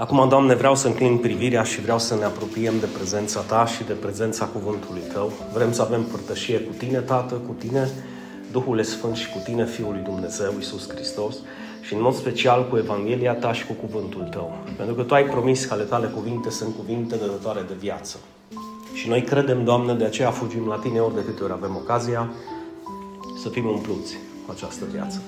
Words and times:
Acum, 0.00 0.28
Doamne, 0.28 0.54
vreau 0.54 0.74
să 0.74 0.86
înclin 0.86 1.18
privirea 1.18 1.62
și 1.62 1.80
vreau 1.80 1.98
să 1.98 2.14
ne 2.14 2.24
apropiem 2.24 2.74
de 2.80 2.86
prezența 2.96 3.40
Ta 3.40 3.66
și 3.66 3.84
de 3.84 3.92
prezența 3.92 4.44
Cuvântului 4.46 5.00
Tău. 5.12 5.32
Vrem 5.54 5.72
să 5.72 5.82
avem 5.82 6.02
părtășie 6.02 6.60
cu 6.60 6.72
Tine, 6.78 6.98
Tată, 6.98 7.34
cu 7.34 7.54
Tine, 7.58 7.90
Duhul 8.52 8.82
Sfânt 8.82 9.16
și 9.16 9.30
cu 9.30 9.38
Tine, 9.44 9.66
Fiul 9.66 9.92
lui 9.92 10.02
Dumnezeu, 10.02 10.52
Iisus 10.56 10.88
Hristos, 10.88 11.36
și 11.80 11.94
în 11.94 12.00
mod 12.02 12.14
special 12.14 12.68
cu 12.68 12.76
Evanghelia 12.76 13.34
Ta 13.34 13.52
și 13.52 13.66
cu 13.66 13.72
Cuvântul 13.72 14.28
Tău. 14.30 14.52
Pentru 14.76 14.94
că 14.94 15.02
Tu 15.02 15.14
ai 15.14 15.24
promis 15.24 15.64
că 15.64 15.74
ale 15.74 15.82
Tale 15.82 16.06
cuvinte 16.06 16.50
sunt 16.50 16.74
cuvinte 16.76 17.16
dătătoare 17.16 17.64
de 17.68 17.74
viață. 17.78 18.16
Și 18.92 19.08
noi 19.08 19.22
credem, 19.22 19.64
Doamne, 19.64 19.94
de 19.94 20.04
aceea 20.04 20.30
fugim 20.30 20.66
la 20.66 20.76
Tine 20.76 20.98
ori 20.98 21.14
de 21.14 21.24
câte 21.24 21.42
ori 21.42 21.52
avem 21.52 21.76
ocazia 21.76 22.30
să 23.42 23.48
fim 23.48 23.66
umpluți 23.66 24.16
cu 24.46 24.52
această 24.52 24.84
viață. 24.92 25.20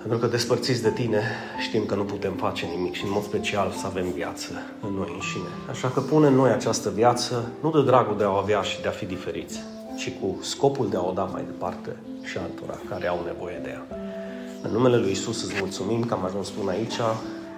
Pentru 0.00 0.18
că 0.18 0.26
despărțiți 0.26 0.82
de 0.82 0.90
tine 0.90 1.22
știm 1.58 1.84
că 1.84 1.94
nu 1.94 2.02
putem 2.02 2.32
face 2.32 2.66
nimic 2.66 2.94
și 2.94 3.04
în 3.04 3.10
mod 3.10 3.22
special 3.22 3.72
să 3.80 3.86
avem 3.86 4.10
viață 4.12 4.50
în 4.80 4.92
noi 4.92 5.10
înșine. 5.14 5.48
Așa 5.70 5.88
că 5.88 6.00
pune 6.00 6.26
în 6.26 6.34
noi 6.34 6.50
această 6.50 6.90
viață 6.90 7.52
nu 7.62 7.70
de 7.70 7.82
dragul 7.82 8.16
de 8.16 8.24
a 8.24 8.30
o 8.30 8.34
avea 8.34 8.62
și 8.62 8.80
de 8.80 8.88
a 8.88 8.90
fi 8.90 9.04
diferiți, 9.04 9.60
ci 9.96 10.12
cu 10.20 10.38
scopul 10.42 10.88
de 10.90 10.96
a 10.96 11.00
o 11.00 11.12
da 11.12 11.22
mai 11.22 11.42
departe 11.44 11.96
și 12.22 12.38
altora 12.38 12.78
care 12.88 13.06
au 13.06 13.22
nevoie 13.24 13.60
de 13.62 13.68
ea. 13.68 13.86
În 14.62 14.70
numele 14.70 14.96
Lui 14.96 15.10
Isus 15.10 15.42
îți 15.42 15.54
mulțumim 15.58 16.04
că 16.04 16.14
am 16.14 16.24
ajuns 16.24 16.48
până 16.48 16.70
aici, 16.70 16.96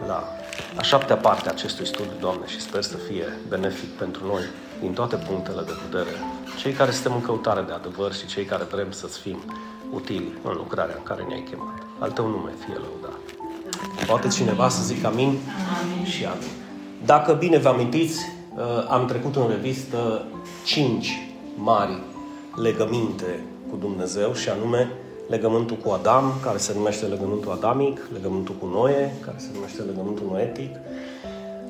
la 0.06 0.24
a 0.76 0.82
șaptea 0.82 1.16
parte 1.16 1.48
a 1.48 1.52
acestui 1.52 1.86
studiu, 1.86 2.16
Doamne, 2.20 2.46
și 2.46 2.60
sper 2.60 2.82
să 2.82 2.96
fie 2.96 3.24
benefic 3.48 3.88
pentru 3.88 4.26
noi 4.26 4.42
din 4.80 4.92
toate 4.92 5.16
punctele 5.16 5.62
de 5.66 5.72
vedere. 5.90 6.16
Cei 6.58 6.72
care 6.72 6.90
suntem 6.90 7.12
în 7.14 7.22
căutare 7.22 7.60
de 7.60 7.72
adevăr 7.72 8.12
și 8.12 8.26
cei 8.26 8.44
care 8.44 8.64
vrem 8.64 8.90
să-ți 8.90 9.18
fim 9.18 9.38
utili 9.92 10.32
în 10.42 10.52
lucrarea 10.56 10.94
în 10.96 11.02
care 11.02 11.24
ne-ai 11.28 11.46
chemat. 11.50 11.91
Al 12.02 12.10
tău 12.10 12.26
nume 12.26 12.50
fie 12.64 12.74
lăudat. 12.74 13.20
Poate 14.06 14.28
cineva 14.28 14.68
să 14.68 14.82
zică 14.82 15.06
amin, 15.06 15.26
amin. 15.26 16.04
și 16.04 16.24
amin. 16.24 16.48
Dacă 17.04 17.32
bine 17.32 17.58
vă 17.58 17.68
amintiți, 17.68 18.20
uh, 18.56 18.62
am 18.88 19.06
trecut 19.06 19.36
în 19.36 19.48
revistă 19.48 20.24
cinci 20.64 21.32
mari 21.56 22.02
legăminte 22.54 23.44
cu 23.70 23.76
Dumnezeu 23.76 24.32
și 24.32 24.48
anume 24.48 24.90
legământul 25.28 25.76
cu 25.76 25.90
Adam, 25.90 26.32
care 26.42 26.58
se 26.58 26.72
numește 26.76 27.06
legământul 27.06 27.52
adamic, 27.52 28.00
legământul 28.12 28.54
cu 28.60 28.66
Noe, 28.66 29.16
care 29.24 29.36
se 29.38 29.48
numește 29.54 29.82
legământul 29.82 30.26
noetic, 30.30 30.76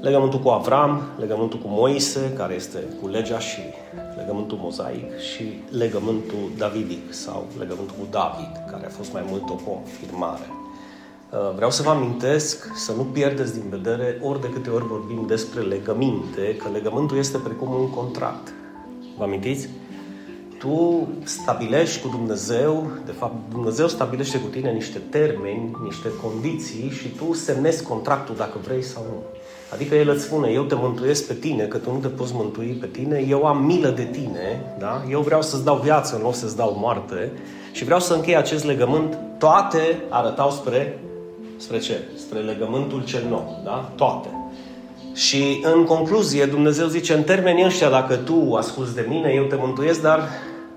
legământul 0.00 0.38
cu 0.38 0.48
Avram, 0.48 1.02
legământul 1.18 1.58
cu 1.58 1.68
Moise, 1.68 2.32
care 2.36 2.54
este 2.54 2.78
cu 3.00 3.08
legea 3.08 3.38
și 3.38 3.60
legământul 4.16 4.58
mozaic 4.60 5.18
și 5.18 5.44
legământul 5.70 6.50
davidic 6.56 7.12
sau 7.12 7.46
legământul 7.58 7.96
cu 7.98 8.06
David, 8.10 8.52
care 8.70 8.86
a 8.86 8.88
fost 8.88 9.12
mai 9.12 9.24
mult 9.26 9.48
o 9.48 9.54
confirmare. 9.54 10.46
Uh, 11.30 11.54
vreau 11.54 11.70
să 11.70 11.82
vă 11.82 11.90
amintesc 11.90 12.70
să 12.74 12.92
nu 12.92 13.02
pierdeți 13.02 13.60
din 13.60 13.68
vedere 13.68 14.18
ori 14.22 14.40
de 14.40 14.50
câte 14.50 14.70
ori 14.70 14.86
vorbim 14.86 15.26
despre 15.26 15.60
legăminte, 15.60 16.56
că 16.56 16.68
legământul 16.72 17.16
este 17.16 17.38
precum 17.38 17.74
un 17.74 17.90
contract. 17.90 18.52
Vă 19.16 19.24
amintiți? 19.24 19.68
Tu 20.62 21.08
stabilești 21.24 22.00
cu 22.00 22.08
Dumnezeu, 22.08 22.90
de 23.04 23.12
fapt 23.12 23.34
Dumnezeu 23.50 23.88
stabilește 23.88 24.38
cu 24.38 24.46
tine 24.46 24.70
niște 24.70 25.00
termeni, 25.10 25.76
niște 25.84 26.08
condiții 26.22 26.90
și 26.90 27.08
tu 27.08 27.32
semnezi 27.32 27.82
contractul 27.82 28.34
dacă 28.36 28.58
vrei 28.64 28.82
sau 28.82 29.02
nu. 29.10 29.22
Adică 29.72 29.94
El 29.94 30.08
îți 30.08 30.22
spune, 30.22 30.50
eu 30.50 30.62
te 30.62 30.74
mântuiesc 30.74 31.26
pe 31.26 31.34
tine, 31.34 31.64
că 31.64 31.76
tu 31.76 31.92
nu 31.92 31.98
te 31.98 32.08
poți 32.08 32.32
mântui 32.34 32.76
pe 32.80 32.86
tine, 32.86 33.24
eu 33.28 33.44
am 33.44 33.64
milă 33.64 33.88
de 33.88 34.02
tine, 34.02 34.74
da? 34.78 35.02
eu 35.10 35.20
vreau 35.20 35.42
să-ți 35.42 35.64
dau 35.64 35.76
viață, 35.76 36.20
nu 36.22 36.32
să-ți 36.32 36.56
dau 36.56 36.76
moarte 36.80 37.32
și 37.72 37.84
vreau 37.84 38.00
să 38.00 38.14
închei 38.14 38.36
acest 38.36 38.64
legământ. 38.64 39.18
Toate 39.38 39.98
arătau 40.08 40.50
spre, 40.50 40.98
spre 41.56 41.78
ce? 41.78 42.00
Spre 42.16 42.38
legământul 42.38 43.04
cel 43.04 43.22
nou, 43.28 43.60
da? 43.64 43.92
Toate. 43.96 44.28
Și 45.14 45.60
în 45.74 45.84
concluzie, 45.84 46.46
Dumnezeu 46.46 46.86
zice, 46.86 47.14
în 47.14 47.22
termenii 47.22 47.64
ăștia, 47.64 47.90
dacă 47.90 48.16
tu 48.16 48.54
asculți 48.54 48.94
de 48.94 49.06
mine, 49.08 49.32
eu 49.34 49.44
te 49.44 49.56
mântuiesc, 49.58 50.02
dar 50.02 50.28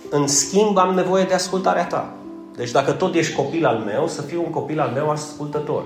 în 0.10 0.28
schimb 0.28 0.78
am 0.78 0.94
nevoie 0.94 1.24
de 1.24 1.34
ascultarea 1.34 1.88
ta. 1.88 2.14
Deci 2.56 2.72
dacă 2.72 2.92
tot 2.92 3.16
ești 3.16 3.36
copil 3.36 3.66
al 3.66 3.78
meu, 3.78 4.08
să 4.08 4.22
fiu 4.22 4.42
un 4.46 4.52
copil 4.52 4.80
al 4.80 4.92
meu 4.94 5.10
ascultător. 5.10 5.84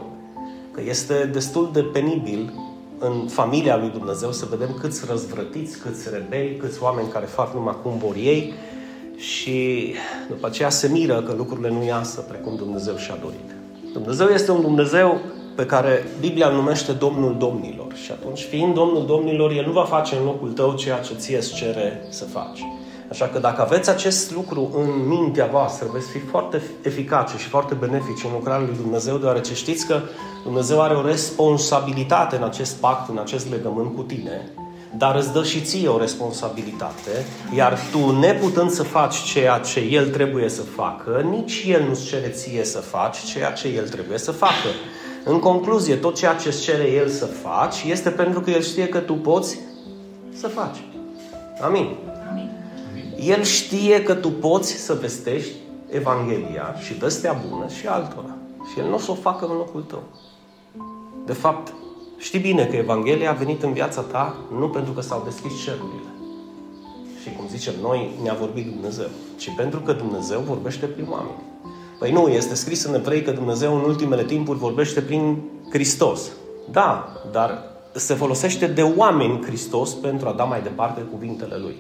Că 0.71 0.81
este 0.87 1.29
destul 1.33 1.69
de 1.73 1.81
penibil 1.81 2.53
în 2.99 3.27
familia 3.27 3.77
lui 3.77 3.89
Dumnezeu 3.89 4.31
să 4.31 4.47
vedem 4.49 4.77
câți 4.79 5.05
răzvrătiți, 5.09 5.77
câți 5.79 6.09
rebeli, 6.11 6.57
câți 6.57 6.83
oameni 6.83 7.07
care 7.07 7.25
fac 7.25 7.53
numai 7.53 7.75
cum 7.83 7.97
vor 7.97 8.15
ei 8.15 8.53
și 9.17 9.93
după 10.27 10.47
aceea 10.47 10.69
se 10.69 10.87
miră 10.87 11.21
că 11.21 11.33
lucrurile 11.37 11.69
nu 11.69 11.83
iasă 11.83 12.21
precum 12.21 12.55
Dumnezeu 12.55 12.95
și-a 12.95 13.17
dorit. 13.21 13.55
Dumnezeu 13.93 14.27
este 14.27 14.51
un 14.51 14.61
Dumnezeu 14.61 15.19
pe 15.55 15.65
care 15.65 16.07
Biblia 16.19 16.47
îl 16.47 16.55
numește 16.55 16.91
Domnul 16.91 17.35
Domnilor 17.37 17.93
și 17.93 18.11
atunci, 18.11 18.39
fiind 18.39 18.73
Domnul 18.73 19.05
Domnilor, 19.05 19.51
El 19.51 19.65
nu 19.65 19.71
va 19.71 19.83
face 19.83 20.15
în 20.15 20.23
locul 20.23 20.51
tău 20.51 20.73
ceea 20.73 20.99
ce 20.99 21.13
ție 21.13 21.37
îți 21.37 21.53
cere 21.53 22.05
să 22.09 22.25
faci. 22.25 22.63
Așa 23.09 23.27
că 23.27 23.39
dacă 23.39 23.61
aveți 23.61 23.89
acest 23.89 24.31
lucru 24.31 24.71
în 24.75 25.07
mintea 25.07 25.45
voastră, 25.51 25.87
veți 25.93 26.09
fi 26.09 26.19
foarte 26.19 26.61
eficace 26.81 27.37
și 27.37 27.47
foarte 27.47 27.73
benefici 27.73 28.23
în 28.23 28.31
lucrarea 28.33 28.65
lui 28.67 28.75
Dumnezeu, 28.81 29.17
deoarece 29.17 29.53
știți 29.53 29.85
că 29.85 29.99
Dumnezeu 30.43 30.81
are 30.81 30.93
o 30.93 31.05
responsabilitate 31.05 32.35
în 32.35 32.43
acest 32.43 32.75
pact, 32.75 33.09
în 33.09 33.17
acest 33.17 33.49
legământ 33.49 33.95
cu 33.95 34.01
tine, 34.01 34.51
dar 34.97 35.15
îți 35.15 35.33
dă 35.33 35.43
și 35.43 35.61
ție 35.61 35.87
o 35.87 35.99
responsabilitate, 35.99 37.25
iar 37.55 37.79
tu, 37.91 38.19
neputând 38.19 38.71
să 38.71 38.83
faci 38.83 39.15
ceea 39.15 39.57
ce 39.59 39.79
El 39.79 40.09
trebuie 40.09 40.49
să 40.49 40.61
facă, 40.61 41.27
nici 41.29 41.63
El 41.67 41.83
nu-ți 41.87 42.05
cere 42.05 42.29
ție 42.29 42.63
să 42.63 42.79
faci 42.79 43.17
ceea 43.17 43.51
ce 43.51 43.67
El 43.67 43.87
trebuie 43.87 44.17
să 44.17 44.31
facă. 44.31 44.69
În 45.23 45.39
concluzie, 45.39 45.95
tot 45.95 46.15
ceea 46.15 46.35
ce 46.35 46.47
îți 46.47 46.61
cere 46.61 46.91
El 46.91 47.07
să 47.07 47.25
faci 47.25 47.83
este 47.87 48.09
pentru 48.09 48.41
că 48.41 48.49
El 48.49 48.61
știe 48.61 48.87
că 48.87 48.97
tu 48.97 49.13
poți 49.13 49.59
să 50.33 50.47
faci. 50.47 50.77
Amin. 51.61 52.08
El 53.21 53.43
știe 53.43 54.03
că 54.03 54.13
tu 54.13 54.31
poți 54.31 54.71
să 54.71 54.93
vestești 54.93 55.55
Evanghelia 55.89 56.75
și 56.85 56.93
vestea 56.93 57.43
bună 57.49 57.67
și 57.67 57.87
altora. 57.87 58.35
Și 58.71 58.79
El 58.79 58.87
nu 58.87 58.95
o 58.95 58.97
să 58.97 59.11
o 59.11 59.13
facă 59.13 59.45
în 59.45 59.55
locul 59.55 59.81
tău. 59.81 60.03
De 61.25 61.33
fapt, 61.33 61.73
știi 62.17 62.39
bine 62.39 62.65
că 62.65 62.75
Evanghelia 62.75 63.29
a 63.29 63.33
venit 63.33 63.63
în 63.63 63.73
viața 63.73 64.01
ta 64.01 64.35
nu 64.59 64.69
pentru 64.69 64.91
că 64.91 65.01
s-au 65.01 65.21
deschis 65.25 65.63
cerurile. 65.63 66.09
Și 67.21 67.29
cum 67.37 67.47
zicem 67.47 67.73
noi, 67.81 68.09
ne-a 68.23 68.33
vorbit 68.33 68.65
Dumnezeu. 68.65 69.07
Ci 69.37 69.53
pentru 69.55 69.79
că 69.79 69.93
Dumnezeu 69.93 70.39
vorbește 70.39 70.85
prin 70.85 71.07
oameni. 71.09 71.43
Păi 71.99 72.11
nu, 72.11 72.27
este 72.27 72.55
scris 72.55 72.83
în 72.83 72.93
evrei 72.93 73.21
că 73.21 73.31
Dumnezeu 73.31 73.75
în 73.75 73.83
ultimele 73.83 74.23
timpuri 74.23 74.57
vorbește 74.57 75.01
prin 75.01 75.37
Hristos. 75.69 76.31
Da, 76.71 77.13
dar 77.31 77.63
se 77.91 78.13
folosește 78.13 78.67
de 78.67 78.81
oameni 78.81 79.41
Hristos 79.43 79.93
pentru 79.93 80.27
a 80.27 80.33
da 80.33 80.43
mai 80.43 80.61
departe 80.61 81.01
cuvintele 81.11 81.57
Lui. 81.57 81.75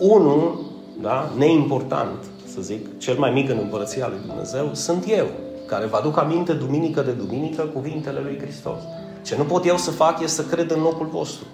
Unul, 0.00 0.60
da, 1.00 1.30
neimportant, 1.36 2.24
să 2.54 2.60
zic, 2.60 2.98
cel 2.98 3.18
mai 3.18 3.30
mic 3.30 3.50
în 3.50 3.58
împărăția 3.62 4.08
lui 4.08 4.18
Dumnezeu, 4.26 4.70
sunt 4.72 5.04
eu, 5.08 5.26
care 5.66 5.86
vă 5.86 5.96
aduc 5.96 6.18
aminte 6.18 6.52
duminică 6.52 7.00
de 7.00 7.10
duminică 7.10 7.62
cuvintele 7.62 8.20
lui 8.22 8.38
Hristos. 8.40 8.78
Ce 9.22 9.36
nu 9.36 9.42
pot 9.42 9.66
eu 9.66 9.76
să 9.76 9.90
fac 9.90 10.20
este 10.20 10.42
să 10.42 10.48
cred 10.48 10.70
în 10.70 10.80
locul 10.80 11.06
vostru. 11.06 11.44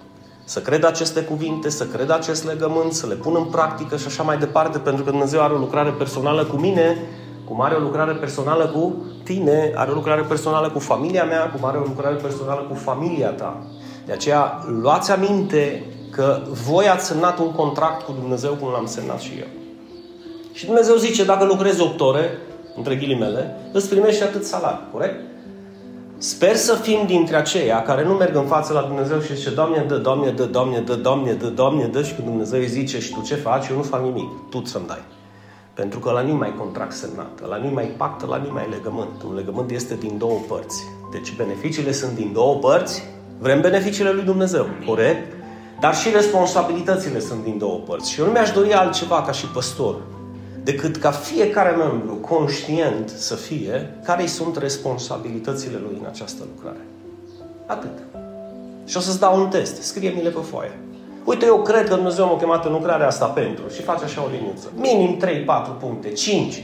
Să 0.45 0.59
cred 0.59 0.85
aceste 0.85 1.21
cuvinte, 1.21 1.69
să 1.69 1.85
cred 1.85 2.09
acest 2.09 2.45
legământ, 2.45 2.93
să 2.93 3.07
le 3.07 3.13
pun 3.13 3.33
în 3.37 3.43
practică 3.43 3.97
și 3.97 4.07
așa 4.07 4.23
mai 4.23 4.37
departe, 4.37 4.77
pentru 4.77 5.03
că 5.03 5.09
Dumnezeu 5.09 5.41
are 5.41 5.53
o 5.53 5.57
lucrare 5.57 5.89
personală 5.89 6.43
cu 6.43 6.55
mine, 6.55 6.97
cum 7.47 7.61
are 7.61 7.75
o 7.75 7.79
lucrare 7.79 8.11
personală 8.11 8.65
cu 8.65 8.95
tine, 9.23 9.71
are 9.75 9.91
o 9.91 9.93
lucrare 9.93 10.21
personală 10.21 10.69
cu 10.69 10.79
familia 10.79 11.23
mea, 11.23 11.49
cum 11.49 11.65
are 11.65 11.77
o 11.77 11.83
lucrare 11.85 12.15
personală 12.15 12.65
cu 12.69 12.75
familia 12.75 13.29
ta. 13.29 13.63
De 14.05 14.11
aceea, 14.11 14.65
luați 14.81 15.11
aminte 15.11 15.83
că 16.17 16.41
voi 16.67 16.87
ați 16.87 17.05
semnat 17.05 17.39
un 17.39 17.51
contract 17.51 18.01
cu 18.01 18.11
Dumnezeu 18.19 18.53
cum 18.53 18.69
l-am 18.71 18.85
semnat 18.85 19.19
și 19.19 19.31
eu. 19.39 19.47
Și 20.53 20.65
Dumnezeu 20.65 20.95
zice, 20.95 21.25
dacă 21.25 21.45
lucrezi 21.45 21.81
8 21.81 21.99
ore, 21.99 22.37
între 22.75 22.95
ghilimele, 22.95 23.55
îți 23.71 23.89
primești 23.89 24.23
atât 24.23 24.43
salariu, 24.43 24.85
corect? 24.91 25.19
Sper 26.17 26.55
să 26.55 26.73
fim 26.73 26.99
dintre 27.05 27.35
aceia 27.35 27.81
care 27.81 28.03
nu 28.03 28.13
merg 28.13 28.35
în 28.35 28.45
față 28.45 28.73
la 28.73 28.81
Dumnezeu 28.81 29.19
și 29.19 29.35
zice, 29.35 29.49
Doamne, 29.49 29.85
dă, 29.87 29.97
Doamne, 29.97 30.29
dă, 30.29 30.43
Doamne, 30.43 30.79
dă, 30.79 30.95
Doamne, 30.95 31.33
dă, 31.33 31.47
Doamne, 31.47 31.85
dă, 31.85 32.03
și 32.03 32.13
când 32.13 32.27
Dumnezeu 32.27 32.59
îi 32.59 32.67
zice, 32.67 32.99
și 32.99 33.13
tu 33.13 33.21
ce 33.21 33.35
faci? 33.35 33.67
Eu 33.67 33.75
nu 33.75 33.83
fac 33.83 34.01
nimic, 34.01 34.29
tu 34.49 34.65
să-mi 34.65 34.87
dai. 34.87 35.03
Pentru 35.73 35.99
că 35.99 36.11
la 36.11 36.21
nu 36.21 36.33
mai 36.33 36.53
contract 36.57 36.91
semnat, 36.91 37.47
la 37.49 37.57
nu 37.57 37.69
mai 37.69 37.85
pact, 37.85 38.27
la 38.27 38.37
nu 38.37 38.51
mai 38.53 38.67
legământ. 38.69 39.23
Un 39.27 39.35
legământ 39.35 39.71
este 39.71 39.95
din 39.95 40.17
două 40.17 40.39
părți. 40.47 40.83
Deci 41.11 41.35
beneficiile 41.35 41.91
sunt 41.91 42.11
din 42.11 42.31
două 42.33 42.55
părți. 42.55 43.03
Vrem 43.39 43.61
beneficiile 43.61 44.11
lui 44.11 44.23
Dumnezeu, 44.23 44.65
corect? 44.85 45.35
Dar 45.79 45.95
și 45.95 46.09
responsabilitățile 46.09 47.19
sunt 47.19 47.43
din 47.43 47.57
două 47.57 47.77
părți. 47.77 48.11
Și 48.11 48.19
eu 48.19 48.25
nu 48.25 48.31
mi-aș 48.31 48.51
dori 48.51 48.73
altceva 48.73 49.21
ca 49.21 49.31
și 49.31 49.45
păstor 49.45 49.95
decât 50.63 50.97
ca 50.97 51.11
fiecare 51.11 51.75
membru 51.75 52.13
conștient 52.13 53.09
să 53.09 53.35
fie 53.35 53.93
care 54.03 54.25
sunt 54.25 54.57
responsabilitățile 54.57 55.77
lui 55.83 55.97
în 55.99 56.05
această 56.09 56.43
lucrare. 56.55 56.85
Atât. 57.65 57.97
Și 58.85 58.97
o 58.97 58.99
să-ți 58.99 59.19
dau 59.19 59.39
un 59.39 59.47
test. 59.47 59.81
Scrie-mi-le 59.81 60.29
pe 60.29 60.39
foaie. 60.49 60.79
Uite, 61.23 61.45
eu 61.45 61.61
cred 61.61 61.87
că 61.87 61.95
Dumnezeu 61.95 62.25
m-a 62.25 62.37
chemat 62.37 62.65
în 62.65 62.71
lucrarea 62.71 63.07
asta 63.07 63.25
pentru 63.25 63.63
și 63.73 63.81
faci 63.81 64.01
așa 64.01 64.23
o 64.23 64.27
liniuță. 64.31 64.67
Minim 64.75 65.19
3-4 65.75 65.79
puncte, 65.79 66.11
5. 66.11 66.63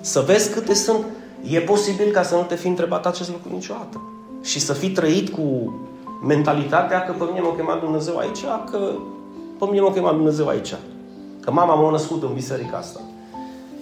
Să 0.00 0.20
vezi 0.26 0.52
câte 0.52 0.74
sunt. 0.74 1.04
E 1.50 1.58
posibil 1.58 2.10
ca 2.10 2.22
să 2.22 2.34
nu 2.34 2.42
te 2.42 2.54
fi 2.54 2.66
întrebat 2.66 3.06
acest 3.06 3.30
lucru 3.30 3.48
niciodată. 3.52 4.00
Și 4.42 4.60
să 4.60 4.72
fi 4.72 4.90
trăit 4.90 5.28
cu 5.28 5.74
mentalitatea 6.22 7.04
că 7.04 7.12
pe 7.12 7.24
mine 7.28 7.40
m-a 7.40 7.54
chemat 7.56 7.80
Dumnezeu 7.80 8.16
aici, 8.16 8.44
că 8.70 8.78
pe 9.58 9.64
mine 9.70 9.80
m-a 9.80 9.92
chemat 9.92 10.14
Dumnezeu 10.14 10.48
aici. 10.48 10.74
Că 11.40 11.50
mama 11.50 11.74
m-a 11.74 11.90
născut 11.90 12.22
în 12.22 12.32
biserica 12.34 12.76
asta. 12.76 13.00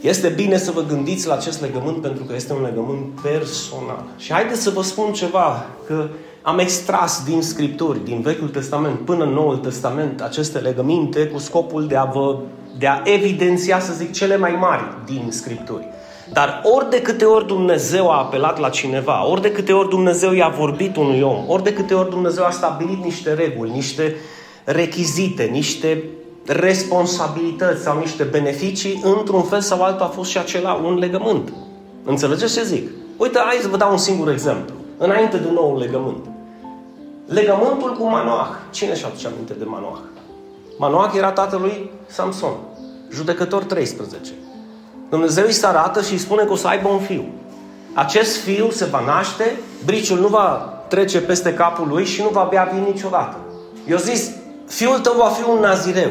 Este 0.01 0.29
bine 0.29 0.57
să 0.57 0.71
vă 0.71 0.83
gândiți 0.89 1.27
la 1.27 1.35
acest 1.35 1.61
legământ 1.61 1.97
pentru 1.97 2.25
că 2.25 2.35
este 2.35 2.53
un 2.53 2.63
legământ 2.63 3.21
personal. 3.23 4.05
Și 4.17 4.33
haideți 4.33 4.63
să 4.63 4.71
vă 4.71 4.83
spun 4.83 5.13
ceva, 5.13 5.67
că 5.87 6.07
am 6.43 6.59
extras 6.59 7.23
din 7.25 7.43
Scripturi, 7.43 8.05
din 8.05 8.21
Vechiul 8.21 8.49
Testament 8.49 8.99
până 8.99 9.25
în 9.25 9.31
Noul 9.31 9.57
Testament, 9.57 10.21
aceste 10.21 10.59
legăminte 10.59 11.27
cu 11.27 11.39
scopul 11.39 11.87
de 11.87 11.97
a 11.97 12.05
vă 12.05 12.37
de 12.79 12.87
a 12.87 13.01
evidenția, 13.05 13.81
să 13.81 13.93
zic, 13.93 14.13
cele 14.13 14.37
mai 14.37 14.57
mari 14.61 14.83
din 15.05 15.27
Scripturi. 15.31 15.89
Dar 16.33 16.61
ori 16.65 16.91
de 16.91 17.03
câte 17.03 17.25
ori 17.25 17.47
Dumnezeu 17.47 18.11
a 18.11 18.19
apelat 18.19 18.59
la 18.59 18.69
cineva, 18.69 19.27
ori 19.27 19.41
de 19.41 19.53
câte 19.53 19.73
ori 19.73 19.89
Dumnezeu 19.89 20.33
i-a 20.33 20.49
vorbit 20.49 20.97
unui 20.97 21.21
om, 21.21 21.45
ori 21.47 21.63
de 21.63 21.73
câte 21.73 21.95
ori 21.95 22.11
Dumnezeu 22.11 22.45
a 22.45 22.51
stabilit 22.51 23.05
niște 23.05 23.35
reguli, 23.35 23.71
niște 23.71 24.17
rechizite, 24.65 25.43
niște 25.43 26.05
responsabilități 26.47 27.83
sau 27.83 27.99
niște 27.99 28.23
beneficii, 28.23 29.01
într-un 29.05 29.43
fel 29.43 29.61
sau 29.61 29.83
altul 29.83 30.07
a 30.07 30.09
fost 30.09 30.31
și 30.31 30.39
acela 30.39 30.73
un 30.73 30.99
legământ. 30.99 31.53
Înțelegeți 32.05 32.55
ce 32.55 32.65
zic? 32.65 32.91
Uite, 33.17 33.39
hai 33.39 33.59
să 33.63 33.69
vă 33.69 33.77
dau 33.77 33.91
un 33.91 33.99
singur 33.99 34.31
exemplu. 34.31 34.75
Înainte 34.99 35.37
de 35.37 35.49
nou 35.55 35.79
legământ. 35.79 36.27
Legământul 37.27 37.97
cu 37.99 38.05
Manoah. 38.05 38.49
Cine 38.71 38.95
și 38.95 39.05
aduce 39.05 39.27
aminte 39.27 39.53
de 39.59 39.65
Manoah? 39.65 39.99
Manoah 40.79 41.13
era 41.17 41.33
tatălui 41.33 41.91
Samson, 42.07 42.55
judecător 43.13 43.65
13. 43.65 44.33
Dumnezeu 45.11 45.45
îi 45.45 45.53
se 45.53 45.67
arată 45.67 46.03
și 46.03 46.13
îi 46.13 46.19
spune 46.19 46.45
că 46.45 46.53
o 46.53 46.57
să 46.57 46.69
aibă 46.69 46.89
un 46.89 46.99
fiu. 46.99 47.25
Acest 47.95 48.37
fiu 48.37 48.71
se 48.71 48.85
va 48.85 49.03
naște, 49.07 49.61
briciul 49.85 50.19
nu 50.19 50.27
va 50.27 50.75
trece 50.89 51.21
peste 51.21 51.55
capul 51.55 51.89
lui 51.89 52.05
și 52.05 52.23
nu 52.23 52.29
va 52.29 52.47
bea 52.51 52.71
vin 52.73 52.83
niciodată. 52.83 53.37
Eu 53.89 53.97
zis, 53.97 54.31
fiul 54.67 54.99
tău 54.99 55.15
va 55.17 55.29
fi 55.29 55.49
un 55.49 55.59
nazireu. 55.61 56.11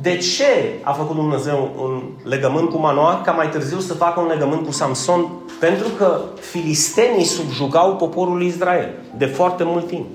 De 0.00 0.16
ce 0.16 0.78
a 0.82 0.92
făcut 0.92 1.16
Dumnezeu 1.16 1.70
un 1.78 2.02
legământ 2.24 2.70
cu 2.70 2.78
Manoah 2.78 3.20
ca 3.24 3.30
mai 3.30 3.48
târziu 3.48 3.78
să 3.78 3.94
facă 3.94 4.20
un 4.20 4.26
legământ 4.26 4.64
cu 4.64 4.72
Samson? 4.72 5.28
Pentru 5.60 5.88
că 5.88 6.20
filistenii 6.40 7.24
subjugau 7.24 7.96
poporul 7.96 8.42
Israel 8.42 8.88
de 9.16 9.26
foarte 9.26 9.64
mult 9.64 9.86
timp. 9.86 10.06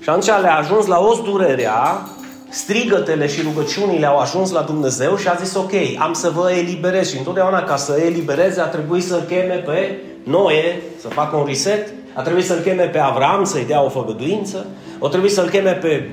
Și 0.00 0.08
atunci 0.08 0.26
le-a 0.26 0.56
ajuns 0.56 0.86
la 0.86 0.98
os 0.98 1.22
durerea, 1.22 2.08
strigătele 2.48 3.26
și 3.26 3.42
rugăciunile 3.42 4.06
au 4.06 4.18
ajuns 4.18 4.50
la 4.50 4.60
Dumnezeu 4.60 5.16
și 5.16 5.28
a 5.28 5.34
zis 5.34 5.54
ok, 5.54 5.72
am 5.98 6.12
să 6.12 6.30
vă 6.30 6.50
eliberez. 6.50 7.10
Și 7.10 7.18
întotdeauna 7.18 7.62
ca 7.62 7.76
să 7.76 8.00
elibereze 8.04 8.60
a 8.60 8.66
trebuit 8.66 9.04
să 9.04 9.22
cheme 9.28 9.54
pe 9.54 10.00
Noe 10.22 10.82
să 11.00 11.08
facă 11.08 11.36
un 11.36 11.44
reset, 11.46 11.92
a 12.14 12.22
trebuit 12.22 12.44
să-l 12.44 12.58
cheme 12.58 12.84
pe 12.84 12.98
Avram 12.98 13.44
să-i 13.44 13.64
dea 13.64 13.84
o 13.84 13.88
făgăduință, 13.88 14.66
o 14.98 15.08
trebuie 15.08 15.30
să-l 15.30 15.48
cheme 15.48 15.72
pe 15.72 16.10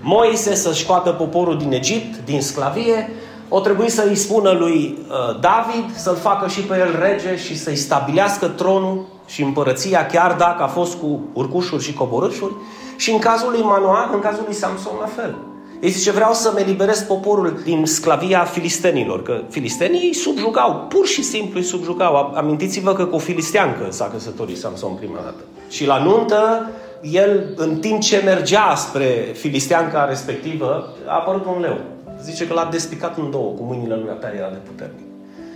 Moise 0.00 0.54
să 0.54 0.72
scoată 0.72 1.10
poporul 1.10 1.58
din 1.58 1.72
Egipt, 1.72 2.24
din 2.24 2.42
sclavie, 2.42 3.10
o 3.48 3.60
trebuie 3.60 3.88
să-i 3.88 4.14
spună 4.14 4.50
lui 4.50 4.98
uh, 5.08 5.40
David 5.40 5.96
să-l 5.96 6.16
facă 6.16 6.48
și 6.48 6.60
pe 6.60 6.76
el 6.78 6.98
rege 7.00 7.36
și 7.36 7.58
să-i 7.58 7.76
stabilească 7.76 8.46
tronul 8.46 9.04
și 9.26 9.42
împărăția, 9.42 10.06
chiar 10.06 10.32
dacă 10.32 10.62
a 10.62 10.66
fost 10.66 10.94
cu 10.98 11.20
urcușuri 11.32 11.82
și 11.82 11.94
coborâșuri. 11.94 12.52
Și 12.96 13.10
în 13.10 13.18
cazul 13.18 13.50
lui 13.50 13.62
Manoah, 13.62 14.08
în 14.12 14.20
cazul 14.20 14.42
lui 14.46 14.54
Samson, 14.54 14.92
la 15.00 15.06
fel. 15.06 15.34
Ei 15.80 15.90
zice, 15.90 16.10
vreau 16.10 16.32
să-mi 16.32 16.60
eliberez 16.60 17.02
poporul 17.02 17.60
din 17.64 17.86
sclavia 17.86 18.44
filistenilor, 18.44 19.22
că 19.22 19.40
filistenii 19.48 20.06
îi 20.06 20.14
subjugau, 20.14 20.86
pur 20.88 21.06
și 21.06 21.22
simplu 21.22 21.58
îi 21.58 21.64
subjugau. 21.64 22.32
Amintiți-vă 22.34 22.94
că 22.94 23.04
cu 23.04 23.14
o 23.14 23.18
filisteancă 23.18 23.86
s-a 23.90 24.08
căsătorit 24.12 24.58
Samson 24.58 24.94
prima 24.94 25.20
dată. 25.22 25.44
Și 25.68 25.86
la 25.86 26.02
nuntă 26.02 26.70
el, 27.02 27.54
în 27.56 27.76
timp 27.76 28.00
ce 28.00 28.22
mergea 28.24 28.74
spre 28.76 29.32
filisteanca 29.32 30.04
respectivă, 30.04 30.94
a 31.06 31.14
apărut 31.14 31.44
un 31.44 31.60
leu. 31.60 31.78
Zice 32.22 32.46
că 32.46 32.52
l-a 32.52 32.68
despicat 32.70 33.18
în 33.18 33.30
două, 33.30 33.52
cu 33.52 33.62
mâinile 33.62 33.94
lui 33.94 34.10
atât 34.10 34.38
era 34.38 34.48
de 34.48 34.58
puternic. 34.66 35.04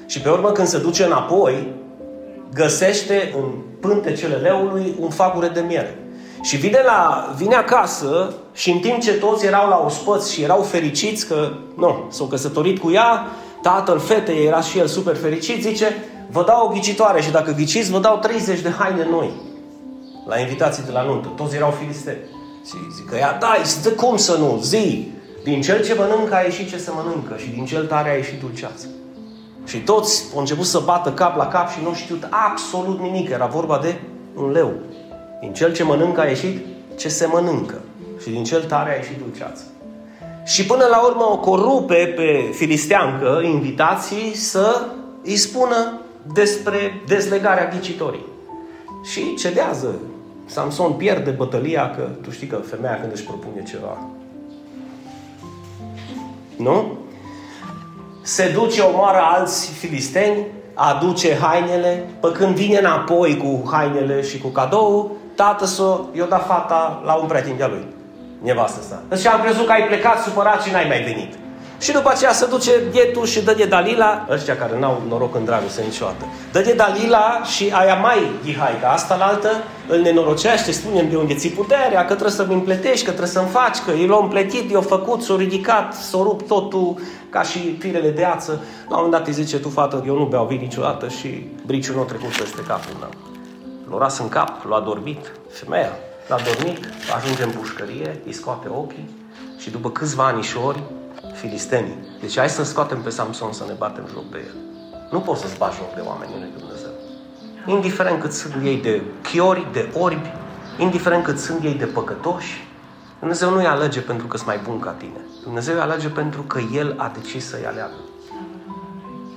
Și 0.07 0.21
pe 0.21 0.29
urmă, 0.29 0.51
când 0.51 0.67
se 0.67 0.79
duce 0.79 1.05
înapoi, 1.05 1.67
găsește 2.55 3.33
în 3.37 3.45
pântecele 3.81 4.35
leului 4.35 4.95
un 4.99 5.11
fagure 5.11 5.49
de 5.49 5.65
miere. 5.67 5.99
Și 6.43 6.57
vine, 6.57 6.81
la, 6.85 7.33
vine 7.37 7.55
acasă 7.55 8.35
și 8.53 8.71
în 8.71 8.79
timp 8.79 9.01
ce 9.01 9.13
toți 9.13 9.47
erau 9.47 9.69
la 9.69 9.83
ospăți 9.85 10.33
și 10.33 10.43
erau 10.43 10.63
fericiți 10.63 11.27
că, 11.27 11.53
nu, 11.77 12.07
s-au 12.11 12.27
căsătorit 12.27 12.79
cu 12.79 12.91
ea, 12.91 13.27
tatăl 13.63 13.99
fetei 13.99 14.47
era 14.47 14.61
și 14.61 14.79
el 14.79 14.87
super 14.87 15.17
fericit, 15.17 15.63
zice, 15.63 16.05
vă 16.31 16.45
dau 16.47 16.67
o 16.67 16.73
ghicitoare 16.73 17.21
și 17.21 17.31
dacă 17.31 17.53
ghiciți, 17.53 17.91
vă 17.91 17.99
dau 17.99 18.17
30 18.17 18.61
de 18.61 18.71
haine 18.79 19.07
noi 19.11 19.31
la 20.27 20.39
invitații 20.39 20.83
de 20.83 20.91
la 20.91 21.03
nuntă. 21.03 21.29
Toți 21.37 21.57
erau 21.57 21.71
filisteni. 21.71 22.19
Și 22.67 22.75
zic 22.97 23.09
că 23.09 23.17
ea, 23.17 23.39
da, 23.39 23.53
de 23.83 23.91
cum 23.91 24.17
să 24.17 24.37
nu? 24.37 24.59
Zi! 24.63 25.09
Din 25.45 25.61
cel 25.61 25.85
ce 25.85 25.95
mănâncă 25.95 26.35
a 26.35 26.41
ieșit 26.41 26.69
ce 26.69 26.79
se 26.79 26.91
mănâncă 26.95 27.37
și 27.37 27.49
din 27.49 27.65
cel 27.65 27.87
tare 27.87 28.11
a 28.11 28.15
ieșit 28.15 28.41
dulceață. 28.41 28.87
Și 29.67 29.79
toți 29.79 30.25
au 30.35 30.41
început 30.41 30.67
să 30.67 30.83
bată 30.85 31.13
cap 31.13 31.37
la 31.37 31.47
cap 31.47 31.71
și 31.71 31.79
nu 31.83 31.95
știut 31.95 32.29
absolut 32.51 33.01
nimic. 33.01 33.31
Era 33.31 33.47
vorba 33.47 33.79
de 33.83 34.01
un 34.37 34.51
leu. 34.51 34.73
Din 35.41 35.53
cel 35.53 35.73
ce 35.73 35.83
mănâncă 35.83 36.21
a 36.21 36.25
ieșit 36.25 36.59
ce 36.97 37.09
se 37.09 37.27
mănâncă. 37.27 37.81
Și 38.23 38.31
din 38.31 38.45
cel 38.45 38.63
tare 38.63 38.93
a 38.93 38.97
ieșit 38.97 39.19
dulceață. 39.19 39.63
Și 40.45 40.67
până 40.67 40.85
la 40.91 41.05
urmă 41.05 41.29
o 41.31 41.39
corupe 41.39 42.13
pe 42.17 42.51
filisteancă 42.53 43.41
invitații 43.45 44.35
să 44.35 44.87
îi 45.25 45.37
spună 45.37 46.01
despre 46.33 47.03
dezlegarea 47.07 47.69
ghicitorii. 47.69 48.27
Și 49.05 49.35
cedează. 49.35 49.95
Samson 50.47 50.93
pierde 50.93 51.31
bătălia 51.31 51.91
că 51.91 52.09
tu 52.23 52.31
știi 52.31 52.47
că 52.47 52.57
femeia 52.57 52.99
când 53.01 53.13
își 53.13 53.25
propune 53.25 53.63
ceva. 53.63 53.99
Nu? 56.57 56.99
Se 58.23 58.51
duce, 58.55 58.81
omoară 58.81 59.21
alți 59.23 59.71
filisteni, 59.71 60.47
aduce 60.75 61.37
hainele, 61.37 62.09
pe 62.21 62.33
când 62.33 62.55
vine 62.55 62.79
înapoi 62.79 63.37
cu 63.37 63.71
hainele 63.71 64.23
și 64.23 64.39
cu 64.39 64.49
cadou, 64.49 65.17
tată 65.43 65.67
să 65.67 65.87
i-o 66.13 66.27
da 66.27 66.39
fata 66.39 67.03
la 67.05 67.15
un 67.15 67.27
prieten 67.27 67.57
de 67.57 67.67
lui, 67.73 67.85
nevastă 68.43 68.81
sa. 68.89 69.03
Deci 69.09 69.27
am 69.27 69.41
crezut 69.41 69.67
că 69.67 69.73
ai 69.73 69.87
plecat 69.87 70.23
supărat 70.23 70.63
și 70.63 70.73
n-ai 70.73 70.89
mai 70.89 71.03
venit. 71.03 71.33
Și 71.81 71.93
după 71.93 72.11
aceea 72.11 72.33
se 72.33 72.47
duce 72.47 72.73
dietul 72.91 73.27
și 73.27 73.45
dă 73.45 73.55
de 73.55 73.65
Dalila, 73.65 74.27
ăștia 74.31 74.57
care 74.57 74.79
n-au 74.79 75.03
noroc 75.09 75.35
în 75.35 75.45
dragoste 75.45 75.83
niciodată, 75.83 76.25
dă 76.53 76.61
de 76.61 76.73
Dalila 76.73 77.43
și 77.45 77.71
aia 77.73 77.95
mai 77.95 78.19
dihaica, 78.43 78.89
asta 78.89 79.17
la 79.17 79.25
altă 79.25 79.51
îl 79.89 80.01
nenorocește, 80.01 80.73
spunem 80.73 81.09
de 81.11 81.17
unde 81.17 81.35
ții 81.35 81.51
puterea, 81.51 82.01
că 82.01 82.13
trebuie 82.13 82.31
să-mi 82.31 82.53
împletești, 82.53 83.05
că 83.05 83.11
trebuie 83.11 83.33
să-mi 83.33 83.49
faci, 83.49 83.79
că 83.79 83.91
i 83.91 84.07
l-au 84.07 84.23
împletit, 84.23 84.71
i-au 84.71 84.83
făcut, 84.83 85.23
s-au 85.23 85.37
ridicat, 85.37 85.95
s-au 85.95 86.23
rupt 86.23 86.47
totul 86.47 86.99
ca 87.31 87.43
și 87.43 87.77
firele 87.79 88.11
de 88.11 88.25
ață. 88.25 88.51
La 88.89 88.97
un 88.97 89.03
moment 89.05 89.13
dat 89.13 89.27
îi 89.27 89.43
zice, 89.43 89.59
tu 89.59 89.69
fată, 89.69 90.05
eu 90.07 90.19
nu 90.19 90.25
beau 90.25 90.47
vin 90.47 90.61
niciodată 90.61 91.09
și 91.09 91.47
briciul 91.67 91.95
nu 91.95 92.01
a 92.01 92.05
trecut 92.05 92.29
peste 92.29 92.63
capul 92.69 92.97
meu. 93.01 93.11
L-a 93.91 93.99
ras 93.99 94.19
în 94.19 94.29
cap, 94.29 94.65
l-a 94.69 94.81
dormit, 94.81 95.33
femeia 95.49 95.93
l-a 96.29 96.37
dormit, 96.45 96.79
ajunge 97.17 97.43
în 97.43 97.51
pușcărie, 97.51 98.21
îi 98.27 98.33
scoate 98.33 98.69
ochii 98.69 99.11
și 99.59 99.71
după 99.71 99.91
câțiva 99.91 100.27
anișori 100.27 100.83
filistenii. 101.35 101.99
Deci 102.21 102.39
hai 102.39 102.49
să 102.49 102.65
scoatem 102.65 103.03
pe 103.03 103.11
Samson 103.11 103.53
să 103.53 103.65
ne 103.67 103.73
batem 103.73 104.07
joc 104.13 104.31
de 104.31 104.39
el. 104.39 104.55
Nu 105.11 105.21
poți 105.21 105.41
să-ți 105.41 105.59
bagi 105.59 105.77
joc 105.77 105.95
de 105.95 106.01
oamenii 106.01 106.37
lui 106.39 106.51
Dumnezeu. 106.59 106.91
Indiferent 107.67 108.21
cât 108.21 108.33
sunt 108.33 108.55
ei 108.65 108.77
de 108.77 109.03
chiori, 109.23 109.67
de 109.73 109.93
orbi, 109.99 110.33
indiferent 110.79 111.25
cât 111.25 111.39
sunt 111.39 111.65
ei 111.65 111.75
de 111.75 111.87
păcătoși, 111.87 112.69
Dumnezeu 113.19 113.51
nu 113.51 113.57
îi 113.57 113.67
alege 113.67 114.01
pentru 114.01 114.27
că 114.27 114.37
sunt 114.37 114.49
mai 114.49 114.61
bun 114.65 114.81
ca 114.81 114.91
tine. 114.91 115.21
Dumnezeu 115.43 115.75
îi 115.75 115.81
alege 115.81 116.09
pentru 116.09 116.43
că 116.43 116.59
El 116.73 116.95
a 116.97 117.13
decis 117.15 117.49
să-i 117.49 117.67
aleagă. 117.67 117.95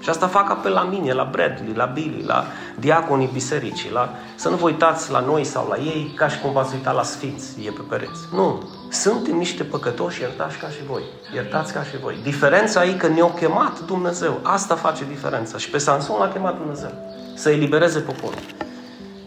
Și 0.04 0.10
asta 0.10 0.28
fac 0.28 0.50
apel 0.50 0.72
la 0.72 0.82
mine, 0.82 1.14
la 1.14 1.30
Bradley, 1.32 1.74
la 1.74 1.86
Billy, 1.86 2.24
la 2.26 2.46
diaconii 2.80 3.30
bisericii, 3.34 3.92
la... 3.92 4.10
să 4.36 4.50
nu 4.50 4.56
vă 4.56 4.66
uitați 4.66 5.12
la 5.12 5.20
noi 5.20 5.44
sau 5.44 5.68
la 5.70 5.78
ei 5.78 6.14
ca 6.16 6.28
și 6.28 6.40
cum 6.40 6.52
v-ați 6.52 6.74
uitat 6.74 6.96
la 6.96 7.04
sfinți, 7.04 7.66
e 7.66 7.70
pe 7.70 7.82
pereți. 7.90 8.20
Nu, 8.34 8.64
suntem 8.90 9.38
niște 9.38 9.64
păcătoși, 9.64 10.22
iertați 10.22 10.58
ca 10.58 10.68
și 10.68 10.84
voi. 10.88 11.04
Iertați 11.34 11.74
ca 11.74 11.84
și 11.84 11.98
voi. 12.02 12.16
Diferența 12.24 12.86
e 12.86 12.92
că 12.92 13.08
ne-a 13.08 13.26
chemat 13.26 13.80
Dumnezeu. 13.86 14.40
Asta 14.42 14.76
face 14.76 15.04
diferența. 15.10 15.58
Și 15.58 15.70
pe 15.70 15.78
Samson 15.78 16.20
l-a 16.20 16.28
chemat 16.28 16.58
Dumnezeu. 16.58 16.92
Să 17.36 17.50
elibereze 17.50 18.00
poporul. 18.00 18.40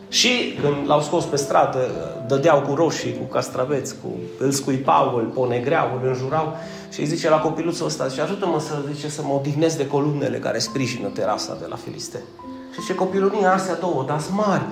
Și 0.08 0.58
când 0.62 0.88
l-au 0.88 1.00
scos 1.00 1.24
pe 1.24 1.36
stradă, 1.36 1.80
dădeau 2.26 2.60
cu 2.60 2.74
roșii, 2.74 3.18
cu 3.18 3.24
castraveți, 3.24 3.94
cu, 4.02 4.08
îl 4.38 4.50
scuipau, 4.50 5.16
îl 5.16 5.24
ponegreau, 5.24 5.98
îl 6.02 6.08
înjurau 6.08 6.56
și 6.96 7.02
îi 7.02 7.08
zice 7.08 7.28
la 7.28 7.38
copiluțul 7.38 7.86
ăsta, 7.86 8.08
și 8.08 8.20
ajută-mă 8.20 8.60
să, 8.60 8.74
zice, 8.92 9.08
să 9.08 9.22
mă 9.22 9.34
odihnesc 9.34 9.76
de 9.76 9.86
columnele 9.86 10.38
care 10.38 10.58
sprijină 10.58 11.08
terasa 11.08 11.56
de 11.60 11.66
la 11.68 11.76
Filisteni. 11.76 12.24
Și 12.72 12.80
zice, 12.80 12.94
copilunii 12.94 13.44
astea 13.44 13.74
două, 13.74 14.04
dar 14.06 14.20
mari, 14.30 14.62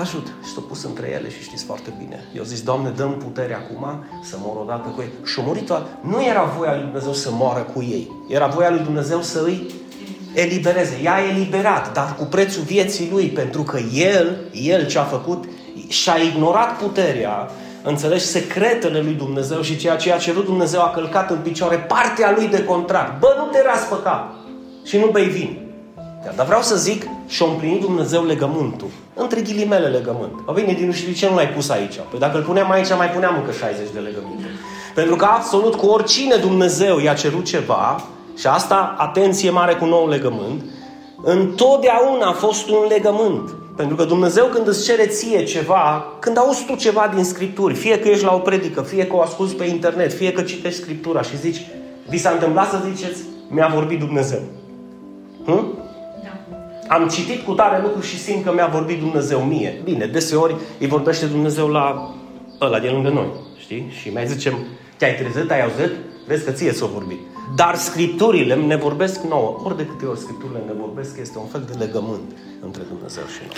ajut. 0.00 0.26
Și 0.44 0.52
s-a 0.54 0.60
pus 0.68 0.84
între 0.84 1.10
ele 1.10 1.30
și 1.30 1.42
știți 1.42 1.64
foarte 1.64 1.94
bine. 1.98 2.24
Eu 2.36 2.42
zis, 2.42 2.62
Doamne, 2.62 2.90
dăm 2.90 3.16
putere 3.16 3.54
acum 3.54 4.04
să 4.22 4.36
mor 4.38 4.56
odată 4.60 4.88
cu 4.88 5.00
ei. 5.00 5.12
Și 5.24 5.40
a 5.40 5.42
murit 5.46 5.66
toată. 5.66 5.86
Nu 6.00 6.24
era 6.24 6.42
voia 6.42 6.74
lui 6.74 6.82
Dumnezeu 6.82 7.12
să 7.12 7.30
moară 7.32 7.60
cu 7.74 7.82
ei. 7.82 8.10
Era 8.28 8.46
voia 8.46 8.70
lui 8.70 8.80
Dumnezeu 8.80 9.22
să 9.22 9.42
îi 9.44 9.74
elibereze. 10.34 11.02
I-a 11.02 11.16
eliberat, 11.30 11.92
dar 11.92 12.16
cu 12.18 12.24
prețul 12.24 12.62
vieții 12.62 13.10
lui, 13.12 13.26
pentru 13.26 13.62
că 13.62 13.78
el, 13.94 14.36
el 14.52 14.86
ce 14.86 14.98
a 14.98 15.04
făcut, 15.04 15.44
și-a 15.88 16.16
ignorat 16.16 16.78
puterea, 16.78 17.50
înțelegi, 17.82 18.24
secretele 18.24 19.00
lui 19.00 19.12
Dumnezeu 19.12 19.60
și 19.60 19.76
ceea 19.76 19.96
ce 19.96 20.12
a 20.12 20.18
cerut 20.18 20.44
Dumnezeu 20.44 20.80
a 20.80 20.90
călcat 20.90 21.30
în 21.30 21.38
picioare 21.42 21.76
partea 21.76 22.32
lui 22.36 22.46
de 22.46 22.64
contract. 22.64 23.20
Bă, 23.20 23.34
nu 23.38 23.44
te 23.44 23.62
raspăca 23.62 24.34
și 24.84 24.98
nu 24.98 25.06
bei 25.06 25.26
vin. 25.26 25.56
Dar 26.36 26.46
vreau 26.46 26.62
să 26.62 26.76
zic, 26.76 27.06
și-a 27.26 27.46
împlinit 27.46 27.80
Dumnezeu 27.80 28.24
legământul. 28.24 28.88
Între 29.14 29.40
ghilimele 29.40 29.86
legământ. 29.86 30.32
O 30.46 30.52
bine, 30.52 30.72
din 30.72 30.86
nu 30.86 30.92
știu 30.92 31.08
de 31.08 31.14
ce 31.18 31.28
nu 31.28 31.34
l-ai 31.34 31.48
pus 31.48 31.68
aici. 31.68 31.94
Păi 32.10 32.18
dacă 32.18 32.36
îl 32.36 32.42
puneam 32.42 32.70
aici, 32.70 32.96
mai 32.96 33.10
puneam 33.10 33.36
încă 33.36 33.52
60 33.52 33.86
de 33.92 33.98
legăminte. 33.98 34.46
Pentru 34.94 35.16
că 35.16 35.24
absolut 35.24 35.74
cu 35.74 35.86
oricine 35.86 36.36
Dumnezeu 36.36 36.98
i-a 36.98 37.14
cerut 37.14 37.44
ceva, 37.44 38.02
și 38.38 38.46
asta, 38.46 38.94
atenție 38.98 39.50
mare 39.50 39.74
cu 39.74 39.84
nou 39.84 40.08
legământ, 40.08 40.62
întotdeauna 41.22 42.26
a 42.26 42.32
fost 42.32 42.68
un 42.68 42.86
legământ. 42.88 43.54
Pentru 43.76 43.96
că 43.96 44.04
Dumnezeu 44.04 44.46
când 44.46 44.68
îți 44.68 44.84
cere 44.84 45.06
ție 45.06 45.44
ceva, 45.44 46.06
când 46.18 46.38
auzi 46.38 46.64
tu 46.66 46.74
ceva 46.74 47.10
din 47.14 47.24
Scripturi, 47.24 47.74
fie 47.74 47.98
că 47.98 48.08
ești 48.08 48.24
la 48.24 48.34
o 48.34 48.38
predică, 48.38 48.82
fie 48.82 49.06
că 49.06 49.16
o 49.16 49.20
asculti 49.20 49.54
pe 49.54 49.64
internet, 49.64 50.12
fie 50.12 50.32
că 50.32 50.42
citești 50.42 50.80
Scriptura 50.80 51.22
și 51.22 51.38
zici, 51.38 51.66
vi 52.08 52.18
s-a 52.18 52.30
întâmplat 52.30 52.70
să 52.70 52.82
ziceți, 52.94 53.20
mi-a 53.48 53.70
vorbit 53.74 53.98
Dumnezeu. 53.98 54.40
Hm? 55.44 55.78
Da. 56.22 56.94
Am 56.94 57.08
citit 57.08 57.44
cu 57.44 57.52
tare 57.52 57.82
lucruri 57.82 58.06
și 58.06 58.18
simt 58.18 58.44
că 58.44 58.52
mi-a 58.52 58.66
vorbit 58.66 58.98
Dumnezeu 58.98 59.40
mie. 59.40 59.80
Bine, 59.84 60.06
deseori 60.06 60.56
îi 60.78 60.86
vorbește 60.86 61.26
Dumnezeu 61.26 61.68
la 61.68 62.14
ăla 62.60 62.78
de 62.78 62.88
lângă 62.88 63.08
noi, 63.08 63.28
știi? 63.58 63.92
Și 64.00 64.12
mai 64.12 64.26
zicem, 64.26 64.54
te-ai 64.96 65.14
trezit, 65.14 65.50
ai 65.50 65.62
auzit? 65.62 65.90
Vezi 66.26 66.44
că 66.44 66.50
ție 66.50 66.70
ți-o 66.72 66.86
vorbit. 66.86 67.18
Dar 67.54 67.76
Scripturile 67.76 68.54
ne 68.54 68.76
vorbesc 68.76 69.22
nouă. 69.22 69.60
Ori 69.64 69.76
de 69.76 69.86
câte 69.86 70.04
ori 70.04 70.18
Scripturile 70.18 70.62
ne 70.66 70.72
vorbesc, 70.80 71.18
este 71.20 71.38
un 71.38 71.46
fel 71.46 71.64
de 71.70 71.84
legământ 71.84 72.30
între 72.64 72.82
Dumnezeu 72.88 73.24
și 73.24 73.40
noi. 73.40 73.56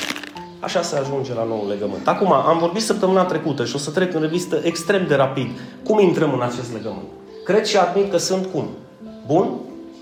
Așa 0.60 0.82
se 0.82 0.96
ajunge 0.96 1.34
la 1.34 1.44
nou 1.44 1.66
legământ. 1.68 2.08
Acum, 2.08 2.32
am 2.32 2.58
vorbit 2.58 2.82
săptămâna 2.82 3.24
trecută 3.24 3.64
și 3.64 3.74
o 3.74 3.78
să 3.78 3.90
trec 3.90 4.14
în 4.14 4.20
revistă 4.20 4.60
extrem 4.62 5.06
de 5.06 5.14
rapid. 5.14 5.48
Cum 5.84 5.98
intrăm 5.98 6.32
în 6.32 6.42
acest 6.42 6.72
legământ? 6.72 7.08
Cred 7.44 7.64
și 7.64 7.76
admit 7.76 8.10
că 8.10 8.16
sunt 8.16 8.46
cum? 8.52 8.68
Bun? 9.26 9.50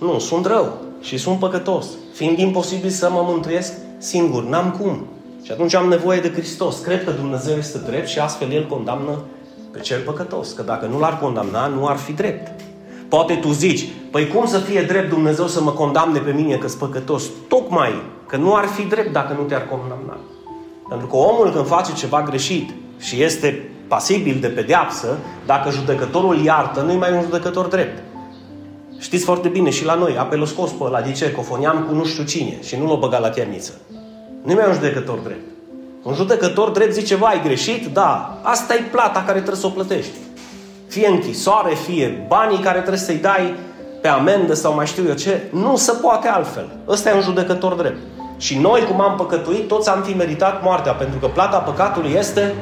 Nu, 0.01 0.19
sunt 0.19 0.47
rău 0.47 0.79
și 1.01 1.17
sunt 1.19 1.39
păcătos. 1.39 1.87
Fiind 2.12 2.39
imposibil 2.39 2.91
să 2.91 3.11
mă 3.11 3.23
mântuiesc 3.25 3.73
singur, 3.99 4.45
n-am 4.45 4.77
cum. 4.81 5.07
Și 5.43 5.53
atunci 5.53 5.75
am 5.75 5.89
nevoie 5.89 6.21
de 6.21 6.33
Hristos. 6.33 6.79
Cred 6.79 7.05
că 7.05 7.11
Dumnezeu 7.11 7.57
este 7.57 7.79
drept 7.79 8.09
și 8.09 8.19
astfel 8.19 8.53
El 8.53 8.67
condamnă 8.67 9.19
pe 9.71 9.79
cel 9.79 10.01
păcătos. 10.01 10.53
Că 10.53 10.62
dacă 10.62 10.87
nu 10.87 10.99
l-ar 10.99 11.19
condamna, 11.19 11.67
nu 11.67 11.87
ar 11.87 11.97
fi 11.97 12.12
drept. 12.12 12.52
Poate 13.12 13.35
tu 13.35 13.50
zici, 13.50 13.88
păi 14.11 14.28
cum 14.28 14.47
să 14.47 14.59
fie 14.59 14.83
drept 14.83 15.09
Dumnezeu 15.09 15.47
să 15.47 15.62
mă 15.62 15.71
condamne 15.71 16.19
pe 16.19 16.31
mine 16.31 16.57
că 16.57 16.69
sunt 16.69 16.81
păcătos? 16.81 17.23
Tocmai 17.49 18.02
că 18.26 18.37
nu 18.37 18.54
ar 18.54 18.64
fi 18.66 18.83
drept 18.83 19.12
dacă 19.12 19.37
nu 19.38 19.42
te-ar 19.42 19.69
condamna. 19.69 20.16
Pentru 20.88 21.07
că 21.07 21.16
omul 21.16 21.50
când 21.52 21.66
face 21.66 21.92
ceva 21.92 22.23
greșit 22.23 22.71
și 22.99 23.23
este 23.23 23.71
pasibil 23.88 24.38
de 24.40 24.47
pedeapsă, 24.47 25.19
dacă 25.47 25.71
judecătorul 25.71 26.37
iartă, 26.37 26.81
nu-i 26.81 26.97
mai 26.97 27.12
un 27.12 27.23
judecător 27.23 27.66
drept. 27.66 28.02
Știți 28.99 29.25
foarte 29.25 29.49
bine 29.49 29.71
și 29.71 29.85
la 29.85 29.95
noi, 29.95 30.16
apelul 30.19 30.47
scos 30.47 30.71
pe 30.71 30.85
ăla, 30.85 31.00
de 31.00 31.12
ce? 31.12 31.33
Cofoniam 31.33 31.85
cu 31.88 31.95
nu 31.95 32.04
știu 32.04 32.25
cine 32.25 32.59
și 32.62 32.76
nu 32.76 32.87
l-o 32.87 32.99
băga 32.99 33.19
la 33.19 33.31
temniță. 33.31 33.73
Nu-i 34.42 34.54
mai 34.54 34.66
un 34.66 34.75
judecător 34.75 35.19
drept. 35.19 35.45
Un 36.02 36.14
judecător 36.14 36.71
drept 36.71 36.92
zice, 36.92 37.14
vai, 37.14 37.40
greșit? 37.45 37.87
Da, 37.87 38.40
asta 38.42 38.75
e 38.75 38.81
plata 38.90 39.23
care 39.26 39.38
trebuie 39.38 39.61
să 39.61 39.66
o 39.66 39.71
plătești. 39.71 40.16
Fie 40.93 41.09
închisoare, 41.09 41.75
fie 41.75 42.25
banii 42.29 42.59
care 42.59 42.79
trebuie 42.79 42.99
să-i 42.99 43.17
dai 43.17 43.55
pe 44.01 44.09
amendă 44.09 44.55
sau 44.55 44.75
mai 44.75 44.87
știu 44.87 45.05
eu 45.09 45.15
ce, 45.15 45.43
nu 45.51 45.77
se 45.77 45.93
poate 45.93 46.29
altfel. 46.29 46.69
Ăsta 46.89 47.11
e 47.11 47.15
un 47.15 47.21
judecător 47.21 47.73
drept. 47.73 47.97
Și 48.37 48.59
noi, 48.59 48.85
cum 48.91 49.01
am 49.01 49.17
păcătuit, 49.17 49.69
toți 49.69 49.89
am 49.89 50.03
fi 50.03 50.13
meritat 50.13 50.63
moartea, 50.63 50.93
pentru 50.93 51.19
că 51.19 51.27
plata 51.27 51.57
păcatului 51.57 52.15
este 52.19 52.55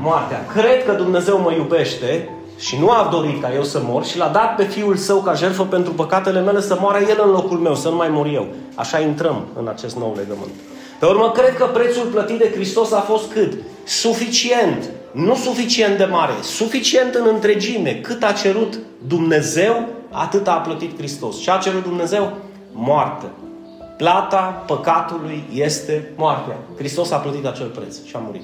moartea. 0.00 0.46
Cred 0.52 0.84
că 0.84 0.92
Dumnezeu 0.92 1.38
mă 1.38 1.52
iubește 1.52 2.28
și 2.58 2.78
nu 2.78 2.90
a 2.90 3.08
dorit 3.10 3.42
ca 3.42 3.54
eu 3.54 3.62
să 3.62 3.80
mor 3.84 4.04
și 4.04 4.18
l-a 4.18 4.28
dat 4.28 4.54
pe 4.54 4.64
Fiul 4.64 4.96
Său 4.96 5.18
ca 5.18 5.34
jertfă 5.34 5.62
pentru 5.62 5.92
păcatele 5.92 6.40
mele 6.40 6.60
să 6.60 6.76
moară 6.80 6.98
El 6.98 7.22
în 7.24 7.30
locul 7.30 7.58
meu, 7.58 7.74
să 7.74 7.88
nu 7.88 7.96
mai 7.96 8.08
mor 8.10 8.26
eu. 8.26 8.46
Așa 8.74 8.98
intrăm 8.98 9.44
în 9.58 9.68
acest 9.68 9.96
nou 9.96 10.14
legământ. 10.16 10.52
Pe 10.98 11.06
urmă, 11.06 11.30
cred 11.30 11.56
că 11.56 11.64
prețul 11.64 12.06
plătit 12.06 12.38
de 12.38 12.50
Hristos 12.54 12.92
a 12.92 13.00
fost 13.00 13.32
cât? 13.32 13.52
Suficient. 13.84 14.90
Nu 15.12 15.34
suficient 15.34 15.96
de 15.96 16.04
mare, 16.04 16.32
suficient 16.42 17.14
în 17.14 17.26
întregime. 17.32 17.90
Cât 17.90 18.22
a 18.22 18.32
cerut 18.32 18.78
Dumnezeu, 19.06 19.88
atât 20.10 20.48
a 20.48 20.52
plătit 20.54 20.96
Hristos. 20.96 21.40
Ce 21.40 21.50
a 21.50 21.56
cerut 21.56 21.82
Dumnezeu? 21.82 22.32
Moarte. 22.72 23.26
Plata 23.96 24.62
păcatului 24.66 25.44
este 25.54 26.12
moartea. 26.16 26.56
Hristos 26.76 27.10
a 27.10 27.16
plătit 27.16 27.46
acel 27.46 27.66
preț 27.66 27.96
și 28.04 28.16
a 28.16 28.18
murit. 28.18 28.42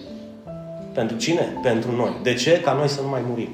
Pentru 0.95 1.17
cine? 1.17 1.59
Pentru 1.63 1.97
noi. 1.97 2.17
De 2.23 2.35
ce? 2.35 2.61
Ca 2.61 2.73
noi 2.73 2.89
să 2.89 3.01
nu 3.01 3.09
mai 3.09 3.21
murim. 3.29 3.49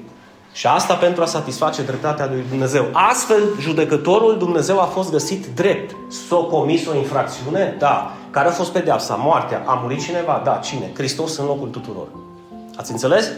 Și 0.53 0.67
asta 0.67 0.95
pentru 0.95 1.23
a 1.23 1.27
satisface 1.27 1.83
dreptatea 1.83 2.27
lui 2.27 2.45
Dumnezeu. 2.49 2.85
Astfel, 2.93 3.43
judecătorul 3.61 4.39
Dumnezeu 4.39 4.81
a 4.81 4.85
fost 4.85 5.11
găsit 5.11 5.47
drept. 5.55 5.97
S-a 6.29 6.37
comis 6.37 6.87
o 6.87 6.97
infracțiune? 6.97 7.77
Da. 7.79 8.15
Care 8.31 8.49
a 8.49 8.53
fost 8.53 8.73
pedeapsa? 8.73 9.15
Moartea. 9.15 9.63
A 9.67 9.79
murit 9.83 10.03
cineva? 10.03 10.43
Da. 10.45 10.61
Cine? 10.65 10.91
Hristos 10.95 11.37
în 11.37 11.47
locul 11.47 11.69
tuturor. 11.69 12.24
Ați 12.77 12.91
înțeles? 12.91 13.31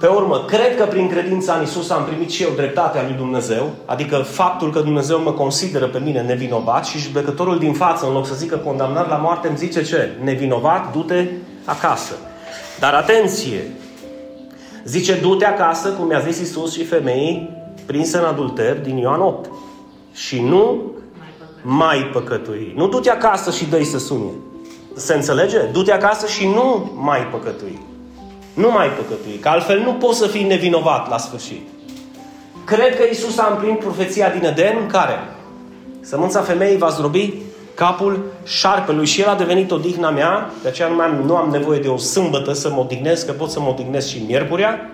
Pe 0.00 0.06
urmă, 0.06 0.44
cred 0.46 0.76
că 0.76 0.84
prin 0.84 1.08
credința 1.08 1.54
în 1.54 1.62
Isus 1.62 1.90
am 1.90 2.04
primit 2.04 2.30
și 2.30 2.42
eu 2.42 2.50
dreptatea 2.56 3.02
lui 3.02 3.16
Dumnezeu, 3.16 3.70
adică 3.84 4.16
faptul 4.16 4.70
că 4.70 4.80
Dumnezeu 4.80 5.20
mă 5.20 5.32
consideră 5.32 5.86
pe 5.86 5.98
mine 5.98 6.22
nevinovat 6.22 6.86
și 6.86 6.98
judecătorul 6.98 7.58
din 7.58 7.72
față, 7.72 8.06
în 8.06 8.12
loc 8.12 8.26
să 8.26 8.34
zică 8.34 8.56
condamnat 8.56 9.08
la 9.08 9.16
moarte, 9.16 9.48
îmi 9.48 9.56
zice 9.56 9.84
ce? 9.84 10.10
Nevinovat, 10.22 10.92
du-te 10.92 11.26
acasă. 11.64 12.14
Dar 12.78 12.94
atenție! 12.94 13.70
Zice, 14.84 15.14
du-te 15.14 15.44
acasă, 15.44 15.88
cum 15.88 16.06
mi-a 16.06 16.20
zis 16.20 16.38
Isus 16.38 16.72
și 16.72 16.84
femeii 16.84 17.50
prinse 17.86 18.18
în 18.18 18.24
adulter 18.24 18.80
din 18.80 18.96
Ioan 18.96 19.20
8. 19.20 19.50
Și 20.12 20.40
nu 20.40 20.92
mai 21.62 22.10
păcătui. 22.12 22.72
Nu 22.76 22.88
du-te 22.88 23.10
acasă 23.10 23.50
și 23.50 23.64
dă 23.64 23.82
să 23.82 23.98
sune. 23.98 24.30
Se 24.94 25.14
înțelege? 25.14 25.58
Du-te 25.58 25.92
acasă 25.92 26.26
și 26.26 26.46
nu 26.46 26.92
mai 26.96 27.20
păcătui. 27.20 27.93
Nu 28.54 28.70
mai 28.70 28.88
păcătui, 28.88 29.38
că 29.40 29.48
altfel 29.48 29.78
nu 29.78 29.92
poți 29.92 30.18
să 30.18 30.26
fii 30.26 30.44
nevinovat 30.44 31.10
la 31.10 31.18
sfârșit. 31.18 31.68
Cred 32.64 32.96
că 32.96 33.02
Isus 33.10 33.38
a 33.38 33.48
împlinit 33.50 33.78
profeția 33.78 34.30
din 34.30 34.44
Eden, 34.44 34.86
care? 34.86 35.18
Sămânța 36.00 36.40
femeii 36.40 36.76
va 36.76 36.88
zdrobi 36.88 37.34
capul 37.74 38.32
șarpelui 38.44 39.06
și 39.06 39.20
el 39.20 39.28
a 39.28 39.34
devenit 39.34 39.70
odihna 39.70 40.10
mea, 40.10 40.50
de 40.62 40.68
aceea 40.68 40.88
nu 40.88 41.00
am, 41.00 41.22
nu 41.26 41.36
am 41.36 41.50
nevoie 41.50 41.78
de 41.78 41.88
o 41.88 41.96
sâmbătă 41.96 42.52
să 42.52 42.70
mă 42.70 42.80
odihnesc, 42.80 43.26
că 43.26 43.32
pot 43.32 43.50
să 43.50 43.60
mă 43.60 43.68
odihnesc 43.68 44.08
și 44.08 44.22
miercurea. 44.26 44.90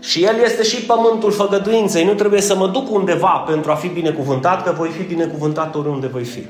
Și 0.00 0.24
el 0.24 0.36
este 0.44 0.62
și 0.62 0.82
pământul 0.82 1.30
făgăduinței. 1.30 2.04
Nu 2.04 2.14
trebuie 2.14 2.40
să 2.40 2.56
mă 2.56 2.66
duc 2.66 2.90
undeva 2.90 3.44
pentru 3.46 3.70
a 3.70 3.74
fi 3.74 3.88
binecuvântat, 3.88 4.64
că 4.64 4.74
voi 4.76 4.88
fi 4.88 5.02
binecuvântat 5.02 5.74
oriunde 5.74 6.06
voi 6.06 6.24
fi. 6.24 6.46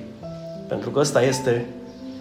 Pentru 0.69 0.91
că 0.91 0.99
ăsta 0.99 1.23
este 1.23 1.67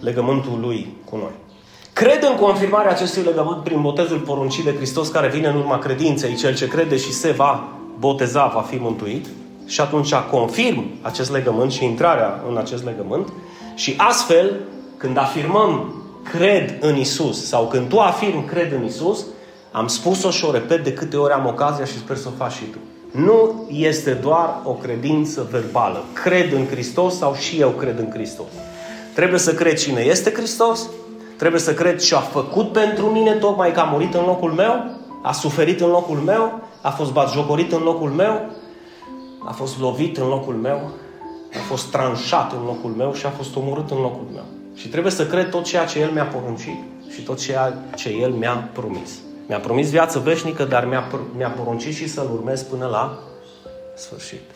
legământul 0.00 0.58
lui 0.60 0.96
cu 1.10 1.16
noi. 1.16 1.51
Cred 1.92 2.22
în 2.22 2.36
confirmarea 2.36 2.90
acestui 2.90 3.22
legământ 3.22 3.62
prin 3.62 3.80
botezul 3.80 4.18
poruncit 4.18 4.64
de 4.64 4.74
Hristos 4.76 5.08
care 5.08 5.28
vine 5.28 5.48
în 5.48 5.56
urma 5.56 5.78
credinței. 5.78 6.34
Cel 6.34 6.54
ce 6.54 6.68
crede 6.68 6.96
și 6.96 7.12
se 7.12 7.30
va 7.30 7.68
boteza 7.98 8.46
va 8.54 8.60
fi 8.60 8.76
mântuit. 8.76 9.26
Și 9.66 9.80
atunci 9.80 10.14
confirm 10.14 10.84
acest 11.02 11.32
legământ 11.32 11.72
și 11.72 11.84
intrarea 11.84 12.42
în 12.48 12.56
acest 12.56 12.84
legământ. 12.84 13.32
Și 13.74 13.94
astfel, 13.96 14.60
când 14.96 15.18
afirmăm 15.18 15.94
cred 16.32 16.78
în 16.80 16.96
Isus 16.96 17.46
sau 17.46 17.66
când 17.66 17.88
tu 17.88 17.98
afirmi 17.98 18.44
cred 18.44 18.72
în 18.72 18.84
Isus, 18.84 19.24
am 19.72 19.86
spus-o 19.86 20.30
și 20.30 20.44
o 20.44 20.52
repet 20.52 20.84
de 20.84 20.92
câte 20.92 21.16
ori 21.16 21.32
am 21.32 21.46
ocazia 21.46 21.84
și 21.84 21.98
sper 21.98 22.16
să 22.16 22.28
o 22.28 22.36
faci 22.36 22.52
și 22.52 22.64
tu. 22.64 22.78
Nu 23.10 23.68
este 23.70 24.10
doar 24.10 24.60
o 24.64 24.72
credință 24.72 25.46
verbală. 25.50 26.04
Cred 26.24 26.52
în 26.52 26.66
Hristos 26.66 27.16
sau 27.18 27.34
și 27.34 27.60
eu 27.60 27.68
cred 27.68 27.98
în 27.98 28.10
Hristos. 28.12 28.46
Trebuie 29.14 29.38
să 29.38 29.54
cred 29.54 29.76
cine 29.76 30.00
este 30.00 30.32
Hristos, 30.32 30.86
trebuie 31.42 31.60
să 31.60 31.74
cred 31.74 32.00
ce 32.00 32.14
a 32.14 32.18
făcut 32.18 32.72
pentru 32.72 33.06
mine, 33.06 33.32
tocmai 33.32 33.72
că 33.72 33.80
a 33.80 33.84
murit 33.84 34.14
în 34.14 34.24
locul 34.24 34.50
meu, 34.50 34.90
a 35.22 35.32
suferit 35.32 35.80
în 35.80 35.88
locul 35.88 36.16
meu, 36.16 36.60
a 36.80 36.90
fost 36.90 37.12
batjocorit 37.12 37.72
în 37.72 37.82
locul 37.82 38.10
meu, 38.10 38.50
a 39.44 39.52
fost 39.52 39.80
lovit 39.80 40.16
în 40.16 40.26
locul 40.28 40.54
meu, 40.54 40.90
a 41.52 41.62
fost 41.68 41.90
tranșat 41.90 42.52
în 42.52 42.64
locul 42.64 42.90
meu 42.90 43.12
și 43.14 43.26
a 43.26 43.30
fost 43.30 43.56
omorât 43.56 43.90
în 43.90 43.96
locul 44.00 44.26
meu. 44.32 44.44
Și 44.74 44.88
trebuie 44.88 45.12
să 45.12 45.26
cred 45.26 45.50
tot 45.50 45.64
ceea 45.64 45.84
ce 45.84 45.98
El 46.00 46.10
mi-a 46.10 46.24
poruncit 46.24 46.78
și 47.10 47.22
tot 47.22 47.38
ceea 47.38 47.84
ce 47.94 48.08
El 48.08 48.30
mi-a 48.30 48.68
promis. 48.72 49.10
Mi-a 49.46 49.60
promis 49.60 49.90
viață 49.90 50.18
veșnică, 50.18 50.64
dar 50.64 50.84
mi-a, 50.84 51.04
mi-a 51.36 51.50
poruncit 51.50 51.94
și 51.94 52.08
să-L 52.08 52.30
urmez 52.32 52.62
până 52.62 52.86
la 52.86 53.18
sfârșit. 53.96 54.50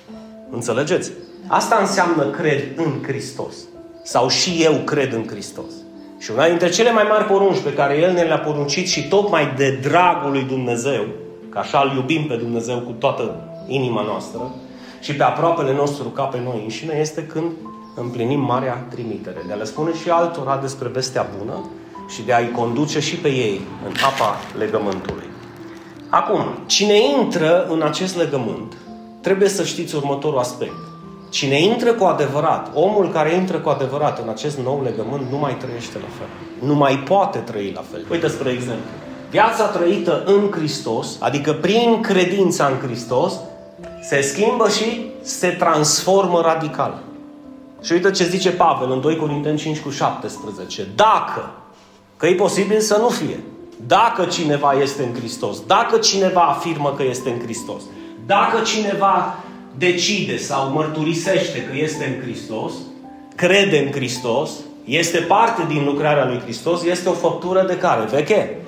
Înțelegeți? 0.51 1.13
Asta 1.47 1.77
înseamnă 1.81 2.31
cred 2.31 2.63
în 2.77 3.03
Hristos. 3.07 3.55
Sau 4.03 4.29
și 4.29 4.63
eu 4.63 4.75
cred 4.75 5.13
în 5.13 5.27
Hristos. 5.27 5.73
Și 6.19 6.31
una 6.31 6.49
dintre 6.49 6.69
cele 6.69 6.93
mai 6.93 7.07
mari 7.09 7.25
porunci 7.25 7.61
pe 7.61 7.73
care 7.73 7.99
El 7.99 8.13
ne 8.13 8.23
le-a 8.23 8.39
poruncit 8.39 8.89
și 8.89 9.09
tocmai 9.09 9.53
de 9.57 9.79
dragul 9.83 10.31
lui 10.31 10.43
Dumnezeu, 10.43 11.05
că 11.49 11.59
așa 11.59 11.81
îl 11.81 11.97
iubim 11.97 12.27
pe 12.27 12.35
Dumnezeu 12.35 12.79
cu 12.79 12.91
toată 12.91 13.35
inima 13.67 14.03
noastră 14.03 14.55
și 15.01 15.15
pe 15.15 15.23
aproapele 15.23 15.73
nostru 15.73 16.09
ca 16.09 16.23
pe 16.23 16.41
noi 16.45 16.61
înșine, 16.63 16.97
este 17.01 17.23
când 17.23 17.51
împlinim 17.95 18.41
marea 18.41 18.87
trimitere. 18.91 19.43
De 19.47 19.53
a 19.53 19.57
le 19.57 19.65
spune 19.65 19.95
și 20.03 20.11
altora 20.11 20.57
despre 20.57 20.89
vestea 20.89 21.27
bună 21.39 21.71
și 22.09 22.23
de 22.23 22.33
a-i 22.33 22.51
conduce 22.51 23.01
și 23.01 23.17
pe 23.17 23.29
ei 23.29 23.61
în 23.87 23.93
apa 24.05 24.37
legământului. 24.59 25.25
Acum, 26.09 26.45
cine 26.67 26.95
intră 27.21 27.67
în 27.67 27.83
acest 27.83 28.17
legământ, 28.17 28.77
trebuie 29.21 29.49
să 29.49 29.65
știți 29.65 29.95
următorul 29.95 30.39
aspect. 30.39 30.96
Cine 31.29 31.61
intră 31.61 31.93
cu 31.93 32.05
adevărat, 32.05 32.71
omul 32.75 33.11
care 33.11 33.35
intră 33.35 33.57
cu 33.57 33.69
adevărat 33.69 34.23
în 34.23 34.29
acest 34.29 34.59
nou 34.59 34.83
legământ, 34.83 35.31
nu 35.31 35.39
mai 35.39 35.57
trăiește 35.57 35.99
la 35.99 36.09
fel. 36.19 36.27
Nu 36.69 36.75
mai 36.75 36.99
poate 36.99 37.39
trăi 37.39 37.73
la 37.75 37.85
fel. 37.91 38.05
Uite, 38.11 38.29
spre 38.29 38.51
exemplu, 38.51 38.85
viața 39.31 39.65
trăită 39.65 40.23
în 40.27 40.51
Hristos, 40.51 41.17
adică 41.21 41.53
prin 41.53 42.01
credința 42.01 42.67
în 42.67 42.87
Hristos, 42.87 43.33
se 44.03 44.21
schimbă 44.21 44.69
și 44.69 45.11
se 45.23 45.49
transformă 45.49 46.41
radical. 46.41 46.99
Și 47.83 47.93
uite 47.93 48.11
ce 48.11 48.25
zice 48.25 48.51
Pavel 48.51 48.91
în 48.91 49.01
2 49.01 49.17
Corinteni 49.17 49.59
5 49.59 49.79
cu 49.79 49.91
17. 49.91 50.87
Dacă, 50.95 51.51
că 52.17 52.27
e 52.27 52.35
posibil 52.35 52.81
să 52.81 52.97
nu 53.01 53.09
fie, 53.09 53.41
dacă 53.87 54.25
cineva 54.25 54.73
este 54.73 55.03
în 55.03 55.15
Hristos, 55.15 55.67
dacă 55.67 55.99
cineva 55.99 56.41
afirmă 56.41 56.95
că 56.97 57.03
este 57.03 57.31
în 57.31 57.41
Hristos, 57.41 57.83
dacă 58.27 58.63
cineva 58.63 59.35
decide 59.79 60.37
sau 60.37 60.71
mărturisește 60.71 61.63
că 61.63 61.77
este 61.77 62.05
în 62.05 62.23
Hristos, 62.23 62.73
crede 63.35 63.79
în 63.79 63.93
Hristos, 63.93 64.51
este 64.85 65.19
parte 65.19 65.65
din 65.69 65.85
lucrarea 65.85 66.27
lui 66.27 66.41
Hristos, 66.41 66.85
este 66.85 67.09
o 67.09 67.13
făptură 67.13 67.65
de 67.67 67.77
care? 67.77 68.05
Veche. 68.11 68.59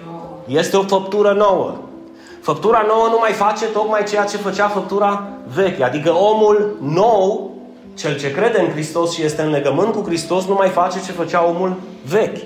Este 0.47 0.77
o 0.77 0.83
făptură 0.83 1.33
nouă. 1.33 1.77
Făptura 2.41 2.85
nouă 2.89 3.07
nu 3.11 3.17
mai 3.21 3.33
face 3.33 3.65
tocmai 3.65 4.05
ceea 4.05 4.25
ce 4.25 4.37
făcea 4.37 4.69
făptura 4.69 5.29
veche. 5.55 5.85
Adică 5.85 6.11
omul 6.11 6.77
nou, 6.81 7.55
cel 7.95 8.19
ce 8.19 8.33
crede 8.33 8.61
în 8.61 8.71
Hristos 8.71 9.15
și 9.15 9.23
este 9.23 9.43
în 9.43 9.51
legământ 9.51 9.93
cu 9.93 10.03
Hristos, 10.07 10.47
nu 10.47 10.55
mai 10.55 10.69
face 10.69 11.03
ce 11.05 11.13
făcea 11.13 11.47
omul 11.47 11.77
vechi. 12.09 12.39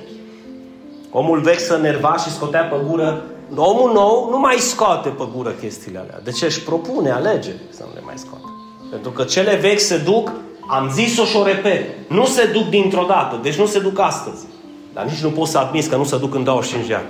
Omul 1.11 1.41
vechi 1.41 1.61
să 1.61 1.77
nerva 1.77 2.17
și 2.17 2.31
scotea 2.31 2.63
pe 2.63 2.77
gură. 2.89 3.23
Omul 3.57 3.93
nou 3.93 4.29
nu 4.31 4.39
mai 4.39 4.57
scoate 4.57 5.09
pe 5.09 5.25
gură 5.37 5.51
chestiile 5.51 5.99
alea. 5.99 6.21
De 6.25 6.31
ce 6.31 6.45
își 6.45 6.63
propune, 6.63 7.11
alege 7.11 7.53
să 7.71 7.85
nu 7.89 7.95
le 7.95 8.01
mai 8.05 8.15
scoate. 8.17 8.52
Pentru 8.93 9.11
că 9.11 9.25
cele 9.25 9.55
vechi 9.55 9.81
se 9.81 9.97
duc, 9.97 10.33
am 10.69 10.91
zis-o 10.93 11.25
și 11.25 11.37
o 11.37 11.45
repet, 11.45 12.11
nu 12.11 12.27
se 12.27 12.51
duc 12.53 12.69
dintr-o 12.69 13.05
dată, 13.09 13.39
deci 13.43 13.55
nu 13.55 13.67
se 13.67 13.79
duc 13.79 13.99
astăzi. 13.99 14.45
Dar 14.93 15.05
nici 15.05 15.23
nu 15.23 15.31
pot 15.31 15.49
să 15.49 15.59
admis 15.59 15.87
că 15.87 15.97
nu 15.97 16.05
se 16.05 16.19
duc 16.19 16.35
în 16.35 16.45
25 16.45 16.87
de 16.87 16.95
ani. 16.95 17.07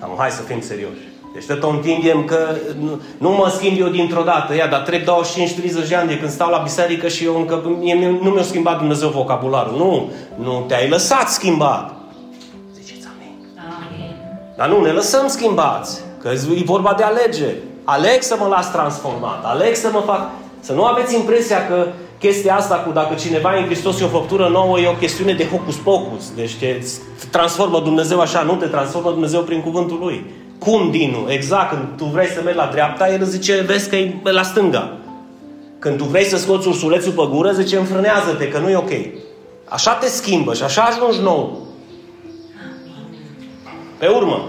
Am, 0.00 0.14
hai 0.18 0.30
să 0.30 0.42
fim 0.42 0.60
serioși. 0.60 1.08
Deci 1.32 1.44
tot 1.44 1.62
întindem 1.62 2.24
că 2.24 2.56
nu, 2.80 3.00
nu 3.18 3.30
mă 3.30 3.52
schimb 3.56 3.78
eu 3.78 3.88
dintr-o 3.88 4.22
dată. 4.22 4.54
Ia, 4.54 4.66
dar 4.66 4.80
trec 4.80 5.02
25-30 5.02 5.88
de 5.88 5.94
ani 5.94 6.08
de 6.08 6.18
când 6.18 6.30
stau 6.30 6.50
la 6.50 6.58
biserică 6.58 7.08
și 7.08 7.24
eu 7.24 7.36
încă 7.36 7.76
mie, 7.78 8.18
nu 8.22 8.30
mi-a 8.30 8.42
schimbat 8.42 8.78
Dumnezeu 8.78 9.08
vocabularul. 9.08 9.76
Nu, 9.76 10.10
nu 10.44 10.64
te-ai 10.68 10.88
lăsat 10.88 11.28
schimbat. 11.28 11.94
Ziceți 12.74 13.06
amin. 13.16 13.36
amin. 13.88 14.14
Dar 14.56 14.68
nu, 14.68 14.80
ne 14.80 14.90
lăsăm 14.90 15.28
schimbați. 15.28 16.00
Că 16.22 16.28
e 16.28 16.62
vorba 16.64 16.94
de 16.96 17.02
alege. 17.02 17.54
Aleg 17.84 18.22
să 18.22 18.36
mă 18.38 18.46
las 18.46 18.72
transformat. 18.72 19.44
Aleg 19.44 19.74
să 19.74 19.90
mă 19.92 20.00
fac... 20.00 20.30
Să 20.66 20.72
nu 20.72 20.84
aveți 20.84 21.14
impresia 21.14 21.66
că 21.66 21.86
chestia 22.18 22.56
asta 22.56 22.74
cu 22.74 22.92
dacă 22.92 23.14
cineva 23.14 23.56
e 23.56 23.58
în 23.58 23.64
Hristos 23.64 24.00
e 24.00 24.04
o 24.04 24.08
făptură 24.08 24.48
nouă, 24.48 24.78
e 24.78 24.88
o 24.88 24.92
chestiune 24.92 25.32
de 25.32 25.48
hocus-pocus. 25.48 26.32
Deci 26.34 26.54
te 26.54 26.82
transformă 27.30 27.80
Dumnezeu 27.80 28.20
așa, 28.20 28.42
nu 28.42 28.54
te 28.54 28.66
transformă 28.66 29.10
Dumnezeu 29.10 29.40
prin 29.40 29.62
cuvântul 29.62 29.98
Lui. 29.98 30.24
Cum, 30.58 30.90
Dinu? 30.90 31.26
Exact, 31.28 31.70
când 31.70 31.82
tu 31.96 32.04
vrei 32.04 32.26
să 32.26 32.40
mergi 32.44 32.58
la 32.58 32.68
dreapta, 32.72 33.12
el 33.12 33.24
zice, 33.24 33.64
vezi 33.66 33.88
că 33.88 33.96
e 33.96 34.14
la 34.22 34.42
stânga. 34.42 34.96
Când 35.78 35.96
tu 35.96 36.04
vrei 36.04 36.24
să 36.24 36.36
scoți 36.36 36.68
ursulețul 36.68 37.12
pe 37.12 37.26
gură, 37.30 37.52
zice, 37.52 37.76
înfrânează-te, 37.76 38.48
că 38.48 38.58
nu 38.58 38.68
e 38.68 38.76
ok. 38.76 38.92
Așa 39.64 39.92
te 39.92 40.06
schimbă 40.06 40.54
și 40.54 40.62
așa 40.62 40.82
ajungi 40.82 41.20
nou. 41.22 41.66
Pe 43.98 44.06
urmă, 44.06 44.44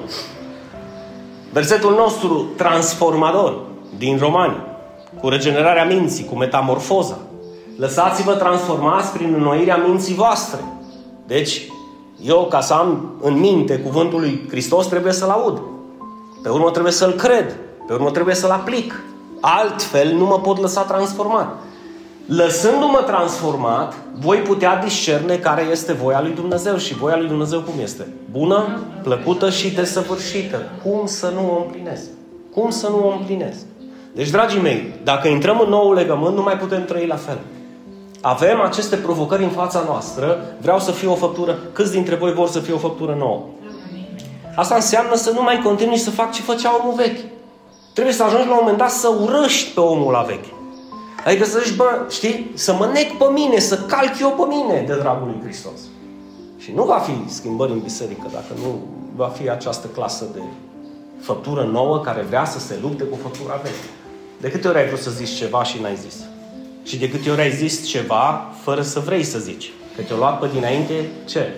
versetul 1.52 1.96
nostru 1.96 2.48
transformador 2.56 3.60
din 3.98 4.18
Romani, 4.18 4.67
cu 5.20 5.30
regenerarea 5.30 5.86
minții, 5.86 6.26
cu 6.26 6.36
metamorfoza. 6.36 7.18
Lăsați-vă 7.78 8.34
transformați 8.34 9.12
prin 9.12 9.34
înnoirea 9.34 9.78
minții 9.78 10.16
voastre. 10.16 10.60
Deci, 11.28 11.68
eu, 12.22 12.48
ca 12.50 12.62
să 12.62 12.74
am 12.74 13.16
în 13.22 13.40
minte 13.40 13.80
cuvântul 13.80 14.20
lui 14.20 14.46
Hristos, 14.50 14.88
trebuie 14.88 15.14
să-L 15.14 15.30
aud. 15.30 15.62
Pe 16.44 16.50
urmă 16.50 16.72
trebuie 16.72 16.92
să-L 16.92 17.12
cred. 17.12 17.56
Pe 17.88 17.94
urmă 17.94 18.12
trebuie 18.12 18.36
să-L 18.36 18.50
aplic. 18.50 19.04
Altfel 19.42 20.14
nu 20.14 20.26
mă 20.26 20.40
pot 20.40 20.60
lăsa 20.60 20.82
transformat. 20.82 21.56
Lăsându-mă 22.26 23.04
transformat, 23.06 23.96
voi 24.20 24.38
putea 24.38 24.82
discerne 24.84 25.36
care 25.36 25.68
este 25.72 25.94
voia 25.94 26.22
lui 26.22 26.32
Dumnezeu. 26.32 26.78
Și 26.78 26.94
voia 26.94 27.18
lui 27.18 27.28
Dumnezeu 27.28 27.60
cum 27.60 27.74
este? 27.82 28.08
Bună, 28.32 28.80
plăcută 29.04 29.50
și 29.50 29.74
desăvârșită. 29.74 30.62
Cum 30.84 31.06
să 31.06 31.32
nu 31.34 31.54
o 31.54 31.62
împlinesc? 31.64 32.06
Cum 32.54 32.70
să 32.70 32.88
nu 32.88 33.08
o 33.08 33.12
împlinesc? 33.12 33.66
Deci, 34.18 34.30
dragii 34.30 34.62
mei, 34.62 34.94
dacă 35.04 35.28
intrăm 35.28 35.60
în 35.60 35.70
nou 35.70 35.94
legământ, 35.94 36.36
nu 36.36 36.42
mai 36.42 36.58
putem 36.58 36.86
trăi 36.86 37.08
la 37.08 37.16
fel. 37.16 37.38
Avem 38.22 38.62
aceste 38.62 38.96
provocări 38.96 39.44
în 39.44 39.50
fața 39.50 39.84
noastră, 39.86 40.38
vreau 40.62 40.80
să 40.80 40.92
fie 40.92 41.08
o 41.08 41.16
făptură. 41.16 41.58
Câți 41.74 41.92
dintre 41.92 42.16
voi 42.16 42.34
vor 42.34 42.48
să 42.48 42.60
fie 42.60 42.74
o 42.74 42.78
făptură 42.78 43.16
nouă? 43.20 43.42
Asta 44.56 44.76
înseamnă 44.76 45.16
să 45.16 45.32
nu 45.32 45.42
mai 45.42 45.62
continui 45.64 45.98
să 45.98 46.10
fac 46.10 46.32
ce 46.32 46.42
făcea 46.42 46.80
omul 46.82 46.94
vechi. 46.96 47.20
Trebuie 47.94 48.14
să 48.14 48.24
ajungi 48.24 48.48
la 48.48 48.54
un 48.54 48.60
moment 48.60 48.78
dat 48.78 48.90
să 48.90 49.08
urăști 49.22 49.74
pe 49.74 49.80
omul 49.80 50.12
la 50.12 50.22
vechi. 50.22 50.54
Adică 51.26 51.46
să 51.46 51.60
zici, 51.64 51.76
bă, 51.76 52.06
știi, 52.10 52.52
să 52.54 52.74
mă 52.74 52.90
nec 52.94 53.18
pe 53.18 53.26
mine, 53.34 53.60
să 53.60 53.78
calc 53.78 54.20
eu 54.20 54.30
pe 54.30 54.44
mine 54.48 54.84
de 54.88 54.96
dragul 54.96 55.28
lui 55.28 55.42
Hristos. 55.44 55.80
Și 56.58 56.72
nu 56.76 56.84
va 56.84 56.98
fi 56.98 57.34
schimbări 57.34 57.72
în 57.72 57.80
biserică 57.80 58.28
dacă 58.34 58.54
nu 58.64 58.80
va 59.16 59.28
fi 59.28 59.50
această 59.50 59.88
clasă 59.88 60.26
de 60.34 60.40
făptură 61.20 61.64
nouă 61.64 62.00
care 62.00 62.22
vrea 62.22 62.46
să 62.46 62.60
se 62.60 62.80
lupte 62.82 63.04
cu 63.04 63.18
făptura 63.22 63.60
veche. 63.64 63.97
De 64.38 64.50
câte 64.52 64.68
ori 64.68 64.78
ai 64.78 64.88
vrut 64.88 65.00
să 65.00 65.12
zici 65.12 65.38
ceva 65.38 65.64
și 65.64 65.82
n-ai 65.82 65.96
zis? 65.96 66.16
Și 66.84 66.98
de 66.98 67.10
câte 67.10 67.30
ori 67.30 67.42
ai 67.42 67.52
zis 67.52 67.88
ceva 67.88 68.54
fără 68.62 68.82
să 68.82 69.00
vrei 69.00 69.24
să 69.24 69.40
zici? 69.40 69.72
Că 69.96 70.02
te-o 70.02 70.18
luat 70.18 70.40
pe 70.40 70.48
dinainte 70.54 70.94
ce? 71.26 71.54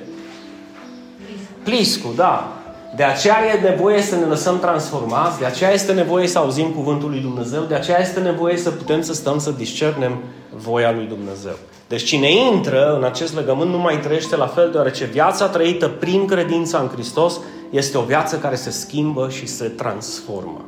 Pliscu, 1.63 2.13
da. 2.15 2.53
De 2.95 3.03
aceea 3.03 3.35
e 3.55 3.69
nevoie 3.69 4.01
să 4.01 4.15
ne 4.15 4.25
lăsăm 4.25 4.59
transformați, 4.59 5.39
de 5.39 5.45
aceea 5.45 5.71
este 5.71 5.93
nevoie 5.93 6.27
să 6.27 6.37
auzim 6.37 6.71
cuvântul 6.71 7.09
lui 7.09 7.19
Dumnezeu, 7.19 7.63
de 7.63 7.75
aceea 7.75 8.01
este 8.01 8.19
nevoie 8.19 8.57
să 8.57 8.69
putem 8.69 9.01
să 9.01 9.13
stăm 9.13 9.39
să 9.39 9.51
discernem 9.51 10.17
voia 10.55 10.91
lui 10.91 11.05
Dumnezeu. 11.05 11.57
Deci 11.87 12.03
cine 12.03 12.31
intră 12.31 12.95
în 12.95 13.03
acest 13.03 13.35
legământ 13.35 13.71
nu 13.71 13.77
mai 13.77 13.99
trăiește 13.99 14.35
la 14.35 14.47
fel, 14.47 14.71
deoarece 14.71 15.05
viața 15.05 15.47
trăită 15.47 15.87
prin 15.87 16.27
credința 16.27 16.77
în 16.77 16.87
Hristos 16.87 17.39
este 17.69 17.97
o 17.97 18.01
viață 18.01 18.37
care 18.37 18.55
se 18.55 18.69
schimbă 18.69 19.29
și 19.29 19.45
se 19.45 19.65
transformă. 19.65 20.65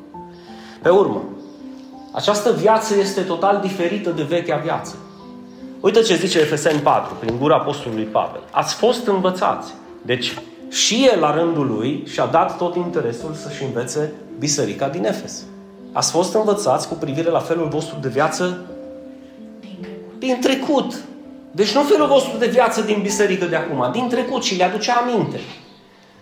Pe 0.81 0.89
urmă, 0.89 1.23
această 2.11 2.51
viață 2.51 2.95
este 2.97 3.21
total 3.21 3.59
diferită 3.61 4.09
de 4.09 4.23
vechea 4.23 4.57
viață. 4.57 4.95
Uite 5.79 6.01
ce 6.01 6.15
zice 6.15 6.39
Efeseni 6.39 6.79
4, 6.79 7.13
prin 7.19 7.37
gura 7.39 7.55
apostolului 7.55 8.03
Pavel. 8.03 8.41
Ați 8.51 8.75
fost 8.75 9.07
învățați. 9.07 9.73
Deci 10.01 10.33
și 10.69 11.09
el, 11.13 11.19
la 11.19 11.35
rândul 11.35 11.67
lui, 11.67 12.03
și-a 12.07 12.25
dat 12.25 12.57
tot 12.57 12.75
interesul 12.75 13.33
să-și 13.33 13.63
învețe 13.63 14.13
biserica 14.39 14.87
din 14.87 15.05
Efes. 15.05 15.43
Ați 15.91 16.11
fost 16.11 16.33
învățați 16.33 16.87
cu 16.87 16.93
privire 16.93 17.29
la 17.29 17.39
felul 17.39 17.67
vostru 17.67 17.97
de 18.01 18.07
viață 18.07 18.65
din 20.17 20.37
trecut. 20.41 20.93
Deci 21.51 21.71
nu 21.71 21.81
felul 21.81 22.07
vostru 22.07 22.37
de 22.37 22.47
viață 22.47 22.81
din 22.81 22.99
biserică 23.01 23.45
de 23.45 23.55
acum, 23.55 23.89
din 23.91 24.07
trecut 24.09 24.43
și 24.43 24.55
le 24.55 24.63
aducea 24.63 24.93
aminte. 24.93 25.39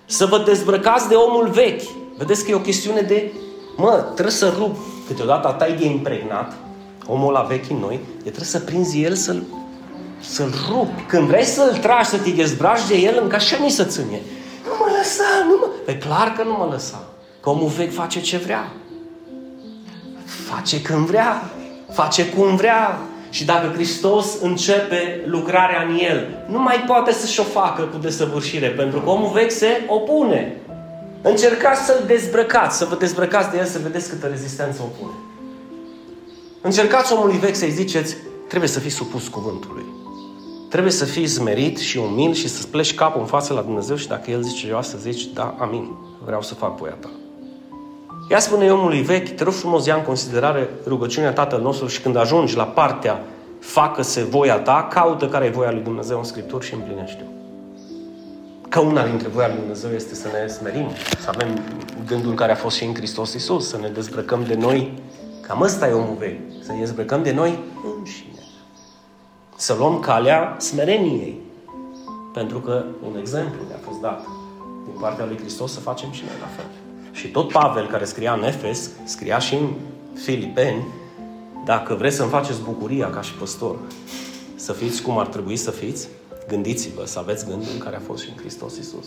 Să 0.05 0.25
vă 0.25 0.43
dezbrăcați 0.45 1.07
de 1.07 1.15
omul 1.15 1.49
vechi. 1.49 1.81
Vedeți 2.17 2.43
că 2.45 2.51
e 2.51 2.55
o 2.55 2.59
chestiune 2.59 3.01
de, 3.01 3.31
mă, 3.77 4.05
trebuie 4.13 4.33
să 4.33 4.53
rup. 4.57 4.77
Câteodată 5.09 5.47
atai 5.47 5.73
de 5.73 5.85
impregnat, 5.85 6.53
omul 7.05 7.31
la 7.31 7.41
vechi 7.41 7.69
în 7.69 7.77
noi, 7.77 7.99
e 8.17 8.19
trebuie 8.19 8.43
să 8.45 8.59
prinzi 8.59 9.01
el 9.01 9.13
să-l 9.13 9.43
să-l 10.19 10.53
rup. 10.69 10.89
Când 11.07 11.27
vrei 11.27 11.43
să-l 11.43 11.77
tragi, 11.81 12.09
să 12.09 12.17
te 12.17 12.29
dezbraci 12.29 12.87
de 12.87 12.95
el, 12.95 13.19
încă 13.21 13.35
așa 13.35 13.57
mi 13.61 13.69
să 13.69 13.83
ține. 13.83 14.21
Nu 14.65 14.71
mă 14.79 14.85
lăsa, 14.97 15.23
nu 15.47 15.57
mă... 15.59 15.67
Păi 15.85 15.97
clar 15.97 16.33
că 16.37 16.43
nu 16.43 16.51
mă 16.51 16.67
lăsa. 16.71 17.03
Că 17.41 17.49
omul 17.49 17.67
vechi 17.67 17.93
face 17.93 18.21
ce 18.21 18.37
vrea. 18.37 18.71
Face 20.25 20.81
când 20.81 21.05
vrea. 21.05 21.49
Face 21.91 22.25
cum 22.25 22.55
vrea. 22.55 22.99
Și 23.29 23.45
dacă 23.45 23.71
Hristos 23.73 24.41
începe 24.41 25.23
lucrarea 25.25 25.87
în 25.89 25.97
el, 25.99 26.45
nu 26.47 26.59
mai 26.59 26.83
poate 26.87 27.11
să-și 27.11 27.39
o 27.39 27.43
facă 27.43 27.81
cu 27.81 27.97
desăvârșire, 27.97 28.67
pentru 28.67 28.99
că 28.99 29.09
omul 29.09 29.31
vechi 29.33 29.51
se 29.51 29.81
opune. 29.87 30.57
Încercați 31.21 31.85
să-l 31.85 32.03
dezbrăcați, 32.07 32.77
să 32.77 32.85
vă 32.85 32.95
dezbrăcați 32.95 33.51
de 33.51 33.57
el, 33.57 33.65
să 33.65 33.79
vedeți 33.83 34.09
câtă 34.09 34.27
rezistență 34.27 34.81
opune. 34.81 35.13
Încercați 36.61 37.13
omului 37.13 37.37
vechi 37.37 37.55
să-i 37.55 37.71
ziceți, 37.71 38.15
trebuie 38.47 38.69
să 38.69 38.79
fii 38.79 38.89
supus 38.89 39.27
cuvântului. 39.27 39.83
Trebuie 40.69 40.91
să 40.91 41.05
fii 41.05 41.25
zmerit 41.25 41.77
și 41.77 41.97
umil 41.97 42.33
și 42.33 42.47
să-ți 42.47 42.67
pleci 42.67 42.95
capul 42.95 43.21
în 43.21 43.27
față 43.27 43.53
la 43.53 43.61
Dumnezeu 43.61 43.95
și 43.95 44.07
dacă 44.07 44.31
El 44.31 44.41
zice 44.41 44.65
ceva 44.65 44.81
să 44.81 44.97
zici, 44.97 45.25
da, 45.25 45.55
amin, 45.59 45.91
vreau 46.25 46.41
să 46.41 46.53
fac 46.53 46.77
voia 46.77 46.97
ta. 46.99 47.09
Ea 48.29 48.39
spune 48.39 48.71
omului 48.71 49.01
vechi, 49.01 49.35
te 49.35 49.43
rog 49.43 49.53
frumos, 49.53 49.85
ia 49.85 49.95
în 49.95 50.03
considerare 50.03 50.69
rugăciunea 50.87 51.33
Tatăl 51.33 51.61
nostru 51.61 51.87
și 51.87 52.01
când 52.01 52.15
ajungi 52.15 52.55
la 52.55 52.63
partea 52.63 53.25
facă-se 53.59 54.23
voia 54.23 54.59
ta, 54.59 54.87
caută 54.93 55.27
care 55.27 55.45
e 55.45 55.49
voia 55.49 55.71
lui 55.71 55.81
Dumnezeu 55.81 56.17
în 56.17 56.23
Scripturi 56.23 56.65
și 56.65 56.73
împlinește-o. 56.73 57.38
Că 58.69 58.79
una 58.79 59.07
dintre 59.07 59.27
voia 59.27 59.47
lui 59.47 59.57
Dumnezeu 59.57 59.91
este 59.91 60.15
să 60.15 60.27
ne 60.27 60.47
smerim, 60.47 60.87
să 61.19 61.29
avem 61.29 61.59
gândul 62.05 62.33
care 62.33 62.51
a 62.51 62.55
fost 62.55 62.75
și 62.75 62.83
în 62.83 62.93
Hristos 62.93 63.33
Iisus, 63.33 63.67
să 63.67 63.77
ne 63.77 63.87
dezbrăcăm 63.87 64.43
de 64.43 64.55
noi, 64.55 65.01
cam 65.47 65.61
ăsta 65.61 65.87
e 65.87 65.91
omul 65.91 66.15
vechi, 66.19 66.39
să 66.63 66.71
ne 66.71 66.79
dezbrăcăm 66.79 67.23
de 67.23 67.31
noi 67.31 67.59
înșine. 67.97 68.43
Să 69.55 69.75
luăm 69.77 69.99
calea 69.99 70.55
smereniei. 70.59 71.39
Pentru 72.33 72.59
că 72.59 72.85
un 73.11 73.17
exemplu 73.19 73.59
ne-a 73.67 73.79
fost 73.81 73.99
dat 73.99 74.23
din 74.85 74.99
partea 74.99 75.25
lui 75.25 75.37
Hristos 75.37 75.73
să 75.73 75.79
facem 75.79 76.11
și 76.11 76.23
noi 76.25 76.35
la 76.39 76.47
fel. 76.55 76.65
Și 77.11 77.27
tot 77.27 77.51
Pavel, 77.51 77.87
care 77.87 78.05
scria 78.05 78.33
în 78.33 78.43
Efes, 78.43 78.89
scria 79.03 79.39
și 79.39 79.55
în 79.55 79.69
Filipeni, 80.13 80.85
dacă 81.65 81.93
vreți 81.93 82.15
să-mi 82.15 82.29
faceți 82.29 82.61
bucuria 82.61 83.09
ca 83.09 83.21
și 83.21 83.33
păstor, 83.33 83.77
să 84.55 84.73
fiți 84.73 85.01
cum 85.01 85.17
ar 85.17 85.27
trebui 85.27 85.55
să 85.55 85.71
fiți, 85.71 86.07
gândiți-vă 86.49 87.05
să 87.05 87.19
aveți 87.19 87.45
gândul 87.45 87.77
care 87.83 87.95
a 87.95 87.99
fost 87.99 88.23
și 88.23 88.29
în 88.29 88.35
Hristos 88.39 88.77
Iisus. 88.77 89.05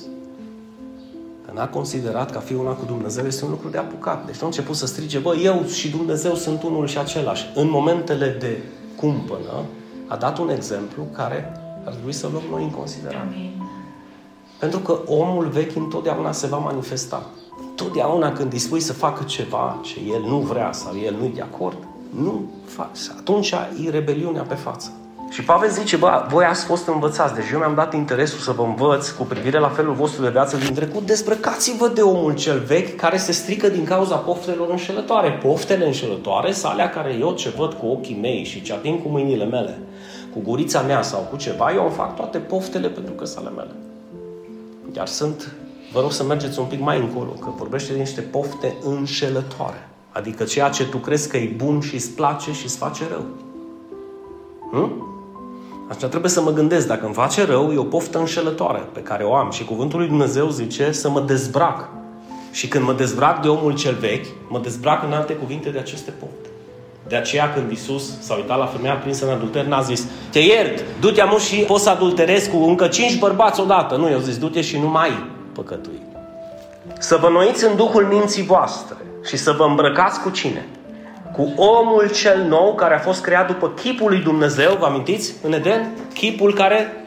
Că 1.44 1.50
n-a 1.54 1.68
considerat 1.68 2.30
că 2.30 2.38
a 2.38 2.40
fi 2.40 2.54
una 2.54 2.72
cu 2.72 2.84
Dumnezeu 2.84 3.26
este 3.26 3.44
un 3.44 3.50
lucru 3.50 3.68
de 3.68 3.78
apucat. 3.78 4.26
Deci 4.26 4.36
nu 4.36 4.42
a 4.42 4.46
început 4.46 4.76
să 4.76 4.86
strige, 4.86 5.18
bă, 5.18 5.34
eu 5.34 5.64
și 5.64 5.90
Dumnezeu 5.90 6.34
sunt 6.34 6.62
unul 6.62 6.86
și 6.86 6.98
același. 6.98 7.44
În 7.54 7.70
momentele 7.70 8.36
de 8.40 8.62
cumpănă, 8.96 9.64
a 10.06 10.16
dat 10.16 10.38
un 10.38 10.50
exemplu 10.50 11.02
care 11.12 11.52
ar 11.84 11.92
trebui 11.92 12.12
să 12.12 12.28
luăm 12.32 12.42
noi 12.50 12.62
în 12.62 12.70
considerare. 12.70 13.28
Amin. 13.32 13.62
Pentru 14.58 14.78
că 14.78 15.00
omul 15.06 15.48
vechi 15.48 15.76
întotdeauna 15.76 16.32
se 16.32 16.46
va 16.46 16.56
manifesta. 16.56 17.30
Totdeauna 17.74 18.32
când 18.32 18.50
dispui 18.50 18.80
să 18.80 18.92
facă 18.92 19.24
ceva 19.24 19.80
ce 19.82 20.00
el 20.12 20.20
nu 20.20 20.38
vrea 20.38 20.72
sau 20.72 20.98
el 20.98 21.14
nu-i 21.14 21.32
de 21.34 21.40
acord, 21.40 21.76
nu 22.10 22.50
faci. 22.64 22.98
Atunci 23.18 23.54
e 23.84 23.90
rebeliunea 23.90 24.42
pe 24.42 24.54
față. 24.54 24.92
Și 25.32 25.42
Pavel 25.42 25.70
zice, 25.70 25.96
bă, 25.96 26.26
voi 26.28 26.44
ați 26.44 26.64
fost 26.64 26.86
învățați, 26.86 27.34
deci 27.34 27.50
eu 27.52 27.58
mi-am 27.58 27.74
dat 27.74 27.94
interesul 27.94 28.38
să 28.38 28.52
vă 28.52 28.62
învăț 28.62 29.08
cu 29.08 29.22
privire 29.22 29.58
la 29.58 29.68
felul 29.68 29.94
vostru 29.94 30.22
de 30.22 30.28
viață 30.28 30.56
din 30.56 30.74
trecut, 30.74 31.06
dezbrăcați-vă 31.06 31.88
de 31.88 32.00
omul 32.00 32.34
cel 32.34 32.58
vechi 32.58 32.96
care 32.96 33.16
se 33.16 33.32
strică 33.32 33.68
din 33.68 33.84
cauza 33.84 34.16
poftelor 34.16 34.70
înșelătoare. 34.70 35.30
Poftele 35.30 35.86
înșelătoare 35.86 36.52
sunt 36.52 36.72
alea 36.72 36.90
care 36.90 37.16
eu 37.20 37.34
ce 37.34 37.52
văd 37.56 37.72
cu 37.72 37.86
ochii 37.86 38.18
mei 38.20 38.44
și 38.44 38.62
ce 38.62 38.72
ating 38.72 39.02
cu 39.02 39.08
mâinile 39.08 39.44
mele, 39.44 39.78
cu 40.32 40.40
gurița 40.42 40.80
mea 40.80 41.02
sau 41.02 41.20
cu 41.30 41.36
ceva, 41.36 41.72
eu 41.74 41.82
îmi 41.82 41.94
fac 41.94 42.16
toate 42.16 42.38
poftele 42.38 42.88
pentru 42.88 43.12
că 43.12 43.24
sunt 43.24 43.46
ale 43.46 43.54
mele. 43.56 43.70
Iar 44.96 45.06
sunt, 45.06 45.54
vă 45.92 46.00
rog 46.00 46.12
să 46.12 46.24
mergeți 46.24 46.58
un 46.58 46.66
pic 46.66 46.80
mai 46.80 46.98
încolo, 46.98 47.30
că 47.30 47.48
vorbește 47.56 47.92
de 47.92 47.98
niște 47.98 48.20
pofte 48.20 48.76
înșelătoare. 48.84 49.88
Adică 50.10 50.44
ceea 50.44 50.68
ce 50.68 50.86
tu 50.86 50.96
crezi 50.96 51.28
că 51.28 51.36
e 51.36 51.54
bun 51.56 51.80
și 51.80 51.94
îți 51.94 52.10
place 52.10 52.52
și 52.52 52.64
îți 52.64 52.76
face 52.76 53.04
rău. 53.10 53.24
Hm? 54.72 55.11
Așa 55.92 56.06
trebuie 56.06 56.30
să 56.30 56.40
mă 56.40 56.50
gândesc, 56.50 56.86
dacă 56.86 57.04
îmi 57.04 57.14
face 57.14 57.44
rău, 57.44 57.72
e 57.72 57.76
o 57.76 57.82
poftă 57.82 58.18
înșelătoare 58.18 58.82
pe 58.92 59.00
care 59.00 59.24
o 59.24 59.34
am. 59.34 59.50
Și 59.50 59.64
cuvântul 59.64 59.98
lui 59.98 60.08
Dumnezeu 60.08 60.48
zice 60.48 60.92
să 60.92 61.10
mă 61.10 61.20
dezbrac. 61.20 61.88
Și 62.50 62.68
când 62.68 62.84
mă 62.84 62.92
dezbrac 62.92 63.42
de 63.42 63.48
omul 63.48 63.74
cel 63.74 63.94
vechi, 63.94 64.26
mă 64.48 64.58
dezbrac 64.58 65.02
în 65.02 65.12
alte 65.12 65.32
cuvinte 65.32 65.68
de 65.68 65.78
aceste 65.78 66.10
pofte. 66.10 66.48
De 67.08 67.16
aceea 67.16 67.52
când 67.52 67.70
Isus 67.70 68.20
s-a 68.20 68.34
uitat 68.34 68.58
la 68.58 68.66
femeia 68.66 68.94
prinsă 68.94 69.26
în 69.26 69.32
adulter, 69.32 69.64
n-a 69.64 69.80
zis, 69.80 70.06
te 70.30 70.38
iert, 70.38 70.84
du-te 71.00 71.20
amu 71.20 71.38
și 71.38 71.56
poți 71.56 71.82
să 71.82 71.90
adulterezi 71.90 72.50
cu 72.50 72.56
încă 72.56 72.86
cinci 72.86 73.18
bărbați 73.18 73.60
odată. 73.60 73.96
Nu, 73.96 74.10
eu 74.10 74.18
zis, 74.18 74.38
du-te 74.38 74.60
și 74.60 74.78
nu 74.78 74.88
mai 74.88 75.10
păcătui. 75.52 76.02
Să 76.98 77.16
vă 77.16 77.28
noiți 77.28 77.64
în 77.64 77.76
Duhul 77.76 78.04
minții 78.04 78.42
voastre 78.42 78.96
și 79.24 79.36
să 79.36 79.52
vă 79.52 79.64
îmbrăcați 79.64 80.20
cu 80.20 80.30
cine? 80.30 80.68
Cu 81.32 81.52
omul 81.56 82.10
cel 82.10 82.46
nou 82.48 82.74
care 82.74 82.94
a 82.94 82.98
fost 82.98 83.22
creat 83.22 83.46
după 83.46 83.68
chipul 83.68 84.10
lui 84.10 84.20
Dumnezeu, 84.20 84.76
vă 84.78 84.84
amintiți? 84.84 85.34
În 85.42 85.52
Eden? 85.52 85.90
Chipul 86.14 86.54
care 86.54 87.06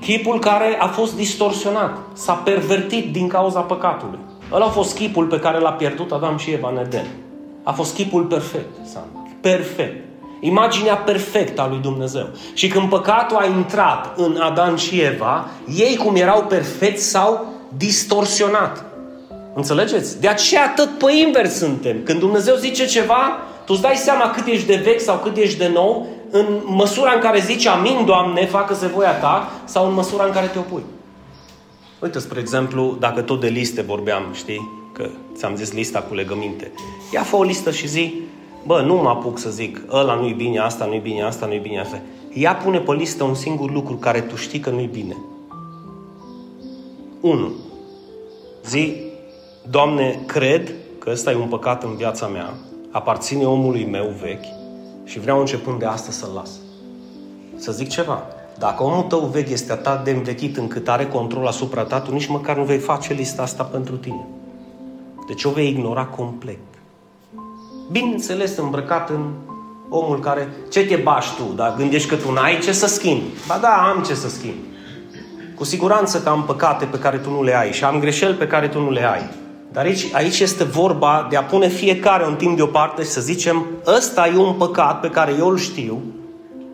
chipul 0.00 0.38
care 0.38 0.76
a 0.78 0.86
fost 0.86 1.16
distorsionat, 1.16 1.98
s-a 2.12 2.32
pervertit 2.32 3.12
din 3.12 3.28
cauza 3.28 3.60
păcatului. 3.60 4.18
Ăla 4.52 4.64
a 4.64 4.68
fost 4.68 4.96
chipul 4.96 5.26
pe 5.26 5.38
care 5.38 5.58
l-a 5.58 5.72
pierdut 5.72 6.12
Adam 6.12 6.36
și 6.36 6.50
Eva 6.50 6.70
în 6.70 6.78
Eden. 6.78 7.06
A 7.62 7.72
fost 7.72 7.94
chipul 7.94 8.22
perfect, 8.24 8.74
Sandra. 8.84 9.20
Perfect. 9.40 10.04
Imaginea 10.40 10.94
perfectă 10.94 11.60
a 11.60 11.68
lui 11.68 11.78
Dumnezeu. 11.82 12.26
Și 12.54 12.68
când 12.68 12.88
păcatul 12.88 13.36
a 13.36 13.44
intrat 13.44 14.18
în 14.18 14.36
Adam 14.40 14.76
și 14.76 15.00
Eva, 15.00 15.48
ei 15.76 15.96
cum 15.96 16.16
erau 16.16 16.42
perfecti 16.42 17.00
s-au 17.00 17.46
distorsionat. 17.76 18.84
Înțelegeți? 19.56 20.20
De 20.20 20.28
aceea 20.28 20.72
tot 20.76 20.88
pe 20.88 21.12
invers 21.26 21.54
suntem. 21.54 21.96
Când 22.04 22.18
Dumnezeu 22.18 22.54
zice 22.54 22.86
ceva, 22.86 23.38
tu 23.64 23.72
îți 23.72 23.82
dai 23.82 23.94
seama 23.94 24.30
cât 24.30 24.46
ești 24.46 24.66
de 24.66 24.80
vechi 24.84 25.00
sau 25.00 25.18
cât 25.18 25.36
ești 25.36 25.58
de 25.58 25.68
nou 25.68 26.06
în 26.30 26.46
măsura 26.64 27.12
în 27.12 27.20
care 27.20 27.40
zici 27.40 27.66
Amin, 27.66 28.04
Doamne, 28.04 28.46
facă-se 28.46 28.86
voia 28.86 29.12
Ta 29.18 29.50
sau 29.64 29.86
în 29.86 29.94
măsura 29.94 30.24
în 30.24 30.32
care 30.32 30.46
te 30.46 30.58
opui. 30.58 30.82
Uite, 32.00 32.18
spre 32.18 32.40
exemplu, 32.40 32.96
dacă 33.00 33.20
tot 33.20 33.40
de 33.40 33.48
liste 33.48 33.82
vorbeam, 33.82 34.22
știi? 34.32 34.70
Că 34.92 35.08
ți-am 35.34 35.56
zis 35.56 35.72
lista 35.72 36.00
cu 36.00 36.14
legăminte. 36.14 36.72
Ia 37.12 37.22
fă 37.22 37.36
o 37.36 37.42
listă 37.42 37.70
și 37.70 37.88
zi, 37.88 38.14
bă, 38.66 38.80
nu 38.80 38.94
mă 38.94 39.08
apuc 39.08 39.38
să 39.38 39.50
zic, 39.50 39.82
ăla 39.92 40.14
nu-i 40.14 40.32
bine, 40.32 40.58
asta 40.58 40.84
nu-i 40.84 40.98
bine, 40.98 41.22
asta 41.22 41.46
nu-i 41.46 41.58
bine, 41.58 41.80
asta. 41.80 42.00
Ia 42.32 42.54
pune 42.54 42.78
pe 42.78 42.92
listă 42.92 43.24
un 43.24 43.34
singur 43.34 43.70
lucru 43.70 43.94
care 43.94 44.20
tu 44.20 44.36
știi 44.36 44.60
că 44.60 44.70
nu-i 44.70 44.90
bine. 44.92 45.16
1. 47.20 47.52
Zi, 48.66 49.05
Doamne, 49.70 50.20
cred 50.26 50.72
că 50.98 51.10
ăsta 51.10 51.30
e 51.30 51.34
un 51.34 51.48
păcat 51.48 51.82
în 51.82 51.96
viața 51.96 52.26
mea, 52.26 52.54
aparține 52.90 53.44
omului 53.44 53.84
meu 53.84 54.14
vechi 54.22 54.44
și 55.04 55.20
vreau 55.20 55.38
începând 55.40 55.78
de 55.78 55.84
astăzi 55.84 56.18
să-l 56.18 56.30
las. 56.34 56.50
Să 57.56 57.72
zic 57.72 57.88
ceva. 57.88 58.22
Dacă 58.58 58.82
omul 58.82 59.02
tău 59.02 59.20
vechi 59.20 59.48
este 59.48 59.72
atât 59.72 60.04
de 60.04 60.10
învechit 60.10 60.56
încât 60.56 60.88
are 60.88 61.06
control 61.06 61.46
asupra 61.46 61.82
ta, 61.82 62.00
tu 62.00 62.12
nici 62.12 62.26
măcar 62.26 62.56
nu 62.56 62.64
vei 62.64 62.78
face 62.78 63.12
lista 63.12 63.42
asta 63.42 63.62
pentru 63.62 63.96
tine. 63.96 64.26
Deci 65.26 65.44
o 65.44 65.50
vei 65.50 65.68
ignora 65.68 66.04
complet. 66.04 66.58
Bineînțeles, 67.90 68.56
îmbrăcat 68.56 69.10
în 69.10 69.30
omul 69.88 70.20
care, 70.20 70.48
ce 70.70 70.86
te 70.86 70.96
bași 70.96 71.34
tu, 71.34 71.54
dar 71.54 71.74
gândești 71.76 72.08
că 72.08 72.16
tu 72.16 72.32
n-ai 72.32 72.58
ce 72.58 72.72
să 72.72 72.86
schimbi. 72.86 73.26
Ba 73.46 73.58
da, 73.58 73.92
am 73.94 74.02
ce 74.02 74.14
să 74.14 74.28
schimbi. 74.28 74.66
Cu 75.54 75.64
siguranță 75.64 76.22
că 76.22 76.28
am 76.28 76.44
păcate 76.44 76.84
pe 76.84 76.98
care 76.98 77.16
tu 77.16 77.30
nu 77.30 77.42
le 77.42 77.56
ai 77.56 77.72
și 77.72 77.84
am 77.84 78.00
greșeli 78.00 78.34
pe 78.34 78.46
care 78.46 78.68
tu 78.68 78.80
nu 78.80 78.90
le 78.90 79.10
ai. 79.12 79.44
Dar 79.72 79.84
aici, 79.84 80.06
aici 80.12 80.40
este 80.40 80.64
vorba 80.64 81.26
de 81.30 81.36
a 81.36 81.42
pune 81.42 81.68
fiecare 81.68 82.26
un 82.26 82.34
timp 82.34 82.56
deoparte 82.56 83.02
și 83.02 83.08
să 83.08 83.20
zicem, 83.20 83.66
ăsta 83.86 84.26
e 84.26 84.36
un 84.36 84.52
păcat 84.52 85.00
pe 85.00 85.10
care 85.10 85.34
eu 85.38 85.48
îl 85.48 85.58
știu, 85.58 86.02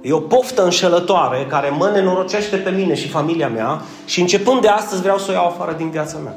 e 0.00 0.12
o 0.12 0.18
poftă 0.18 0.64
înșelătoare 0.64 1.46
care 1.48 1.68
mă 1.68 1.90
nenorocește 1.94 2.56
pe 2.56 2.70
mine 2.70 2.94
și 2.94 3.08
familia 3.08 3.48
mea 3.48 3.82
și 4.04 4.20
începând 4.20 4.60
de 4.60 4.68
astăzi 4.68 5.02
vreau 5.02 5.18
să 5.18 5.26
o 5.28 5.32
iau 5.32 5.46
afară 5.46 5.74
din 5.76 5.90
viața 5.90 6.18
mea. 6.18 6.34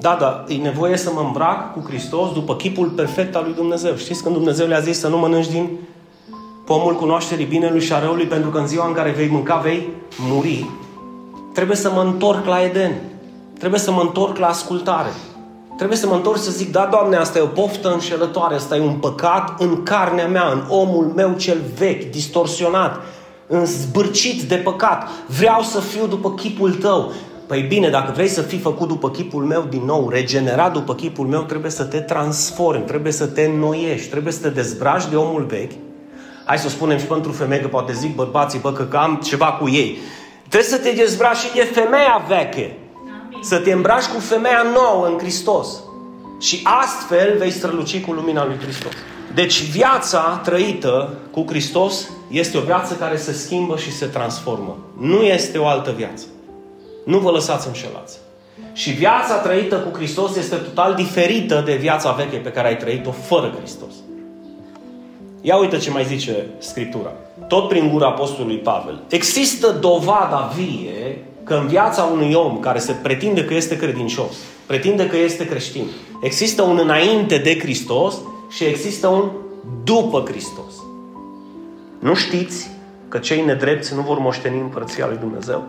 Da, 0.00 0.16
da, 0.20 0.44
e 0.48 0.56
nevoie 0.56 0.96
să 0.96 1.10
mă 1.14 1.20
îmbrac 1.20 1.72
cu 1.72 1.84
Hristos 1.86 2.32
după 2.32 2.56
chipul 2.56 2.88
perfect 2.88 3.34
al 3.34 3.42
lui 3.44 3.54
Dumnezeu. 3.54 3.94
Știți 3.96 4.22
când 4.22 4.34
Dumnezeu 4.34 4.66
le-a 4.66 4.80
zis 4.80 4.98
să 4.98 5.08
nu 5.08 5.18
mănânci 5.18 5.50
din 5.50 5.68
pomul 6.64 6.94
cunoașterii 6.94 7.44
binelui 7.44 7.80
și 7.80 7.92
a 7.92 7.98
răului 7.98 8.26
pentru 8.26 8.50
că 8.50 8.58
în 8.58 8.66
ziua 8.66 8.86
în 8.86 8.92
care 8.92 9.10
vei 9.10 9.28
mânca 9.28 9.56
vei 9.56 9.88
muri. 10.18 10.70
Trebuie 11.54 11.76
să 11.76 11.90
mă 11.90 12.02
întorc 12.02 12.46
la 12.46 12.64
Eden. 12.64 13.09
Trebuie 13.60 13.80
să 13.80 13.90
mă 13.90 14.00
întorc 14.00 14.36
la 14.36 14.46
ascultare. 14.46 15.08
Trebuie 15.76 15.98
să 15.98 16.06
mă 16.06 16.14
întorc 16.14 16.38
să 16.38 16.50
zic, 16.50 16.72
da, 16.72 16.88
Doamne, 16.90 17.16
asta 17.16 17.38
e 17.38 17.42
o 17.42 17.46
poftă 17.46 17.92
înșelătoare, 17.92 18.54
asta 18.54 18.76
e 18.76 18.80
un 18.80 18.94
păcat 18.94 19.60
în 19.60 19.82
carnea 19.82 20.26
mea, 20.26 20.48
în 20.48 20.64
omul 20.68 21.12
meu 21.16 21.34
cel 21.36 21.58
vechi, 21.78 22.10
distorsionat, 22.10 23.00
zbârcit 23.64 24.42
de 24.42 24.54
păcat. 24.54 25.08
Vreau 25.26 25.62
să 25.62 25.80
fiu 25.80 26.06
după 26.06 26.34
chipul 26.34 26.74
tău. 26.74 27.12
Păi 27.46 27.60
bine, 27.60 27.88
dacă 27.88 28.12
vrei 28.12 28.28
să 28.28 28.42
fii 28.42 28.58
făcut 28.58 28.88
după 28.88 29.10
chipul 29.10 29.44
meu 29.44 29.66
din 29.68 29.82
nou, 29.84 30.08
regenerat 30.08 30.72
după 30.72 30.94
chipul 30.94 31.26
meu, 31.26 31.42
trebuie 31.42 31.70
să 31.70 31.84
te 31.84 31.98
transformi, 31.98 32.84
trebuie 32.84 33.12
să 33.12 33.26
te 33.26 33.42
înnoiești, 33.42 34.08
trebuie 34.08 34.32
să 34.32 34.40
te 34.40 34.48
dezbraci 34.48 35.08
de 35.10 35.16
omul 35.16 35.44
vechi. 35.44 35.72
Hai 36.44 36.58
să 36.58 36.66
o 36.66 36.70
spunem 36.70 36.98
și 36.98 37.04
pentru 37.04 37.32
femei, 37.32 37.60
că 37.60 37.68
poate 37.68 37.92
zic 37.92 38.14
bărbații, 38.14 38.58
bă, 38.58 38.72
că 38.72 38.96
am 38.96 39.20
ceva 39.24 39.46
cu 39.46 39.68
ei. 39.68 39.98
Trebuie 40.48 40.70
să 40.70 40.78
te 40.78 40.90
dezbraci 40.90 41.36
și 41.36 41.54
de 41.54 41.70
femeia 41.72 42.24
veche. 42.28 42.76
Să 43.42 43.58
te 43.58 43.72
îmbraci 43.72 44.04
cu 44.04 44.20
femeia 44.20 44.62
nouă 44.74 45.06
în 45.06 45.18
Hristos. 45.18 45.68
Și 46.40 46.60
astfel 46.82 47.38
vei 47.38 47.50
străluci 47.50 48.00
cu 48.00 48.12
lumina 48.12 48.46
lui 48.46 48.56
Hristos. 48.62 48.92
Deci 49.34 49.62
viața 49.62 50.40
trăită 50.44 51.14
cu 51.30 51.44
Hristos 51.48 52.10
este 52.30 52.58
o 52.58 52.60
viață 52.60 52.94
care 52.94 53.16
se 53.16 53.32
schimbă 53.32 53.76
și 53.76 53.92
se 53.92 54.06
transformă. 54.06 54.76
Nu 54.98 55.22
este 55.22 55.58
o 55.58 55.66
altă 55.66 55.90
viață. 55.96 56.24
Nu 57.04 57.18
vă 57.18 57.30
lăsați 57.30 57.66
înșelați. 57.66 58.18
Și 58.72 58.90
viața 58.90 59.34
trăită 59.34 59.76
cu 59.76 59.96
Hristos 59.96 60.36
este 60.36 60.56
total 60.56 60.94
diferită 60.94 61.62
de 61.66 61.74
viața 61.74 62.12
veche 62.12 62.36
pe 62.36 62.50
care 62.52 62.68
ai 62.68 62.76
trăit-o 62.76 63.10
fără 63.10 63.54
Hristos. 63.58 63.92
Ia 65.40 65.56
uite 65.56 65.78
ce 65.78 65.90
mai 65.90 66.04
zice 66.04 66.46
Scriptura. 66.58 67.12
Tot 67.48 67.68
prin 67.68 67.88
gura 67.88 68.06
Apostolului 68.06 68.58
Pavel. 68.58 69.02
Există 69.08 69.70
dovada 69.70 70.52
vie 70.56 71.24
că 71.50 71.56
în 71.56 71.66
viața 71.66 72.02
unui 72.02 72.32
om 72.32 72.58
care 72.60 72.78
se 72.78 72.92
pretinde 72.92 73.44
că 73.44 73.54
este 73.54 73.76
credincios, 73.76 74.32
pretinde 74.66 75.06
că 75.06 75.16
este 75.16 75.46
creștin, 75.46 75.84
există 76.20 76.62
un 76.62 76.78
înainte 76.82 77.38
de 77.38 77.58
Hristos 77.58 78.14
și 78.50 78.64
există 78.64 79.08
un 79.08 79.30
după 79.84 80.22
Hristos. 80.26 80.72
Nu 81.98 82.14
știți 82.14 82.70
că 83.08 83.18
cei 83.18 83.44
nedrepți 83.44 83.94
nu 83.94 84.00
vor 84.00 84.18
moșteni 84.18 84.60
împărăția 84.60 85.06
lui 85.06 85.16
Dumnezeu? 85.16 85.64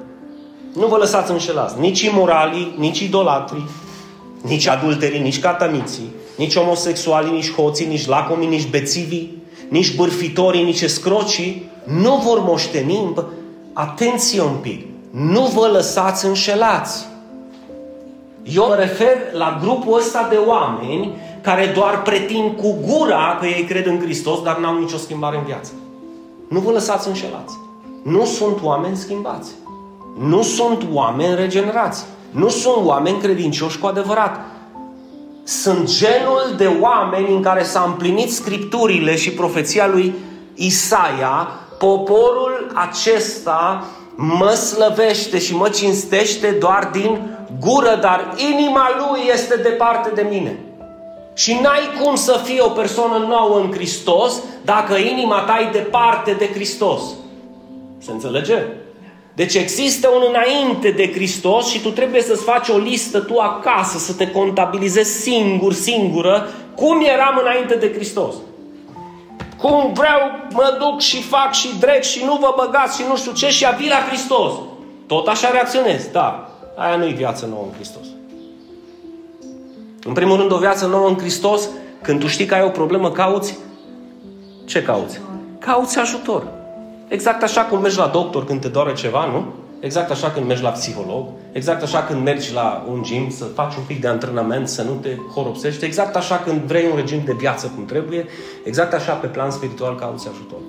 Nu 0.74 0.88
vă 0.88 0.98
lăsați 0.98 1.32
înșelați. 1.32 1.80
Nici 1.80 2.02
imoralii, 2.02 2.76
nici 2.78 3.00
idolatrii, 3.00 3.70
nici 4.41 4.67
adulterii, 4.67 5.22
nici 5.22 5.39
catamiții, 5.39 6.12
nici 6.38 6.58
homosexualii, 6.58 7.32
nici 7.32 7.54
hoții, 7.54 7.88
nici 7.88 8.08
lacomii, 8.08 8.48
nici 8.48 8.70
bețivii, 8.70 9.44
nici 9.70 9.96
bârfitorii, 9.96 10.63
nici 10.63 10.82
escrocii 10.82 11.70
nu 11.86 12.15
vor 12.15 12.39
moșteni. 12.39 13.13
Atenție 13.74 14.41
un 14.41 14.56
pic! 14.62 14.90
Nu 15.12 15.41
vă 15.41 15.67
lăsați 15.67 16.26
înșelați! 16.26 17.08
Eu 18.43 18.67
mă 18.67 18.76
refer 18.76 19.17
la 19.32 19.60
grupul 19.62 19.97
ăsta 19.97 20.28
de 20.30 20.36
oameni 20.36 21.15
care 21.41 21.71
doar 21.76 22.02
pretind 22.02 22.58
cu 22.58 22.76
gura 22.88 23.38
că 23.39 23.45
ei 23.45 23.63
cred 23.63 23.86
în 23.86 24.00
Hristos, 24.00 24.41
dar 24.41 24.58
n-au 24.58 24.78
nicio 24.78 24.97
schimbare 24.97 25.38
în 25.38 25.43
viață. 25.43 25.71
Nu 26.50 26.60
vă 26.60 26.71
lăsați 26.71 27.08
înșelați. 27.08 27.54
Nu 28.04 28.26
sunt 28.26 28.58
oameni 28.63 28.95
schimbați. 28.95 29.52
Nu 30.19 30.41
sunt 30.41 30.88
oameni 30.91 31.36
regenerați. 31.36 32.06
Nu 32.30 32.50
sunt 32.50 32.86
oameni 32.86 33.19
credincioși 33.19 33.80
cu 33.80 33.88
adevărat. 33.88 34.39
Sunt 35.43 35.97
genul 35.97 36.54
de 36.58 36.78
oameni 36.82 37.36
în 37.36 37.41
care 37.41 37.63
s-a 37.63 37.84
împlinit 37.88 38.34
scripturile 38.34 39.15
și 39.15 39.32
profeția 39.32 39.88
lui 39.88 40.13
Isaia. 40.56 41.47
Poporul 41.80 42.71
acesta 42.74 43.86
mă 44.15 44.50
slăvește 44.50 45.39
și 45.39 45.56
mă 45.56 45.69
cinstește 45.69 46.47
doar 46.60 46.89
din 46.91 47.19
gură, 47.60 47.97
dar 48.02 48.36
inima 48.52 48.89
lui 48.97 49.19
este 49.34 49.56
departe 49.56 50.12
de 50.15 50.26
mine. 50.30 50.60
Și 51.34 51.60
n-ai 51.62 52.04
cum 52.04 52.15
să 52.15 52.41
fii 52.43 52.60
o 52.60 52.69
persoană 52.69 53.26
nouă 53.28 53.60
în 53.60 53.71
Hristos 53.71 54.41
dacă 54.62 54.95
inima 54.97 55.39
ta 55.39 55.60
e 55.60 55.71
departe 55.71 56.32
de 56.32 56.50
Hristos. 56.54 57.02
Se 57.97 58.12
înțelege? 58.12 58.63
Deci 59.34 59.56
există 59.56 60.10
un 60.10 60.24
înainte 60.30 60.91
de 60.91 61.12
Hristos 61.12 61.67
și 61.67 61.82
tu 61.82 61.89
trebuie 61.89 62.21
să-ți 62.21 62.43
faci 62.43 62.67
o 62.67 62.78
listă 62.78 63.19
tu 63.19 63.38
acasă, 63.38 63.97
să 63.97 64.13
te 64.13 64.32
contabilizezi 64.32 65.21
singur, 65.21 65.74
singură, 65.74 66.47
cum 66.76 67.02
eram 67.13 67.39
înainte 67.41 67.76
de 67.76 67.93
Hristos. 67.93 68.36
Cum 69.62 69.93
vreau, 69.93 70.19
mă 70.54 70.78
duc 70.80 71.00
și 71.00 71.21
fac 71.21 71.54
și 71.54 71.78
drept 71.80 72.04
și 72.04 72.24
nu 72.24 72.38
vă 72.41 72.54
băgați 72.58 73.02
și 73.02 73.08
nu 73.08 73.17
știu 73.17 73.32
ce 73.32 73.50
și 73.50 73.65
a 73.65 73.69
la 73.69 74.06
Hristos. 74.08 74.54
Tot 75.08 75.28
așa 75.28 75.52
reacționez, 75.52 76.08
da. 76.12 76.50
Aia 76.76 76.95
nu-i 76.95 77.13
viață 77.13 77.45
nouă 77.45 77.63
în 77.67 77.74
Hristos. 77.74 78.06
În 80.04 80.13
primul 80.13 80.38
rând, 80.38 80.52
o 80.52 80.58
viață 80.58 80.86
nouă 80.86 81.08
în 81.08 81.17
Hristos, 81.17 81.69
când 82.02 82.19
tu 82.19 82.28
știi 82.28 82.45
că 82.45 82.54
ai 82.54 82.63
o 82.63 82.69
problemă, 82.69 83.12
cauți 83.12 83.58
ce 84.65 84.84
cauți? 84.84 85.19
Cauți 85.60 86.00
ajutor. 86.00 86.43
Exact 87.08 87.43
așa 87.43 87.62
cum 87.62 87.82
mergi 87.82 87.97
la 87.97 88.08
doctor 88.08 88.45
când 88.45 88.62
te 88.62 88.67
doare 88.67 88.93
ceva, 88.93 89.26
nu? 89.26 89.45
Exact 89.82 90.12
așa 90.12 90.32
când 90.32 90.46
mergi 90.46 90.63
la 90.63 90.70
psiholog, 90.70 91.28
exact 91.52 91.84
așa 91.84 92.04
când 92.04 92.24
mergi 92.24 92.54
la 92.54 92.86
un 92.89 93.04
gym 93.04 93.30
să 93.30 93.46
faci 93.56 93.76
un 93.76 93.84
pic 93.88 94.02
de 94.02 94.08
antrenament, 94.08 94.67
să 94.67 94.82
nu 94.82 94.91
te 94.91 95.10
horopsești, 95.34 95.86
exact 95.86 96.15
așa 96.15 96.38
când 96.38 96.62
vrei 96.62 96.86
un 96.89 96.96
regim 96.96 97.22
de 97.26 97.34
viață 97.34 97.72
cum 97.76 97.86
trebuie, 97.86 98.26
exact 98.63 98.94
așa 98.94 99.13
pe 99.13 99.28
plan 99.28 99.52
spiritual 99.52 99.96
cauți 99.96 100.28
ajutor. 100.28 100.60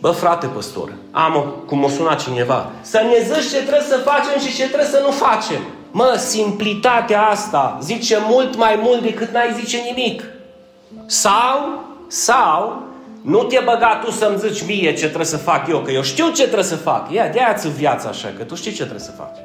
Bă, 0.00 0.10
frate 0.10 0.46
păstor, 0.46 0.92
am, 1.10 1.54
cum 1.66 1.84
o 1.84 1.88
suna 1.88 2.14
cineva, 2.14 2.70
să 2.80 3.00
ne 3.02 3.34
zici 3.34 3.50
ce 3.50 3.56
trebuie 3.56 3.88
să 3.88 3.96
facem 3.96 4.40
și 4.40 4.56
ce 4.56 4.66
trebuie 4.66 4.88
să 4.88 5.02
nu 5.04 5.10
facem. 5.10 5.60
Mă, 5.90 6.14
simplitatea 6.18 7.22
asta 7.22 7.78
zice 7.82 8.18
mult 8.28 8.56
mai 8.56 8.80
mult 8.82 9.02
decât 9.02 9.30
n-ai 9.30 9.56
zice 9.60 9.76
nimic. 9.76 10.22
Sau, 11.06 11.84
sau, 12.06 12.82
nu 13.22 13.42
te 13.42 13.60
băga 13.64 14.00
tu 14.04 14.10
să-mi 14.10 14.38
zici 14.38 14.66
mie 14.66 14.92
ce 14.92 15.04
trebuie 15.04 15.26
să 15.26 15.36
fac 15.36 15.68
eu, 15.68 15.80
că 15.80 15.90
eu 15.90 16.02
știu 16.02 16.28
ce 16.28 16.42
trebuie 16.42 16.64
să 16.64 16.76
fac. 16.76 17.12
Ia, 17.12 17.28
de-aia 17.28 17.56
viața 17.76 18.08
așa, 18.08 18.32
că 18.36 18.42
tu 18.42 18.54
știi 18.54 18.72
ce 18.72 18.82
trebuie 18.82 19.00
să 19.00 19.10
faci. 19.10 19.36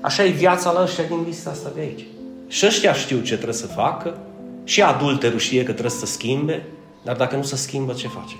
Așa 0.00 0.24
e 0.24 0.28
viața 0.28 0.72
la 0.72 0.82
ăștia 0.82 1.04
din 1.04 1.22
lista 1.26 1.50
asta 1.50 1.70
de 1.74 1.80
aici. 1.80 2.04
Și 2.48 2.66
ăștia 2.66 2.92
știu 2.92 3.20
ce 3.20 3.34
trebuie 3.34 3.54
să 3.54 3.66
facă, 3.66 4.16
și 4.64 4.82
adulterul 4.82 5.38
știe 5.38 5.62
că 5.62 5.70
trebuie 5.70 5.90
să 5.90 6.06
schimbe, 6.06 6.64
dar 7.02 7.16
dacă 7.16 7.36
nu 7.36 7.42
se 7.42 7.56
schimbă, 7.56 7.92
ce 7.92 8.08
face? 8.08 8.36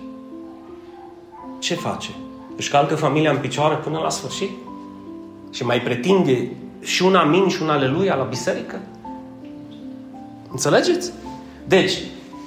Ce 1.59 1.75
face? 1.75 2.11
Își 2.57 2.71
calcă 2.71 2.95
familia 2.95 3.31
în 3.31 3.39
picioare 3.39 3.75
până 3.75 3.99
la 3.99 4.11
sfârșit? 4.11 4.51
Și 5.51 5.65
mai 5.65 5.81
pretinde 5.81 6.51
și 6.81 7.03
un 7.03 7.15
amin 7.15 7.49
și 7.49 7.63
un 7.63 7.69
aleluia 7.69 8.15
la 8.15 8.23
biserică? 8.23 8.81
Înțelegeți? 10.51 11.13
Deci, 11.65 11.99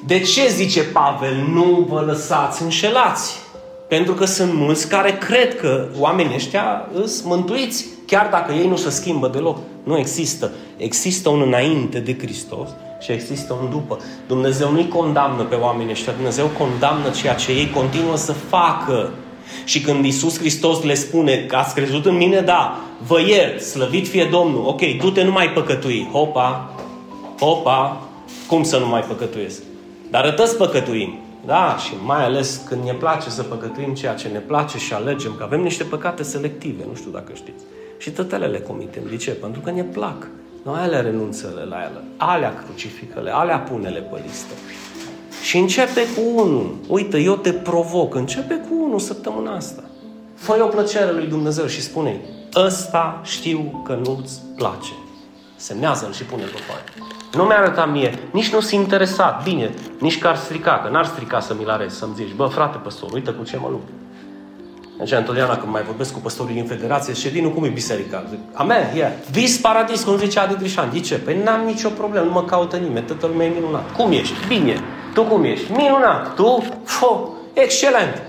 de 0.06 0.20
ce 0.20 0.48
zice 0.48 0.84
Pavel, 0.84 1.36
nu 1.54 1.86
vă 1.90 2.00
lăsați 2.00 2.62
înșelați? 2.62 3.40
Pentru 3.88 4.14
că 4.14 4.26
sunt 4.26 4.54
mulți 4.54 4.90
care 4.90 5.18
cred 5.18 5.60
că 5.60 5.88
oamenii 6.00 6.36
ăștia 6.36 6.88
sunt 6.94 7.24
mântuiți, 7.24 7.86
chiar 8.08 8.28
dacă 8.32 8.54
ei 8.54 8.68
nu 8.68 8.76
se 8.76 8.90
schimbă 8.90 9.28
deloc. 9.28 9.58
Nu 9.84 9.98
există. 9.98 10.52
Există 10.78 11.30
un 11.30 11.42
înainte 11.42 12.00
de 12.00 12.18
Hristos 12.18 12.70
și 13.00 13.12
există 13.12 13.54
un 13.62 13.70
după. 13.70 14.00
Dumnezeu 14.28 14.72
nu-i 14.72 14.88
condamnă 14.88 15.44
pe 15.44 15.56
oamenii 15.56 15.92
ăștia, 15.92 16.14
Dumnezeu 16.14 16.46
condamnă 16.46 17.10
ceea 17.10 17.34
ce 17.34 17.52
ei 17.52 17.70
continuă 17.70 18.16
să 18.16 18.32
facă. 18.32 19.10
Și 19.64 19.82
când 19.82 20.06
Isus 20.06 20.38
Hristos 20.38 20.84
le 20.84 20.94
spune 20.94 21.36
că 21.36 21.56
ați 21.56 21.76
crezut 21.76 22.06
în 22.06 22.16
mine, 22.16 22.40
da, 22.40 22.80
vă 23.08 23.20
iert, 23.20 23.62
slăvit 23.62 24.08
fie 24.08 24.28
Domnul, 24.32 24.68
ok, 24.68 24.82
du-te, 24.98 25.24
nu 25.24 25.32
mai 25.32 25.50
păcătui. 25.50 26.10
Hopa, 26.12 26.74
hopa, 27.40 28.02
cum 28.48 28.64
să 28.64 28.78
nu 28.78 28.88
mai 28.88 29.02
păcătuiesc? 29.02 29.62
Dar 30.12 30.26
rătăți 30.26 30.58
păcătuim. 30.58 31.20
Da, 31.46 31.78
și 31.78 31.94
mai 32.06 32.24
ales 32.24 32.62
când 32.68 32.84
ne 32.84 32.94
place 32.94 33.30
să 33.30 33.44
păcătuim 33.44 33.94
ceea 33.94 34.14
ce 34.14 34.28
ne 34.28 34.40
place 34.40 34.78
și 34.78 34.94
alegem, 34.94 35.36
că 35.38 35.44
avem 35.44 35.62
niște 35.62 35.84
păcate 35.84 36.24
selective, 36.24 36.84
nu 36.90 36.96
știu 36.96 37.12
dacă 37.12 37.32
știți. 37.34 37.64
Și 37.98 38.12
tătele 38.12 38.46
le 38.46 38.60
comitem. 38.60 39.04
De 39.10 39.16
ce? 39.16 39.32
Pentru 39.32 39.62
că 39.62 39.72
ne 39.72 39.84
plac. 39.84 40.28
Noi 40.64 40.80
alea 40.80 41.02
renunță 41.02 41.66
la 41.70 41.78
ele, 41.78 42.04
alea 42.18 42.54
crucificăle, 42.54 43.32
alea 43.34 43.60
pune-le 43.60 44.00
pe 44.00 44.22
listă. 44.28 44.54
Și 45.44 45.58
începe 45.58 46.02
cu 46.16 46.42
unul. 46.42 46.76
Uite, 46.88 47.18
eu 47.18 47.36
te 47.36 47.54
provoc. 47.54 48.16
Începe 48.16 48.54
cu 48.54 48.84
unul 48.84 49.00
săptămâna 49.00 49.56
asta. 49.56 49.84
fă 50.36 50.64
o 50.64 50.68
plăcere 50.68 51.12
lui 51.12 51.28
Dumnezeu 51.28 51.66
și 51.66 51.82
spune 51.82 52.22
ăsta 52.56 53.22
știu 53.24 53.84
că 53.86 53.94
nu-ți 54.06 54.42
place. 54.56 54.94
Semnează-l 55.56 56.14
și 56.14 56.24
pune 56.24 56.44
pe 56.44 56.58
foaie. 56.68 56.84
Nu 57.34 57.44
mi-a 57.44 57.58
arătat 57.58 57.92
mie, 57.92 58.20
nici 58.32 58.54
nu 58.54 58.60
s-a 58.60 58.76
interesat. 58.76 59.44
Bine, 59.44 59.74
nici 60.00 60.20
că 60.20 60.28
ar 60.28 60.36
strica, 60.36 60.82
că 60.84 60.90
n-ar 60.90 61.06
strica 61.06 61.40
să 61.40 61.56
mi-l 61.58 61.70
arăți, 61.70 61.96
să-mi 61.96 62.14
zici, 62.16 62.34
bă, 62.36 62.46
frate 62.46 62.78
păstor, 62.78 63.12
uite 63.12 63.32
cu 63.32 63.44
ce 63.44 63.58
mă 63.58 63.68
lupt. 63.70 63.88
Deci, 64.98 65.12
întotdeauna 65.12 65.58
când 65.58 65.72
mai 65.72 65.84
vorbesc 65.84 66.14
cu 66.14 66.20
păstorii 66.20 66.54
din 66.54 66.66
federație, 66.66 67.14
ședinul 67.14 67.52
cum 67.52 67.64
e 67.64 67.68
biserica? 67.68 68.24
Zic, 68.30 68.40
amen, 68.54 68.96
yeah. 68.96 69.12
vis 69.32 69.58
paradis, 69.58 70.04
cum 70.04 70.18
zicea 70.18 70.42
Adi 70.42 70.56
Drișan. 70.56 70.90
De 70.94 71.00
ce? 71.00 71.16
Păi 71.16 71.42
n-am 71.44 71.66
nicio 71.66 71.90
problemă, 71.90 72.26
nu 72.26 72.32
mă 72.32 72.44
caută 72.44 72.78
nimeni, 72.78 73.06
toată 73.06 73.28
lumea 73.28 73.46
e 73.46 73.50
minunat. 73.50 73.92
Cum 73.96 74.12
ești? 74.12 74.48
Bine. 74.48 74.80
Tu 75.14 75.24
cum 75.24 75.44
ești? 75.44 75.72
Minunat. 75.72 76.36
Tu? 76.36 76.64
Fo, 76.84 77.30
excelent. 77.54 78.22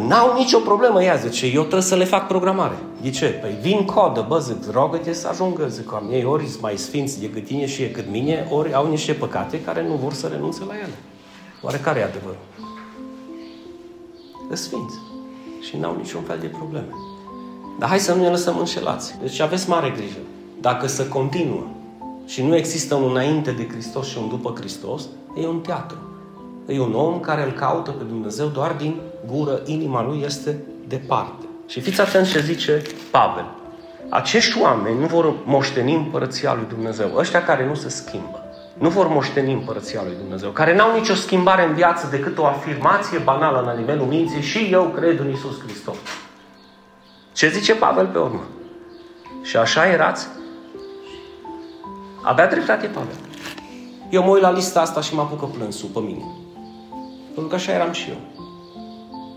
N-au 0.00 0.34
nicio 0.36 0.58
problemă, 0.58 1.02
ea 1.02 1.14
zice, 1.14 1.46
eu 1.46 1.60
trebuie 1.60 1.82
să 1.82 1.94
le 1.94 2.04
fac 2.04 2.26
programare. 2.26 2.78
De 3.02 3.10
ce? 3.10 3.26
Păi 3.26 3.58
vin 3.60 3.84
codă, 3.84 4.24
bă, 4.28 4.38
zic, 4.38 4.70
rogă-te 4.70 5.12
să 5.12 5.28
ajungă, 5.28 5.66
zic, 5.68 5.92
am 5.92 6.08
ei 6.10 6.24
ori 6.24 6.48
mai 6.60 6.76
sfinți 6.76 7.20
decât 7.20 7.44
tine 7.44 7.66
și 7.66 7.90
cât 7.90 8.10
mine, 8.10 8.46
ori 8.50 8.74
au 8.74 8.88
niște 8.88 9.12
păcate 9.12 9.60
care 9.60 9.86
nu 9.88 9.94
vor 9.94 10.12
să 10.12 10.26
renunțe 10.26 10.64
la 10.68 10.74
ele. 10.74 10.94
Oare 11.62 11.76
care 11.76 11.98
e 11.98 12.04
adevărul? 12.04 12.36
Sfinți. 14.52 14.94
Și 15.60 15.76
n-au 15.76 15.96
niciun 15.96 16.22
fel 16.22 16.38
de 16.38 16.46
probleme. 16.46 16.88
Dar 17.78 17.88
hai 17.88 17.98
să 17.98 18.14
nu 18.14 18.22
ne 18.22 18.28
lăsăm 18.28 18.58
înșelați. 18.58 19.14
Deci 19.20 19.40
aveți 19.40 19.68
mare 19.68 19.92
grijă. 19.96 20.18
Dacă 20.60 20.86
să 20.86 21.06
continuă 21.06 21.66
și 22.26 22.42
nu 22.42 22.56
există 22.56 22.94
un 22.94 23.10
înainte 23.10 23.50
de 23.50 23.68
Hristos 23.68 24.08
și 24.08 24.18
un 24.18 24.28
după 24.28 24.52
Hristos, 24.56 25.02
e 25.42 25.46
un 25.46 25.60
teatru. 25.60 25.96
E 26.66 26.80
un 26.80 26.94
om 26.94 27.20
care 27.20 27.44
îl 27.44 27.52
caută 27.52 27.90
pe 27.90 28.04
Dumnezeu 28.04 28.46
doar 28.46 28.72
din 28.72 29.00
gură, 29.26 29.62
inima 29.64 30.02
lui 30.02 30.22
este 30.24 30.62
departe. 30.88 31.46
Și 31.66 31.80
fiți 31.80 32.00
atenți 32.00 32.30
ce 32.30 32.40
zice 32.40 32.82
Pavel. 33.10 33.44
Acești 34.08 34.60
oameni 34.60 35.00
nu 35.00 35.06
vor 35.06 35.34
moșteni 35.44 35.94
împărăția 35.94 36.54
lui 36.54 36.64
Dumnezeu. 36.68 37.16
Ăștia 37.16 37.44
care 37.44 37.66
nu 37.66 37.74
se 37.74 37.88
schimbă. 37.88 38.42
Nu 38.78 38.88
vor 38.88 39.08
moșteni 39.08 39.52
împărăția 39.52 40.02
lui 40.02 40.14
Dumnezeu. 40.18 40.50
Care 40.50 40.76
n-au 40.76 40.94
nicio 40.94 41.14
schimbare 41.14 41.66
în 41.66 41.74
viață 41.74 42.08
decât 42.10 42.38
o 42.38 42.46
afirmație 42.46 43.18
banală 43.18 43.62
la 43.66 43.72
nivelul 43.72 44.06
minții 44.06 44.42
și 44.42 44.68
eu 44.70 44.84
cred 44.84 45.18
în 45.18 45.30
Isus 45.30 45.60
Hristos. 45.60 45.96
Ce 47.32 47.48
zice 47.48 47.74
Pavel 47.74 48.06
pe 48.06 48.18
urmă? 48.18 48.42
Și 49.42 49.56
așa 49.56 49.86
erați? 49.86 50.28
Avea 52.22 52.48
dreptate 52.48 52.86
Pavel. 52.86 53.16
Eu 54.10 54.22
mă 54.22 54.30
uit 54.30 54.42
la 54.42 54.50
lista 54.50 54.80
asta 54.80 55.00
și 55.00 55.14
mă 55.14 55.20
apucă 55.20 55.44
plânsul 55.44 55.88
pe 55.88 55.98
mine. 55.98 56.41
Pentru 57.34 57.46
că 57.46 57.54
așa 57.54 57.72
eram 57.72 57.92
și 57.92 58.08
eu. 58.08 58.16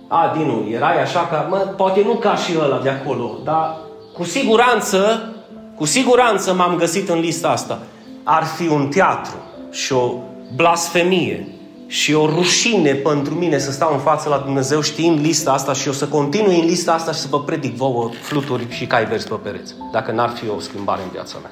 A, 0.08 0.34
Dinu, 0.38 0.68
erai 0.72 1.02
așa 1.02 1.20
ca, 1.20 1.48
mă, 1.50 1.58
poate 1.58 2.02
nu 2.04 2.14
ca 2.14 2.36
și 2.36 2.54
ăla 2.60 2.80
de 2.80 2.90
acolo, 2.90 3.38
dar 3.44 3.78
cu 4.14 4.24
siguranță, 4.24 5.30
cu 5.76 5.86
siguranță 5.86 6.54
m-am 6.54 6.76
găsit 6.76 7.10
în 7.10 7.20
lista 7.20 7.50
asta. 7.50 7.80
Ar 8.24 8.44
fi 8.44 8.68
un 8.68 8.88
teatru 8.88 9.36
și 9.72 9.94
o 9.94 10.14
blasfemie 10.56 11.48
și 11.88 12.14
o 12.14 12.26
rușine 12.26 12.94
pentru 12.94 13.34
mine 13.34 13.58
să 13.58 13.72
stau 13.72 13.94
în 13.94 14.00
față 14.00 14.30
la 14.30 14.38
Dumnezeu 14.38 14.82
știind 14.82 15.20
lista 15.20 15.54
asta 15.54 15.74
și 15.74 15.88
eu 15.88 15.94
să 15.94 16.08
continui 16.08 16.60
în 16.60 16.66
lista 16.66 16.94
asta 16.94 17.12
și 17.12 17.20
să 17.20 17.28
vă 17.30 17.42
predic 17.42 17.76
vouă 17.76 18.10
fluturi 18.22 18.68
și 18.70 18.86
cai 18.86 19.06
verzi 19.06 19.28
pe 19.28 19.36
pereți. 19.44 19.74
Dacă 19.92 20.12
n-ar 20.12 20.30
fi 20.30 20.50
o 20.50 20.60
schimbare 20.60 21.02
în 21.04 21.10
viața 21.10 21.38
mea. 21.42 21.52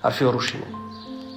Ar 0.00 0.12
fi 0.12 0.24
o 0.24 0.30
rușine. 0.30 0.66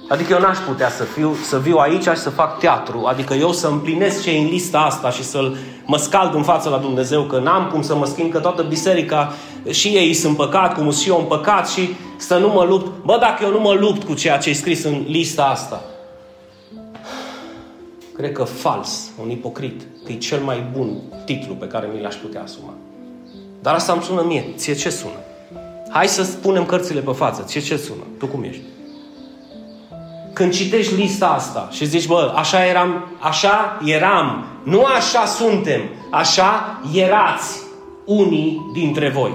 Adică 0.08 0.32
eu 0.32 0.40
n-aș 0.40 0.58
putea 0.58 0.90
să, 0.90 1.04
fiu, 1.04 1.34
să 1.34 1.58
viu 1.58 1.76
aici 1.76 2.02
și 2.02 2.16
să 2.16 2.30
fac 2.30 2.58
teatru. 2.58 3.04
Adică 3.04 3.34
eu 3.34 3.52
să 3.52 3.66
împlinesc 3.66 4.22
ce 4.22 4.30
în 4.30 4.46
lista 4.46 4.78
asta 4.78 5.10
și 5.10 5.22
să 5.22 5.52
mă 5.84 5.96
scald 5.96 6.34
în 6.34 6.42
fața 6.42 6.70
la 6.70 6.78
Dumnezeu, 6.78 7.22
că 7.22 7.38
n-am 7.38 7.70
cum 7.70 7.82
să 7.82 7.96
mă 7.96 8.06
schimb, 8.06 8.30
că 8.30 8.38
toată 8.38 8.62
biserica 8.62 9.32
și 9.70 9.88
ei 9.88 10.14
sunt 10.14 10.36
păcat, 10.36 10.74
cum 10.74 10.82
sunt 10.82 11.02
și 11.02 11.08
eu 11.08 11.18
în 11.18 11.24
păcat 11.24 11.68
și 11.68 11.94
să 12.16 12.38
nu 12.38 12.48
mă 12.48 12.64
lupt. 12.64 13.04
Bă, 13.04 13.16
dacă 13.20 13.44
eu 13.44 13.50
nu 13.50 13.60
mă 13.60 13.72
lupt 13.72 14.04
cu 14.04 14.14
ceea 14.14 14.38
ce 14.38 14.50
e 14.50 14.52
scris 14.52 14.84
în 14.84 15.04
lista 15.08 15.44
asta, 15.44 15.82
cred 18.16 18.32
că 18.32 18.44
fals, 18.44 19.10
un 19.22 19.30
ipocrit, 19.30 19.80
că 20.04 20.12
e 20.12 20.16
cel 20.16 20.40
mai 20.40 20.66
bun 20.76 20.88
titlu 21.24 21.54
pe 21.54 21.66
care 21.66 21.88
mi 21.94 22.02
l-aș 22.02 22.14
putea 22.14 22.42
asuma. 22.42 22.74
Dar 23.62 23.74
asta 23.74 23.92
îmi 23.92 24.02
sună 24.02 24.22
mie. 24.26 24.52
Ție 24.56 24.74
ce 24.74 24.90
sună? 24.90 25.18
Hai 25.90 26.08
să 26.08 26.22
spunem 26.22 26.66
cărțile 26.66 27.00
pe 27.00 27.12
față. 27.12 27.42
Ție 27.46 27.60
ce 27.60 27.76
sună? 27.76 28.02
Tu 28.18 28.26
cum 28.26 28.42
ești? 28.42 28.62
Când 30.36 30.52
citești 30.52 30.94
lista 30.94 31.26
asta 31.26 31.68
și 31.70 31.84
zici, 31.84 32.06
bă, 32.06 32.32
așa 32.34 32.64
eram, 32.64 33.04
așa 33.18 33.80
eram, 33.84 34.44
nu 34.62 34.84
așa 34.84 35.24
suntem, 35.24 35.80
așa 36.10 36.80
erați 36.94 37.62
unii 38.04 38.70
dintre 38.72 39.08
voi. 39.08 39.32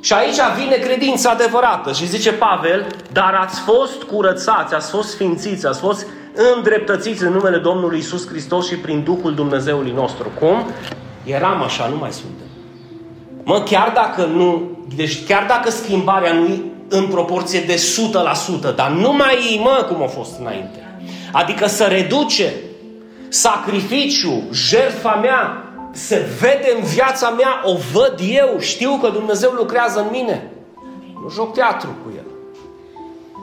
Și 0.00 0.12
aici 0.12 0.36
vine 0.58 0.76
credința 0.76 1.30
adevărată 1.30 1.92
și 1.92 2.06
zice 2.06 2.32
Pavel, 2.32 2.86
dar 3.12 3.34
ați 3.40 3.60
fost 3.60 4.02
curățați, 4.02 4.74
ați 4.74 4.90
fost 4.90 5.08
sfințiți, 5.08 5.66
ați 5.66 5.80
fost 5.80 6.06
îndreptățiți 6.54 7.22
în 7.22 7.32
numele 7.32 7.58
Domnului 7.58 7.98
Isus 7.98 8.28
Hristos 8.28 8.68
și 8.68 8.76
prin 8.76 9.02
Duhul 9.02 9.34
Dumnezeului 9.34 9.92
nostru. 9.92 10.30
Cum? 10.38 10.66
Eram 11.24 11.62
așa, 11.62 11.86
nu 11.86 11.96
mai 11.96 12.12
suntem. 12.12 12.46
Mă, 13.44 13.62
chiar 13.62 13.92
dacă 13.94 14.24
nu, 14.24 14.70
deci 14.96 15.24
chiar 15.24 15.44
dacă 15.48 15.70
schimbarea 15.70 16.32
nu 16.32 16.46
e 16.46 16.71
în 16.92 17.06
proporție 17.06 17.60
de 17.60 17.74
100%, 18.70 18.74
dar 18.74 18.90
nu 18.90 19.12
mai 19.12 19.54
e, 19.56 19.60
mă, 19.60 19.86
cum 19.88 20.02
a 20.02 20.06
fost 20.06 20.38
înainte. 20.40 20.96
Adică 21.32 21.66
să 21.66 21.84
reduce 21.84 22.52
sacrificiu, 23.28 24.42
jertfa 24.52 25.14
mea, 25.22 25.64
se 25.92 26.26
vede 26.40 26.72
în 26.78 26.84
viața 26.84 27.28
mea, 27.28 27.60
o 27.64 27.76
văd 27.92 28.18
eu, 28.28 28.58
știu 28.58 28.98
că 29.02 29.08
Dumnezeu 29.08 29.50
lucrează 29.50 30.00
în 30.00 30.08
mine. 30.10 30.50
Nu 31.22 31.30
joc 31.30 31.52
teatru 31.52 31.88
cu 32.04 32.12
el. 32.16 32.24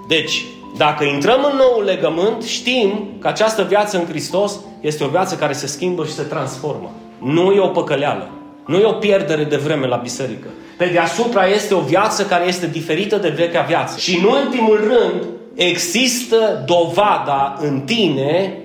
Deci, 0.08 0.46
dacă 0.78 1.04
intrăm 1.04 1.48
în 1.52 1.58
nou 1.58 1.82
legământ, 1.82 2.44
știm 2.44 3.10
că 3.20 3.28
această 3.28 3.64
viață 3.64 3.98
în 3.98 4.06
Hristos 4.06 4.60
este 4.82 5.04
o 5.04 5.08
viață 5.08 5.36
care 5.36 5.54
se 5.54 5.68
schimbă 5.68 6.06
și 6.06 6.14
se 6.14 6.24
transformă. 6.24 6.92
Nu 7.18 7.52
e 7.52 7.60
o 7.60 7.68
păcăleală. 7.68 8.30
Nu 8.66 8.78
e 8.78 8.86
o 8.86 8.92
pierdere 8.92 9.44
de 9.44 9.56
vreme 9.56 9.88
la 9.88 9.96
biserică. 9.96 10.48
Pe 10.80 10.86
deasupra 10.86 11.46
este 11.46 11.74
o 11.74 11.80
viață 11.80 12.26
care 12.26 12.48
este 12.48 12.68
diferită 12.68 13.18
de 13.18 13.30
vechea 13.30 13.62
viață. 13.62 13.98
Și 13.98 14.18
în 14.18 14.24
ultimul 14.24 14.78
rând, 14.78 15.26
există 15.56 16.64
dovada 16.66 17.58
în 17.62 17.82
tine 17.82 18.58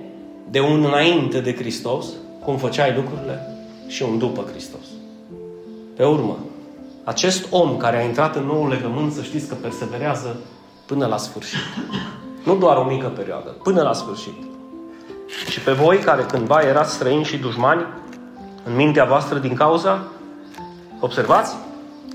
de 0.49 0.59
un 0.59 0.83
înainte 0.85 1.39
de 1.39 1.55
Hristos, 1.55 2.05
cum 2.43 2.57
făceai 2.57 2.93
lucrurile, 2.95 3.57
și 3.87 4.03
un 4.03 4.17
după 4.17 4.45
Hristos. 4.51 4.85
Pe 5.95 6.03
urmă, 6.03 6.37
acest 7.03 7.47
om 7.49 7.77
care 7.77 7.97
a 7.97 8.03
intrat 8.03 8.35
în 8.35 8.45
nou 8.45 8.67
legământ, 8.67 9.11
să 9.11 9.21
știți 9.21 9.47
că 9.47 9.55
perseverează 9.55 10.35
până 10.85 11.05
la 11.05 11.17
sfârșit. 11.17 11.59
Nu 12.43 12.55
doar 12.55 12.77
o 12.77 12.83
mică 12.83 13.07
perioadă, 13.07 13.49
până 13.63 13.81
la 13.81 13.93
sfârșit. 13.93 14.43
Și 15.49 15.59
pe 15.59 15.71
voi 15.71 15.97
care 15.97 16.21
cândva 16.21 16.61
erați 16.61 16.93
străini 16.93 17.23
și 17.23 17.37
dușmani, 17.37 17.85
în 18.63 18.75
mintea 18.75 19.05
voastră 19.05 19.37
din 19.37 19.53
cauza, 19.53 20.03
observați, 20.99 21.55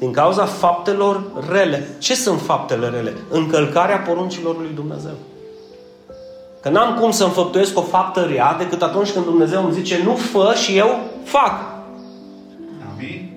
din 0.00 0.12
cauza 0.12 0.44
faptelor 0.44 1.22
rele. 1.50 1.88
Ce 1.98 2.14
sunt 2.14 2.40
faptele 2.40 2.88
rele? 2.88 3.16
Încălcarea 3.30 3.98
poruncilor 3.98 4.56
lui 4.56 4.70
Dumnezeu. 4.74 5.14
Că 6.62 6.68
n-am 6.68 6.98
cum 6.98 7.10
să 7.10 7.24
înfăptuiesc 7.24 7.78
o 7.78 7.82
faptă 7.82 8.20
rea 8.20 8.54
decât 8.58 8.82
atunci 8.82 9.12
când 9.12 9.24
Dumnezeu 9.24 9.64
îmi 9.64 9.72
zice 9.72 10.00
nu 10.04 10.14
fă 10.14 10.52
și 10.56 10.76
eu 10.76 11.00
fac. 11.24 11.60
Amin. 12.92 13.30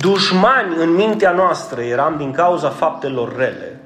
Dușmani 0.00 0.76
în 0.76 0.94
mintea 0.94 1.30
noastră 1.30 1.80
eram 1.80 2.14
din 2.16 2.30
cauza 2.30 2.68
faptelor 2.68 3.36
rele. 3.36 3.80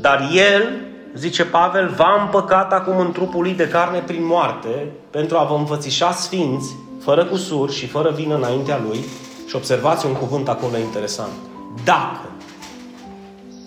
Dar 0.00 0.30
El, 0.32 0.80
zice 1.14 1.44
Pavel, 1.44 1.88
va 1.96 2.20
împăcat 2.20 2.72
acum 2.72 2.98
în 2.98 3.12
trupul 3.12 3.42
lui 3.42 3.52
de 3.52 3.68
carne 3.68 3.98
prin 3.98 4.26
moarte 4.26 4.86
pentru 5.10 5.36
a 5.36 5.44
vă 5.44 5.54
înfățișa 5.54 6.12
sfinți, 6.12 6.76
fără 7.00 7.24
cusur 7.24 7.70
și 7.70 7.86
fără 7.86 8.10
vină 8.10 8.34
înaintea 8.34 8.80
Lui. 8.88 9.04
Și 9.46 9.56
observați 9.56 10.06
un 10.06 10.12
cuvânt 10.12 10.48
acolo 10.48 10.76
interesant. 10.78 11.49
Dacă. 11.84 12.30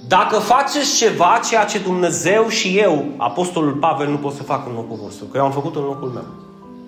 Dacă 0.07 0.37
faceți 0.37 0.97
ceva, 0.97 1.39
ceea 1.49 1.65
ce 1.65 1.79
Dumnezeu 1.79 2.47
și 2.47 2.77
eu, 2.77 3.05
Apostolul 3.17 3.73
Pavel, 3.73 4.09
nu 4.09 4.17
pot 4.17 4.33
să 4.33 4.43
fac 4.43 4.67
în 4.67 4.73
locul 4.73 4.97
vostru, 5.01 5.25
că 5.25 5.37
eu 5.37 5.43
am 5.43 5.51
făcut 5.51 5.75
în 5.75 5.83
locul 5.83 6.07
meu. 6.07 6.25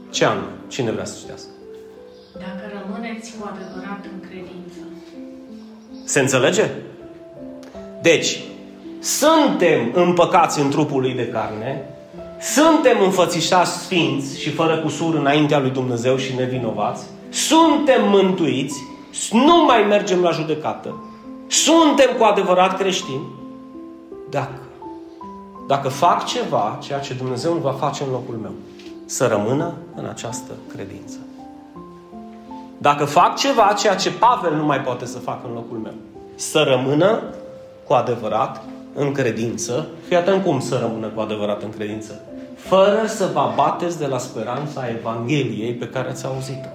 Ce 0.10 0.26
anume? 0.26 0.48
Cine 0.68 0.92
vrea 0.92 1.06
să 1.06 1.16
citească? 1.20 1.48
Dacă 2.34 2.64
rămâneți 2.80 3.34
cu 3.40 3.50
adevărat 3.54 4.06
în 4.14 4.30
credință. 4.30 4.78
Se 6.04 6.20
înțelege? 6.20 6.70
Deci, 8.02 8.40
suntem 9.00 9.92
împăcați 9.94 10.60
în 10.60 10.70
trupul 10.70 11.02
lui 11.02 11.14
de 11.14 11.28
carne, 11.28 11.90
suntem 12.40 13.02
înfățișați 13.04 13.84
sfinți 13.84 14.40
și 14.40 14.50
fără 14.50 14.78
cusur 14.78 15.16
înaintea 15.16 15.60
lui 15.60 15.70
Dumnezeu 15.70 16.18
și 16.18 16.36
nevinovați, 16.36 17.04
suntem 17.30 18.10
mântuiți, 18.10 18.84
nu 19.32 19.66
mai 19.66 19.84
mergem 19.88 20.22
la 20.22 20.32
judecată, 20.32 20.96
suntem 21.48 22.10
cu 22.18 22.24
adevărat 22.24 22.78
creștini, 22.78 23.26
dacă, 24.30 24.60
dacă 25.68 25.90
fac 25.90 26.26
ceva, 26.26 26.78
ceea 26.82 27.00
ce 27.00 27.14
Dumnezeu 27.14 27.54
nu 27.54 27.60
va 27.60 27.72
face 27.72 28.04
în 28.04 28.10
locul 28.10 28.36
meu, 28.42 28.52
să 29.06 29.28
rămână 29.28 29.74
în 29.96 30.06
această 30.06 30.52
credință. 30.76 31.18
Dacă 32.78 33.06
fac 33.06 33.36
ceva, 33.38 33.74
ceea 33.78 33.96
ce 33.96 34.12
Pavel 34.12 34.56
nu 34.56 34.66
mai 34.66 34.80
poate 34.80 35.06
să 35.06 35.18
facă 35.18 35.48
în 35.48 35.54
locul 35.54 35.78
meu, 35.78 35.94
să 36.36 36.64
rămână 36.70 37.22
cu 37.88 37.94
adevărat 37.94 38.62
în 38.94 39.12
credință, 39.12 39.88
fii 40.08 40.16
atent 40.16 40.44
cum 40.44 40.60
să 40.60 40.78
rămână 40.82 41.08
cu 41.08 41.20
adevărat 41.20 41.62
în 41.62 41.70
credință, 41.70 42.22
fără 42.56 43.04
să 43.06 43.30
vă 43.34 43.40
abateți 43.40 44.00
de 44.00 44.06
la 44.06 44.18
speranța 44.18 44.88
Evangheliei 45.00 45.74
pe 45.74 45.88
care 45.88 46.10
ați 46.10 46.26
auzit-o. 46.26 46.70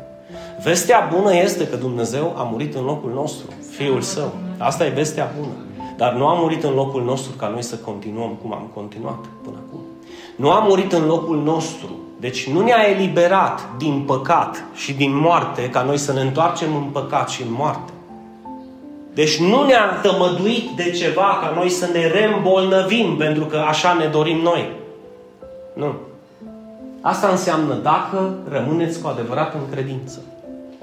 Vestea 0.62 1.10
bună 1.14 1.34
este 1.34 1.68
că 1.68 1.76
Dumnezeu 1.76 2.34
a 2.36 2.42
murit 2.42 2.74
în 2.74 2.84
locul 2.84 3.12
nostru, 3.12 3.46
Fiul 3.70 4.00
Său. 4.00 4.32
Asta 4.60 4.86
e 4.86 4.88
vestea 4.88 5.32
bună. 5.38 5.52
Dar 5.96 6.12
nu 6.12 6.26
a 6.26 6.34
murit 6.34 6.64
în 6.64 6.74
locul 6.74 7.04
nostru 7.04 7.32
ca 7.36 7.48
noi 7.48 7.62
să 7.62 7.76
continuăm 7.76 8.38
cum 8.42 8.52
am 8.52 8.70
continuat 8.74 9.24
până 9.42 9.56
acum. 9.66 9.80
Nu 10.36 10.50
a 10.50 10.58
murit 10.58 10.92
în 10.92 11.06
locul 11.06 11.42
nostru. 11.42 11.88
Deci 12.18 12.48
nu 12.48 12.60
ne-a 12.60 12.88
eliberat 12.88 13.68
din 13.78 14.02
păcat 14.06 14.64
și 14.74 14.92
din 14.92 15.16
moarte 15.16 15.70
ca 15.70 15.82
noi 15.82 15.98
să 15.98 16.12
ne 16.12 16.20
întoarcem 16.20 16.76
în 16.76 16.82
păcat 16.82 17.28
și 17.28 17.42
în 17.42 17.52
moarte. 17.52 17.92
Deci 19.14 19.40
nu 19.40 19.64
ne-a 19.64 20.00
tămăduit 20.02 20.70
de 20.76 20.90
ceva 20.90 21.38
ca 21.42 21.52
noi 21.56 21.68
să 21.68 21.88
ne 21.92 22.06
reîmbolnăvim 22.06 23.16
pentru 23.16 23.44
că 23.44 23.56
așa 23.56 23.92
ne 23.92 24.06
dorim 24.06 24.38
noi. 24.38 24.70
Nu. 25.74 25.94
Asta 27.00 27.28
înseamnă 27.28 27.74
dacă 27.74 28.34
rămâneți 28.48 29.00
cu 29.00 29.08
adevărat 29.08 29.54
în 29.54 29.70
credință 29.70 30.22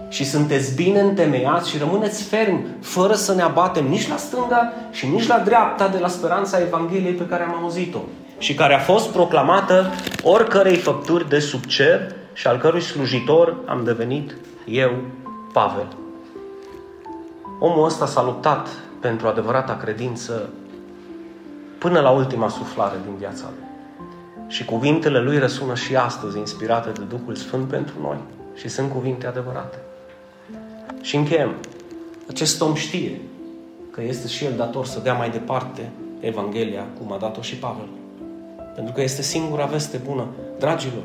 și 0.10 0.26
sunteți 0.26 0.76
bine 0.76 1.00
întemeiați 1.00 1.70
și 1.70 1.78
rămâneți 1.78 2.24
fermi, 2.24 2.66
fără 2.82 3.14
să 3.14 3.34
ne 3.34 3.42
abatem 3.42 3.88
nici 3.88 4.08
la 4.08 4.18
stânga 4.18 4.74
și 4.92 5.08
nici 5.08 5.28
la 5.28 5.38
dreapta 5.38 5.88
de 5.88 5.98
la 5.98 6.08
speranța 6.08 6.60
Evangheliei 6.60 7.14
pe 7.14 7.26
care 7.26 7.44
am 7.44 7.64
auzit-o 7.64 8.00
și 8.38 8.54
care 8.54 8.74
a 8.74 8.80
fost 8.80 9.10
proclamată 9.10 9.94
oricărei 10.24 10.76
făpturi 10.76 11.30
de 11.30 11.40
sub 11.40 11.66
cer 11.66 12.16
și 12.34 12.48
al 12.48 12.58
cărui 12.58 12.82
slujitor 12.82 13.56
am 13.66 13.84
devenit 13.84 14.36
eu, 14.66 14.92
Pavel. 15.54 15.88
Omul 17.60 17.86
ăsta 17.86 18.06
s-a 18.06 18.24
luptat 18.24 18.68
pentru 19.00 19.28
adevărata 19.28 19.76
credință 19.76 20.50
până 21.78 22.00
la 22.00 22.10
ultima 22.10 22.50
suflare 22.50 22.96
din 23.04 23.16
viața 23.16 23.44
lui. 23.44 23.66
Și 24.48 24.66
cuvintele 24.66 25.20
lui 25.20 25.40
răsună 25.40 25.76
și 25.76 25.96
astăzi, 25.96 26.38
inspirate 26.38 26.90
de 26.90 27.04
Duhul 27.04 27.36
Sfânt 27.36 27.68
pentru 27.68 27.94
noi. 28.02 28.18
Și 28.56 28.68
sunt 28.68 28.92
cuvinte 28.92 29.28
adevărate. 29.28 29.78
Și 31.02 31.16
încheiem. 31.16 31.56
Acest 32.30 32.62
om 32.62 32.74
știe 32.74 33.22
că 33.92 34.02
este 34.02 34.28
și 34.28 34.46
el 34.46 34.54
dator 34.58 34.86
să 34.86 35.00
dea 35.00 35.14
mai 35.14 35.30
departe 35.30 35.92
Evanghelia, 36.20 36.86
cum 37.00 37.12
a 37.12 37.18
dat-o 37.18 37.42
și 37.42 37.56
Pavel. 37.56 37.88
Pentru 38.76 38.94
că 38.94 39.02
este 39.02 39.22
singura 39.22 39.66
veste 39.66 40.02
bună. 40.06 40.26
Dragilor, 40.60 41.04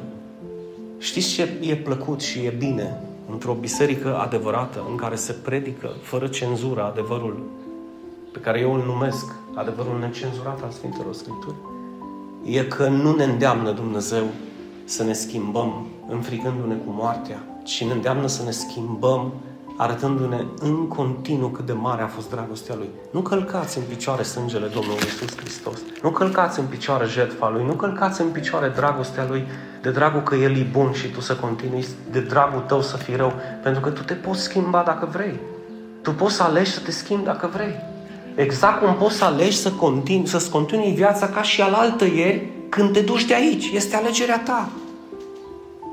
știți 0.99 1.28
ce 1.28 1.49
e 1.61 1.76
plăcut 1.76 2.20
și 2.20 2.39
e 2.39 2.55
bine 2.59 3.01
într-o 3.30 3.53
biserică 3.53 4.16
adevărată, 4.16 4.85
în 4.91 4.97
care 4.97 5.14
se 5.14 5.33
predică 5.33 5.91
fără 6.03 6.26
cenzură 6.26 6.83
adevărul 6.83 7.43
pe 8.33 8.39
care 8.39 8.61
eu 8.61 8.74
îl 8.74 8.85
numesc 8.87 9.35
adevărul 9.55 9.99
necenzurat 9.99 10.62
al 10.62 10.70
Sfintelor 10.70 11.14
Scripturi? 11.14 11.55
E 12.45 12.64
că 12.64 12.89
nu 12.89 13.14
ne 13.14 13.24
îndeamnă 13.24 13.70
Dumnezeu 13.70 14.24
să 14.85 15.03
ne 15.03 15.12
schimbăm 15.12 15.87
înfrigându-ne 16.09 16.74
cu 16.74 16.91
moartea, 16.91 17.43
ci 17.64 17.85
ne 17.85 17.93
îndeamnă 17.93 18.26
să 18.26 18.43
ne 18.43 18.51
schimbăm 18.51 19.33
arătându-ne 19.77 20.45
în 20.61 20.89
continuu 20.89 21.49
cât 21.49 21.66
de 21.66 21.73
mare 21.73 22.03
a 22.03 22.07
fost 22.07 22.31
dragostea 22.31 22.75
Lui. 22.75 22.89
Nu 23.11 23.20
călcați 23.20 23.79
în 23.79 23.85
picioare 23.89 24.23
sângele 24.23 24.66
Domnului 24.66 25.03
Iisus 25.03 25.37
Hristos. 25.37 25.79
Nu 26.03 26.11
călcați 26.11 26.59
în 26.59 26.66
picioare 26.66 27.07
jertfa 27.07 27.51
Lui. 27.51 27.64
Nu 27.64 27.73
călcați 27.73 28.20
în 28.20 28.29
picioare 28.29 28.73
dragostea 28.77 29.27
Lui 29.29 29.47
de 29.83 29.91
dragul 29.91 30.23
că 30.23 30.35
El 30.35 30.57
e 30.57 30.66
bun 30.73 30.93
și 30.93 31.09
tu 31.09 31.20
să 31.20 31.35
continui, 31.35 31.87
de 32.11 32.20
dragul 32.20 32.61
tău 32.61 32.83
să 32.83 32.97
fii 32.97 33.16
rău. 33.16 33.33
Pentru 33.62 33.81
că 33.81 33.91
tu 33.91 34.03
te 34.03 34.14
poți 34.14 34.43
schimba 34.43 34.83
dacă 34.87 35.09
vrei. 35.12 35.41
Tu 36.03 36.11
poți 36.11 36.35
să 36.35 36.43
alegi 36.43 36.70
să 36.70 36.81
te 36.81 36.91
schimbi 36.91 37.25
dacă 37.25 37.51
vrei. 37.53 37.75
Exact 38.35 38.85
cum 38.85 38.95
poți 38.95 39.16
să 39.16 39.25
alegi 39.25 39.57
să 39.57 39.70
continui, 39.70 40.27
să-ți 40.27 40.51
continui 40.51 40.93
viața 40.93 41.29
ca 41.29 41.43
și 41.43 41.62
alaltă 41.62 42.05
ieri 42.05 42.51
când 42.68 42.93
te 42.93 43.01
duci 43.01 43.25
de 43.25 43.35
aici. 43.35 43.70
Este 43.73 43.97
alegerea 43.97 44.41
ta. 44.41 44.68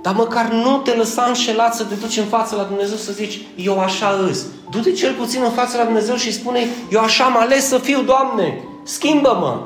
Dar 0.01 0.13
măcar 0.15 0.49
nu 0.51 0.77
te 0.77 0.93
lăsa 0.93 1.23
înșelat 1.27 1.75
să 1.75 1.83
te 1.83 1.95
duci 1.95 2.17
în 2.17 2.25
fața 2.25 2.55
la 2.55 2.63
Dumnezeu 2.63 2.97
să 2.97 3.11
zici, 3.11 3.41
eu 3.55 3.79
așa 3.79 4.19
îs. 4.29 4.45
Du-te 4.69 4.91
cel 4.91 5.13
puțin 5.13 5.41
în 5.43 5.51
fața 5.51 5.77
la 5.77 5.83
Dumnezeu 5.83 6.15
și 6.15 6.33
spune, 6.33 6.67
eu 6.91 6.99
așa 6.99 7.23
am 7.23 7.37
ales 7.37 7.67
să 7.67 7.77
fiu, 7.77 8.01
Doamne, 8.01 8.63
schimbă-mă. 8.83 9.59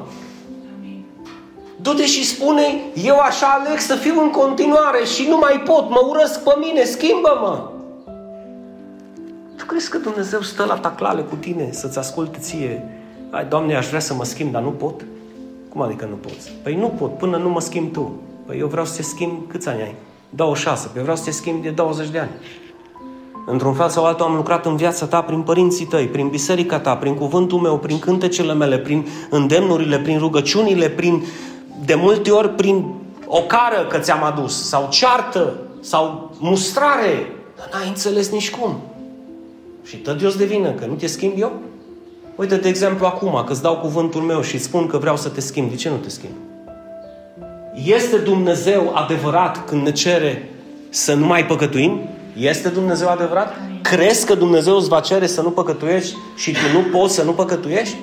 Du-te 1.82 2.06
și 2.06 2.26
spune, 2.26 2.80
eu 2.94 3.18
așa 3.18 3.48
aleg 3.48 3.80
să 3.80 3.96
fiu 3.96 4.22
în 4.22 4.30
continuare 4.30 5.06
și 5.06 5.26
nu 5.30 5.38
mai 5.38 5.62
pot, 5.66 5.90
mă 5.90 6.06
urăsc 6.10 6.44
pe 6.44 6.54
mine, 6.60 6.84
schimbă-mă. 6.84 7.70
Tu 9.58 9.66
crezi 9.66 9.90
că 9.90 9.98
Dumnezeu 9.98 10.42
stă 10.42 10.66
la 10.66 10.76
taclale 10.76 11.22
cu 11.22 11.36
tine 11.36 11.70
să-ți 11.72 11.98
asculte 11.98 12.38
ție? 12.40 12.84
Ai, 13.30 13.46
Doamne, 13.46 13.76
aș 13.76 13.88
vrea 13.88 14.00
să 14.00 14.14
mă 14.14 14.24
schimb, 14.24 14.52
dar 14.52 14.62
nu 14.62 14.70
pot? 14.70 15.06
Cum 15.70 15.82
adică 15.82 16.06
nu 16.06 16.16
poți? 16.16 16.52
Păi 16.64 16.76
nu 16.76 16.88
pot, 16.88 17.18
până 17.18 17.38
nu 17.38 17.50
mă 17.50 17.62
schimb 17.62 17.94
tu. 17.94 18.20
Păi 18.46 18.60
eu 18.60 18.68
vreau 18.68 18.86
să 18.86 18.96
te 18.96 19.02
schimb, 19.02 19.48
câți 19.48 19.68
ani 19.70 19.82
ai? 19.82 19.96
26, 20.36 20.90
eu 20.96 21.02
vreau 21.02 21.18
să 21.18 21.24
te 21.24 21.32
schimb 21.32 21.62
de 21.62 21.70
20 21.70 22.10
de 22.10 22.20
ani. 22.20 22.30
Într-un 23.46 23.74
fel 23.74 23.90
sau 23.90 24.06
altul 24.06 24.26
am 24.26 24.36
lucrat 24.36 24.66
în 24.66 24.76
viața 24.76 25.06
ta 25.06 25.22
prin 25.22 25.42
părinții 25.42 25.86
tăi, 25.86 26.06
prin 26.06 26.28
biserica 26.28 26.80
ta, 26.80 26.96
prin 26.96 27.14
cuvântul 27.14 27.60
meu, 27.60 27.78
prin 27.78 28.00
cântecele 28.00 28.54
mele, 28.54 28.78
prin 28.78 29.08
îndemnurile, 29.30 30.00
prin 30.00 30.18
rugăciunile, 30.18 30.90
prin, 30.90 31.26
de 31.86 31.96
multe 31.96 32.32
ori 32.32 32.50
prin 32.50 32.86
o 33.26 33.42
cară 33.42 33.88
că 33.90 33.98
ți-am 33.98 34.24
adus, 34.24 34.68
sau 34.68 34.88
ceartă, 34.92 35.54
sau 35.82 36.32
mustrare, 36.40 37.32
dar 37.58 37.70
n-ai 37.74 37.88
înțeles 37.88 38.30
nici 38.30 38.52
cum. 38.52 38.76
Și 39.84 39.98
tot 39.98 40.18
Dios 40.18 40.36
de 40.36 40.46
vină, 40.46 40.72
că 40.72 40.86
nu 40.86 40.94
te 40.94 41.08
schimb 41.08 41.34
eu? 41.38 41.52
Uite, 42.36 42.56
de 42.56 42.68
exemplu, 42.68 43.06
acum, 43.06 43.44
că 43.46 43.52
îți 43.52 43.62
dau 43.62 43.78
cuvântul 43.78 44.22
meu 44.22 44.42
și 44.42 44.58
spun 44.58 44.88
că 44.88 44.98
vreau 44.98 45.18
să 45.18 45.30
te 45.30 45.42
schimb, 45.42 45.70
de 45.70 45.76
ce 45.76 45.90
nu 45.90 45.96
te 45.96 46.10
schimb? 46.10 46.34
Este 47.76 48.18
Dumnezeu 48.18 48.92
adevărat 48.96 49.66
când 49.66 49.82
ne 49.82 49.92
cere 49.92 50.50
să 50.90 51.14
nu 51.14 51.26
mai 51.26 51.46
păcătuim? 51.46 52.10
Este 52.38 52.70
Dumnezeu 52.70 53.10
adevărat? 53.10 53.56
Crezi 53.82 54.26
că 54.26 54.36
Dumnezeu 54.36 54.76
îți 54.76 54.90
va 54.90 55.00
cere 55.00 55.28
să 55.28 55.42
nu 55.42 55.50
păcătuiești 55.50 56.16
și 56.36 56.52
tu 56.52 56.78
nu 56.78 56.98
poți 56.98 57.14
să 57.14 57.24
nu 57.24 57.32
păcătuiești? 57.32 57.96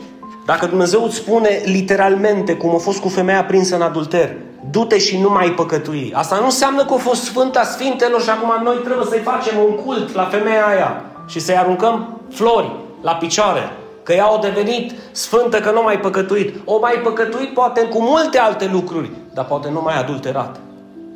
Dacă 0.47 0.66
Dumnezeu 0.66 1.05
îți 1.05 1.16
spune 1.16 1.61
literalmente, 1.64 2.55
cum 2.55 2.75
a 2.75 2.79
fost 2.79 2.99
cu 2.99 3.09
femeia 3.09 3.45
prinsă 3.45 3.75
în 3.75 3.83
adulter, 3.83 4.37
du-te 4.71 4.99
și 4.99 5.18
nu 5.18 5.31
mai 5.31 5.51
păcătui. 5.51 6.12
Asta 6.14 6.37
nu 6.37 6.45
înseamnă 6.45 6.85
că 6.85 6.95
a 6.95 6.97
fost 6.97 7.23
Sfânta 7.23 7.64
Sfintelor 7.64 8.23
și 8.23 8.31
acum 8.31 8.64
noi 8.64 8.77
trebuie 8.85 9.07
să-i 9.07 9.21
facem 9.21 9.59
un 9.68 9.75
cult 9.75 10.14
la 10.14 10.25
femeia 10.25 10.66
aia 10.66 11.05
și 11.29 11.41
să-i 11.41 11.57
aruncăm 11.57 12.21
flori 12.31 12.73
la 13.03 13.12
picioare. 13.12 13.73
Că 14.03 14.12
ea 14.12 14.27
a 14.27 14.39
devenit 14.41 14.93
sfântă, 15.12 15.61
că 15.61 15.71
nu 15.71 15.83
mai 15.83 16.01
păcătuit. 16.01 16.57
O 16.64 16.79
mai 16.79 17.01
păcătuit 17.03 17.55
poate 17.55 17.81
cu 17.81 18.03
multe 18.03 18.39
alte 18.39 18.71
lucruri, 18.73 19.11
dar 19.35 19.45
poate 19.45 19.70
nu 19.70 19.81
mai 19.81 19.99
adulterat. 19.99 20.61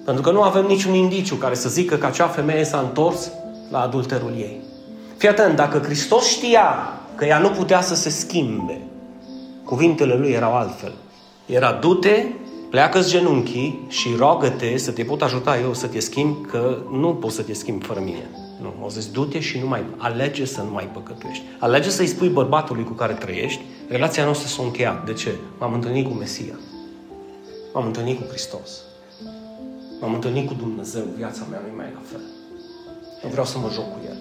Pentru 0.04 0.22
că 0.22 0.30
nu 0.30 0.42
avem 0.42 0.66
niciun 0.66 0.94
indiciu 0.94 1.34
care 1.34 1.54
să 1.54 1.68
zică 1.68 1.96
că 1.96 2.06
acea 2.06 2.26
femeie 2.26 2.64
s-a 2.64 2.78
întors 2.78 3.30
la 3.70 3.80
adulterul 3.80 4.32
ei. 4.36 4.60
Fii 5.16 5.28
atent, 5.28 5.56
dacă 5.56 5.78
Hristos 5.78 6.26
știa 6.26 6.92
că 7.14 7.24
ea 7.24 7.38
nu 7.38 7.48
putea 7.48 7.80
să 7.80 7.94
se 7.94 8.10
schimbe, 8.10 8.80
cuvintele 9.64 10.14
lui 10.14 10.30
erau 10.30 10.54
altfel. 10.54 10.92
Era 11.46 11.72
du-te, 11.72 12.24
pleacă-ți 12.70 13.10
genunchii 13.10 13.86
și 13.88 14.14
rogă-te 14.18 14.76
să 14.76 14.90
te 14.90 15.04
pot 15.04 15.22
ajuta 15.22 15.58
eu 15.58 15.74
să 15.74 15.86
te 15.86 15.98
schimbi, 15.98 16.48
că 16.48 16.78
nu 16.92 17.14
poți 17.14 17.34
să 17.34 17.42
te 17.42 17.52
schimbi 17.52 17.84
fără 17.84 18.00
mine. 18.04 18.30
Nu, 18.60 18.72
au 18.82 18.88
zis, 18.88 19.06
du-te 19.06 19.40
și 19.40 19.58
nu 19.58 19.66
mai, 19.66 19.82
alege 19.96 20.44
să 20.44 20.60
nu 20.60 20.70
mai 20.72 20.88
păcătuiești. 20.92 21.44
Alege 21.58 21.90
să-i 21.90 22.06
spui 22.06 22.28
bărbatului 22.28 22.84
cu 22.84 22.92
care 22.92 23.12
trăiești, 23.12 23.60
relația 23.88 24.24
noastră 24.24 24.48
s-a 24.48 24.62
încheiat. 24.62 25.04
De 25.04 25.12
ce? 25.12 25.34
M-am 25.58 25.72
întâlnit 25.72 26.06
cu 26.06 26.12
Mesia. 26.12 26.54
M-am 27.74 27.86
întâlnit 27.86 28.18
cu 28.18 28.26
Hristos. 28.28 28.70
M-am 30.00 30.14
întâlnit 30.14 30.46
cu 30.46 30.54
Dumnezeu, 30.54 31.02
viața 31.16 31.46
mea 31.50 31.62
nu 31.68 31.76
mai 31.76 31.90
la 31.94 32.00
fel. 32.10 32.20
Nu 33.22 33.28
vreau 33.28 33.46
să 33.46 33.58
mă 33.58 33.70
joc 33.72 33.84
cu 33.92 33.98
El. 34.06 34.16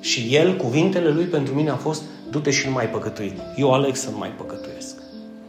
Și 0.00 0.34
El, 0.34 0.56
cuvintele 0.56 1.10
Lui 1.10 1.24
pentru 1.24 1.54
mine 1.54 1.70
a 1.70 1.76
fost, 1.76 2.02
du-te 2.30 2.50
și 2.50 2.66
nu 2.66 2.72
mai 2.72 2.88
păcătui. 2.88 3.40
Eu 3.56 3.72
aleg 3.72 3.94
să 3.94 4.10
nu 4.10 4.18
mai 4.18 4.28
păcătuiesc. 4.28 4.96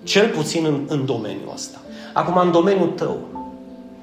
Cel 0.04 0.30
puțin 0.30 0.66
în, 0.66 0.86
în 0.88 1.06
domeniul 1.06 1.52
ăsta. 1.54 1.82
Acum, 2.14 2.38
în 2.38 2.52
domeniul 2.52 2.90
tău, 2.90 3.20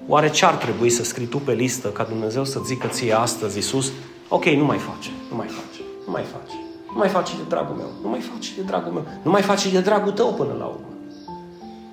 oare 0.09 0.31
ce 0.31 0.45
ar 0.45 0.55
trebui 0.55 0.91
să 0.91 1.05
scrii 1.05 1.27
tu 1.27 1.39
pe 1.39 1.53
listă 1.53 1.89
ca 1.89 2.05
Dumnezeu 2.05 2.45
să 2.45 2.61
zică 2.67 2.87
ție 2.87 3.13
astăzi, 3.13 3.57
Iisus, 3.57 3.93
ok, 4.29 4.45
nu 4.45 4.65
mai 4.65 4.79
face, 4.79 5.11
nu 5.31 5.37
mai 5.37 5.47
face, 5.47 5.81
nu 6.07 6.13
mai 6.13 6.23
face. 6.23 6.57
Nu 6.87 6.97
mai 6.97 7.09
face 7.09 7.33
de 7.37 7.43
dragul 7.49 7.77
meu, 7.77 7.91
nu 8.03 8.09
mai 8.09 8.21
face 8.21 8.51
de 8.57 8.63
dragul 8.63 8.93
meu, 8.93 9.05
nu 9.23 9.31
mai 9.31 9.43
face 9.43 9.71
de 9.71 9.81
dragul 9.81 10.13
tău 10.13 10.35
până 10.35 10.55
la 10.59 10.65
urmă. 10.65 10.96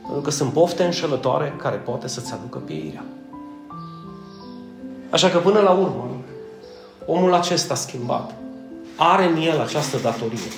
Pentru 0.04 0.22
că 0.22 0.30
sunt 0.30 0.54
pofte 0.54 0.84
înșelătoare 0.84 1.54
care 1.58 1.76
poate 1.76 2.08
să-ți 2.08 2.34
aducă 2.34 2.58
pieirea. 2.58 3.04
Așa 5.10 5.30
că 5.30 5.38
până 5.38 5.60
la 5.60 5.72
urmă, 5.72 6.10
omul 7.06 7.34
acesta 7.34 7.76
schimbat 7.76 8.36
are 8.98 9.26
în 9.26 9.36
el 9.36 9.60
această 9.60 9.98
datorie 9.98 10.52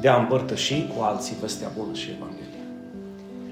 de 0.00 0.08
a 0.08 0.16
împărtăși 0.16 0.92
cu 0.96 1.02
alții 1.02 1.36
vestea 1.40 1.70
bună 1.76 1.92
și 1.92 2.10
Evanghelia. 2.16 2.64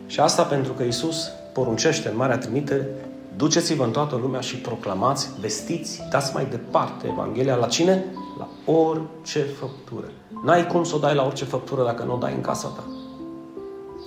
Și 0.07 0.20
asta 0.20 0.43
pentru 0.43 0.72
că 0.72 0.83
Isus 0.83 1.30
poruncește 1.53 2.09
în 2.09 2.16
Marea 2.16 2.39
Trimite 2.39 2.89
duceți-vă 3.37 3.85
în 3.85 3.91
toată 3.91 4.16
lumea 4.16 4.41
și 4.41 4.57
proclamați, 4.57 5.28
vestiți, 5.41 6.03
dați 6.11 6.35
mai 6.35 6.47
departe 6.51 7.07
Evanghelia 7.07 7.55
la 7.55 7.66
cine? 7.66 8.05
La 8.39 8.72
orice 8.72 9.41
făptură. 9.59 10.11
N-ai 10.45 10.66
cum 10.66 10.85
să 10.85 10.95
o 10.95 10.99
dai 10.99 11.14
la 11.14 11.24
orice 11.24 11.45
făptură 11.45 11.85
dacă 11.85 12.03
nu 12.03 12.14
o 12.14 12.18
dai 12.18 12.35
în 12.35 12.41
casa 12.41 12.68
ta. 12.68 12.85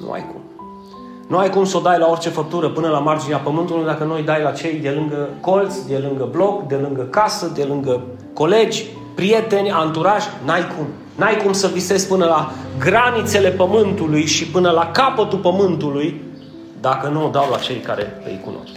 Nu 0.02 0.12
ai 0.12 0.28
cum. 0.28 0.55
Nu 1.28 1.38
ai 1.38 1.50
cum 1.50 1.66
să 1.66 1.78
o 1.78 1.80
dai 1.80 2.00
la 2.00 2.08
orice 2.08 2.30
făptură 2.30 2.70
până 2.70 2.88
la 2.88 3.00
marginea 3.00 3.38
pământului 3.38 3.86
dacă 3.86 4.04
nu 4.04 4.14
o 4.14 4.22
dai 4.22 4.42
la 4.42 4.52
cei 4.52 4.74
de 4.74 4.90
lângă 4.90 5.30
colț, 5.42 5.78
de 5.78 5.98
lângă 5.98 6.30
bloc, 6.32 6.68
de 6.68 6.76
lângă 6.76 7.02
casă, 7.02 7.52
de 7.56 7.64
lângă 7.64 8.02
colegi, 8.34 8.86
prieteni, 9.16 9.72
anturaj. 9.72 10.24
N-ai 10.46 10.68
cum. 10.78 10.88
N-ai 11.16 11.38
cum 11.38 11.54
să 11.54 11.68
visezi 11.68 12.08
până 12.08 12.26
la 12.26 12.52
granițele 12.80 13.50
pământului 13.50 14.26
și 14.26 14.48
până 14.48 14.70
la 14.70 14.92
capătul 14.92 15.40
pământului 15.40 16.22
dacă 16.82 17.08
nu 17.08 17.26
o 17.26 17.30
dau 17.30 17.48
la 17.52 17.58
cei 17.58 17.78
care 17.78 18.22
îi 18.26 18.42
cunosc. 18.44 18.74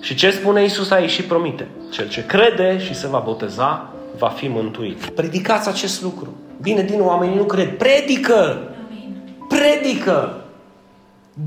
Și 0.00 0.14
ce 0.14 0.30
spune 0.30 0.64
Isus 0.64 0.90
aici 0.90 1.10
și 1.10 1.22
promite? 1.22 1.68
Cel 1.90 2.08
ce 2.08 2.26
crede 2.26 2.78
și 2.78 2.94
se 2.94 3.08
va 3.08 3.22
boteza 3.24 3.90
va 4.18 4.28
fi 4.28 4.48
mântuit. 4.48 5.04
Predicați 5.04 5.68
acest 5.68 6.02
lucru. 6.02 6.36
Bine, 6.60 6.82
din 6.82 7.00
oamenii 7.00 7.36
nu 7.36 7.44
cred. 7.44 7.76
Predică! 7.76 8.58
Predică! 9.48 10.45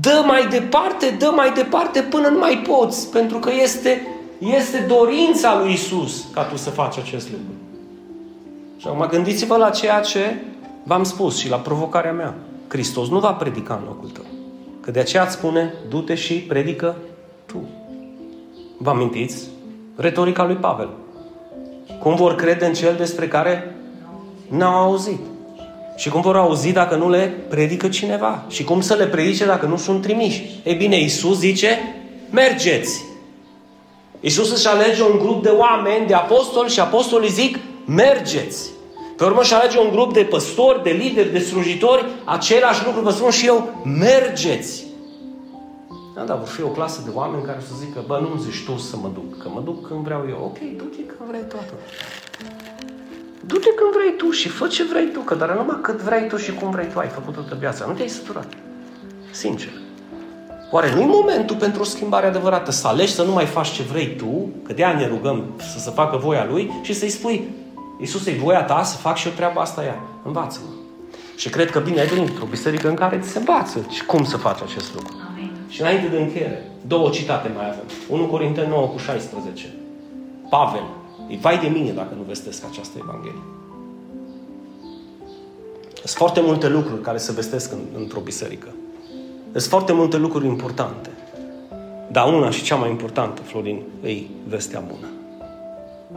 Dă 0.00 0.22
mai 0.26 0.48
departe, 0.48 1.16
dă 1.18 1.32
mai 1.34 1.52
departe 1.52 2.00
până 2.02 2.28
nu 2.28 2.38
mai 2.38 2.62
poți. 2.68 3.10
Pentru 3.10 3.38
că 3.38 3.50
este, 3.62 4.06
este 4.38 4.84
dorința 4.88 5.58
lui 5.58 5.72
Isus 5.72 6.26
ca 6.32 6.42
tu 6.42 6.56
să 6.56 6.70
faci 6.70 6.98
acest 6.98 7.30
lucru. 7.30 7.52
Și 8.76 8.86
acum 8.86 9.06
gândiți-vă 9.06 9.56
la 9.56 9.70
ceea 9.70 10.00
ce 10.00 10.42
v-am 10.82 11.02
spus 11.02 11.38
și 11.38 11.48
la 11.48 11.56
provocarea 11.56 12.12
mea. 12.12 12.34
Hristos 12.68 13.08
nu 13.08 13.18
va 13.18 13.32
predica 13.32 13.74
în 13.74 13.82
locul 13.86 14.08
tău. 14.08 14.24
Că 14.80 14.90
de 14.90 15.00
aceea 15.00 15.22
îți 15.22 15.32
spune, 15.32 15.74
du-te 15.88 16.14
și 16.14 16.34
predică 16.34 16.96
tu. 17.46 17.68
Vă 18.78 18.90
amintiți? 18.90 19.48
Retorica 19.96 20.44
lui 20.44 20.54
Pavel. 20.54 20.88
Cum 22.00 22.14
vor 22.14 22.34
crede 22.34 22.66
în 22.66 22.72
cel 22.72 22.94
despre 22.94 23.28
care 23.28 23.74
n-au 24.48 24.74
auzit? 24.74 25.20
Și 26.00 26.08
cum 26.08 26.20
vor 26.20 26.36
auzi 26.36 26.72
dacă 26.72 26.94
nu 26.94 27.10
le 27.10 27.34
predică 27.48 27.88
cineva? 27.88 28.44
Și 28.48 28.64
cum 28.64 28.80
să 28.80 28.94
le 28.94 29.06
predice 29.06 29.46
dacă 29.46 29.66
nu 29.66 29.76
sunt 29.76 30.02
trimiși? 30.02 30.60
Ei 30.64 30.74
bine, 30.74 30.96
Iisus 31.00 31.38
zice, 31.38 31.78
mergeți! 32.30 33.04
Iisus 34.20 34.52
își 34.52 34.68
alege 34.68 35.02
un 35.02 35.18
grup 35.18 35.42
de 35.42 35.48
oameni, 35.48 36.06
de 36.06 36.14
apostoli 36.14 36.70
și 36.70 36.80
apostolii 36.80 37.30
zic, 37.30 37.58
mergeți! 37.86 38.70
Pe 39.16 39.24
urmă 39.24 39.42
și 39.42 39.54
alege 39.54 39.78
un 39.78 39.90
grup 39.90 40.12
de 40.12 40.22
păstori, 40.22 40.82
de 40.82 40.90
lideri, 40.90 41.32
de 41.32 41.38
slujitori, 41.38 42.04
același 42.24 42.84
lucru 42.84 43.00
vă 43.00 43.10
spun 43.10 43.30
și 43.30 43.46
eu, 43.46 43.82
mergeți! 43.84 44.84
Da, 46.14 46.22
dar 46.22 46.38
vor 46.38 46.48
fi 46.48 46.62
o 46.62 46.68
clasă 46.68 47.00
de 47.04 47.10
oameni 47.14 47.44
care 47.44 47.60
să 47.66 47.72
zică, 47.84 48.04
bă, 48.06 48.18
nu-mi 48.22 48.40
zici 48.42 48.64
tu 48.64 48.76
să 48.76 48.96
mă 48.96 49.10
duc, 49.14 49.42
că 49.42 49.48
mă 49.54 49.60
duc 49.64 49.86
când 49.86 50.00
vreau 50.00 50.24
eu. 50.28 50.40
Ok, 50.44 50.58
du-te 50.76 51.02
când 51.02 51.28
vrei 51.28 51.44
toată. 51.48 51.72
Du-te 53.46 53.68
când 53.74 53.92
vrei 53.92 54.14
tu 54.16 54.30
și 54.30 54.48
fă 54.48 54.66
ce 54.66 54.84
vrei 54.84 55.06
tu, 55.06 55.20
că 55.20 55.34
dar 55.34 55.56
numai 55.56 55.78
cât 55.82 56.00
vrei 56.00 56.28
tu 56.28 56.36
și 56.36 56.52
cum 56.52 56.70
vrei 56.70 56.88
tu 56.92 56.98
ai 56.98 57.08
făcut 57.08 57.34
toată 57.34 57.56
viața. 57.58 57.84
Nu 57.86 57.92
te-ai 57.92 58.08
săturat. 58.08 58.46
Sincer. 59.30 59.72
Oare 60.70 60.94
nu-i 60.94 61.06
momentul 61.06 61.56
pentru 61.56 61.80
o 61.80 61.84
schimbare 61.84 62.26
adevărată? 62.26 62.70
Să 62.70 62.86
alegi 62.86 63.12
să 63.12 63.22
nu 63.22 63.32
mai 63.32 63.46
faci 63.46 63.70
ce 63.70 63.82
vrei 63.82 64.16
tu, 64.16 64.48
că 64.62 64.72
de 64.72 64.84
ne 64.84 65.06
rugăm 65.06 65.44
să 65.72 65.78
se 65.78 65.90
facă 65.90 66.16
voia 66.16 66.46
Lui 66.50 66.80
și 66.82 66.94
să-i 66.94 67.08
spui, 67.08 67.48
Iisus, 68.00 68.26
e 68.26 68.32
voia 68.32 68.64
ta 68.64 68.82
să 68.82 68.96
fac 68.96 69.16
și 69.16 69.26
eu 69.26 69.32
treaba 69.32 69.60
asta 69.60 69.84
ea. 69.84 70.00
Învață-mă. 70.24 70.70
Și 71.36 71.48
cred 71.48 71.70
că 71.70 71.78
bine 71.78 72.00
ai 72.00 72.06
venit 72.06 72.28
într-o 72.28 72.44
biserică 72.44 72.88
în 72.88 72.94
care 72.94 73.18
ți 73.18 73.28
se 73.28 73.38
învață 73.38 73.86
și 73.88 74.04
cum 74.04 74.24
să 74.24 74.36
faci 74.36 74.60
acest 74.62 74.94
lucru. 74.94 75.14
Amin. 75.30 75.50
Și 75.68 75.80
înainte 75.80 76.06
de 76.06 76.18
încheiere, 76.18 76.70
două 76.86 77.10
citate 77.10 77.50
mai 77.56 77.66
avem. 77.68 77.84
1 78.08 78.26
Corinteni 78.26 78.68
9 78.68 78.86
cu 78.86 78.98
16. 78.98 79.66
Pavel, 80.48 80.84
e 81.30 81.36
vai 81.36 81.58
de 81.58 81.66
mine 81.66 81.90
dacă 81.90 82.14
nu 82.16 82.22
vestesc 82.22 82.64
această 82.64 82.98
Evanghelie. 83.02 83.42
Sunt 85.94 86.16
foarte 86.16 86.40
multe 86.40 86.68
lucruri 86.68 87.00
care 87.00 87.18
se 87.18 87.32
vestesc 87.32 87.72
în, 87.72 87.78
într-o 87.96 88.20
biserică. 88.20 88.68
Sunt 89.50 89.62
foarte 89.62 89.92
multe 89.92 90.16
lucruri 90.16 90.46
importante. 90.46 91.10
Dar 92.12 92.34
una 92.34 92.50
și 92.50 92.62
cea 92.62 92.76
mai 92.76 92.90
importantă, 92.90 93.42
Florin, 93.42 93.82
e 94.02 94.16
vestea 94.48 94.80
bună. 94.80 95.06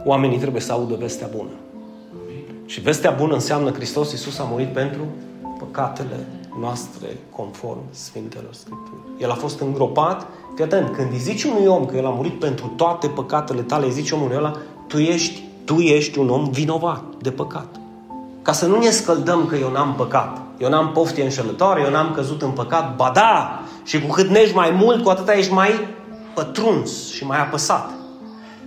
Oamenii 0.04 0.38
trebuie 0.38 0.60
să 0.60 0.72
audă 0.72 0.94
vestea 0.94 1.28
bună. 1.36 1.50
Și 2.66 2.80
vestea 2.80 3.10
bună 3.10 3.34
înseamnă 3.34 3.70
Hristos 3.70 4.12
Iisus 4.12 4.38
a 4.38 4.44
murit 4.50 4.72
pentru 4.72 5.02
păcatele 5.58 6.26
noastre 6.60 7.06
conform 7.30 7.80
Sfintelor 7.90 8.52
Scripturi. 8.52 9.00
El 9.18 9.30
a 9.30 9.34
fost 9.34 9.60
îngropat. 9.60 10.26
Fii 10.54 10.64
atent, 10.64 10.90
când 10.90 11.12
îi 11.12 11.18
zici 11.18 11.44
unui 11.44 11.66
om 11.66 11.84
că 11.84 11.96
el 11.96 12.06
a 12.06 12.10
murit 12.10 12.38
pentru 12.38 12.72
toate 12.76 13.06
păcatele 13.08 13.60
tale, 13.60 13.84
îi 13.84 13.92
zici 13.92 14.10
omului 14.10 14.36
ăla, 14.36 14.56
tu 14.86 14.98
ești, 14.98 15.42
tu 15.64 15.78
ești 15.78 16.18
un 16.18 16.28
om 16.28 16.50
vinovat 16.50 17.02
de 17.22 17.30
păcat. 17.30 17.66
Ca 18.42 18.52
să 18.52 18.66
nu 18.66 18.78
ne 18.78 18.90
scăldăm 18.90 19.46
că 19.46 19.56
eu 19.56 19.70
n-am 19.70 19.94
păcat. 19.94 20.40
Eu 20.58 20.68
n-am 20.68 20.92
poftie 20.92 21.22
înșelătoare, 21.22 21.82
eu 21.82 21.90
n-am 21.90 22.12
căzut 22.14 22.42
în 22.42 22.50
păcat. 22.50 22.96
Ba 22.96 23.10
da! 23.14 23.62
Și 23.84 24.00
cu 24.00 24.12
cât 24.12 24.28
nești 24.28 24.54
mai 24.54 24.70
mult, 24.70 25.02
cu 25.02 25.10
atâta 25.10 25.34
ești 25.34 25.52
mai 25.52 25.88
pătruns 26.34 27.12
și 27.12 27.24
mai 27.24 27.40
apăsat 27.40 27.90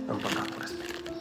în 0.06 0.16
păcatul 0.16 0.56
respectiv. 0.60 1.12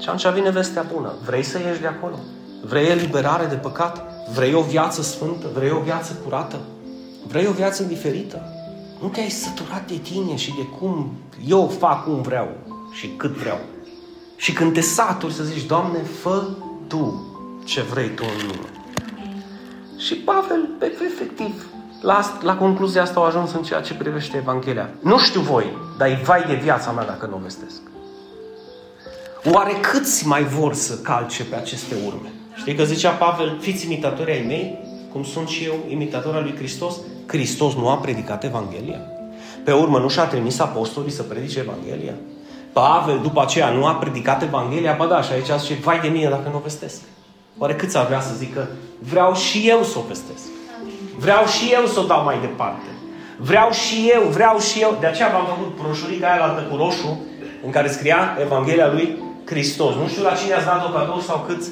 Și 0.00 0.08
atunci 0.08 0.34
vine 0.34 0.50
vestea 0.50 0.86
bună. 0.92 1.12
Vrei 1.24 1.42
să 1.42 1.58
ieși 1.58 1.80
de 1.80 1.86
acolo? 1.86 2.18
Vrei 2.64 2.88
eliberare 2.88 3.46
de 3.46 3.54
păcat? 3.54 4.04
Vrei 4.34 4.54
o 4.54 4.60
viață 4.60 5.02
sfântă? 5.02 5.46
Vrei 5.54 5.70
o 5.70 5.80
viață 5.80 6.12
curată? 6.24 6.60
Vrei 7.26 7.46
o 7.46 7.52
viață 7.52 7.82
diferită? 7.82 8.42
Nu 9.00 9.08
te-ai 9.08 9.30
săturat 9.30 9.86
de 9.86 9.96
tine 9.96 10.36
și 10.36 10.54
de 10.54 10.66
cum 10.78 11.12
eu 11.46 11.72
fac 11.78 12.04
cum 12.04 12.22
vreau 12.22 12.48
și 12.92 13.08
cât 13.16 13.30
vreau. 13.30 13.58
Și 14.42 14.52
când 14.52 14.72
te 14.72 14.80
saturi 14.80 15.32
să 15.32 15.42
zici, 15.42 15.66
Doamne, 15.66 15.98
fă 15.98 16.42
Tu 16.86 17.26
ce 17.64 17.80
vrei 17.80 18.08
Tu 18.08 18.24
în 18.24 18.46
lume. 18.46 18.68
Și 19.98 20.14
Pavel, 20.14 20.68
efectiv, 20.80 21.66
la, 22.00 22.38
la 22.40 22.56
concluzia 22.56 23.02
asta 23.02 23.20
au 23.20 23.26
ajuns 23.26 23.52
în 23.52 23.62
ceea 23.62 23.80
ce 23.80 23.94
privește 23.94 24.36
Evanghelia. 24.36 24.90
Nu 25.00 25.18
știu 25.18 25.40
voi, 25.40 25.76
dar 25.98 26.08
e 26.08 26.20
vai 26.24 26.44
de 26.46 26.54
viața 26.54 26.90
mea 26.90 27.04
dacă 27.04 27.26
nu 27.26 27.36
o 27.36 27.38
vestesc. 27.42 27.80
Oare 29.44 29.72
câți 29.80 30.26
mai 30.26 30.44
vor 30.44 30.74
să 30.74 30.98
calce 30.98 31.44
pe 31.44 31.56
aceste 31.56 31.94
urme? 32.06 32.32
Știi 32.54 32.74
că 32.74 32.84
zicea 32.84 33.10
Pavel, 33.10 33.58
fiți 33.60 33.84
imitatori 33.84 34.32
ai 34.32 34.44
mei, 34.46 34.78
cum 35.12 35.24
sunt 35.24 35.48
și 35.48 35.64
eu 35.64 35.74
imitator 35.88 36.34
al 36.34 36.42
lui 36.42 36.56
Hristos. 36.56 36.94
Hristos 37.26 37.74
nu 37.74 37.88
a 37.88 37.96
predicat 37.96 38.44
Evanghelia. 38.44 39.00
Pe 39.64 39.72
urmă 39.72 39.98
nu 39.98 40.08
și-a 40.08 40.24
trimis 40.24 40.58
apostolii 40.58 41.10
să 41.10 41.22
predice 41.22 41.58
Evanghelia. 41.58 42.14
Pavel 42.72 43.18
după 43.22 43.40
aceea 43.40 43.68
nu 43.68 43.86
a 43.86 43.94
predicat 43.94 44.42
Evanghelia, 44.42 44.94
ba 44.98 45.06
da, 45.06 45.22
și 45.22 45.32
aici 45.32 45.60
zice, 45.60 45.78
vai 45.82 46.00
de 46.00 46.08
mine 46.08 46.28
dacă 46.28 46.48
nu 46.50 46.56
o 46.56 46.60
vestesc. 46.62 47.00
Oare 47.58 47.74
câți 47.74 47.96
ar 47.96 48.06
vrea 48.06 48.20
să 48.20 48.34
zică, 48.34 48.68
vreau 48.98 49.34
și 49.34 49.68
eu 49.68 49.82
să 49.82 49.98
o 49.98 50.02
vestesc. 50.08 50.44
Vreau 51.18 51.46
și 51.46 51.72
eu 51.72 51.86
să 51.86 52.00
o 52.00 52.02
dau 52.02 52.24
mai 52.24 52.38
departe. 52.40 52.86
Vreau 53.36 53.70
și 53.70 54.10
eu, 54.14 54.22
vreau 54.22 54.58
și 54.58 54.80
eu. 54.80 54.96
De 55.00 55.06
aceea 55.06 55.28
v-am 55.28 55.46
făcut 55.46 55.78
broșurica 55.82 56.26
aia 56.26 56.46
la 56.46 56.66
cu 56.70 56.76
roșu, 56.76 57.20
în 57.64 57.70
care 57.70 57.88
scria 57.88 58.36
Evanghelia 58.40 58.92
lui 58.92 59.22
Hristos. 59.44 59.94
Nu 59.94 60.08
știu 60.08 60.22
la 60.22 60.32
cine 60.32 60.54
ați 60.54 60.64
dat-o 60.64 60.98
cadou 60.98 61.20
sau 61.20 61.44
câți 61.46 61.70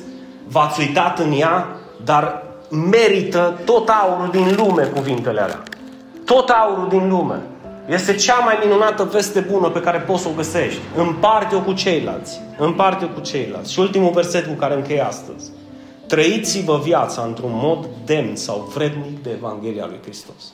v-ați 0.48 0.80
uitat 0.80 1.18
în 1.18 1.32
ea, 1.32 1.66
dar 2.04 2.42
merită 2.90 3.60
tot 3.64 3.88
aurul 3.88 4.28
din 4.30 4.54
lume 4.56 4.82
cuvintele 4.82 5.40
alea. 5.40 5.62
Tot 6.24 6.48
aurul 6.48 6.88
din 6.88 7.08
lume. 7.08 7.40
Este 7.90 8.14
cea 8.14 8.38
mai 8.38 8.58
minunată 8.62 9.04
veste 9.04 9.40
bună 9.40 9.70
pe 9.70 9.80
care 9.80 9.98
poți 9.98 10.22
să 10.22 10.28
o 10.28 10.32
găsești. 10.36 10.80
Împarte-o 10.96 11.60
cu 11.60 11.72
ceilalți. 11.72 12.40
Împarte-o 12.58 13.08
cu 13.08 13.20
ceilalți. 13.20 13.72
Și 13.72 13.80
ultimul 13.80 14.10
verset 14.10 14.46
cu 14.46 14.52
care 14.52 14.74
închei 14.74 15.00
astăzi. 15.00 15.50
Trăiți-vă 16.06 16.80
viața 16.84 17.22
într-un 17.22 17.50
mod 17.52 17.88
demn 18.04 18.36
sau 18.36 18.70
vrednic 18.74 19.22
de 19.22 19.30
Evanghelia 19.30 19.86
lui 19.86 19.98
Hristos. 20.02 20.52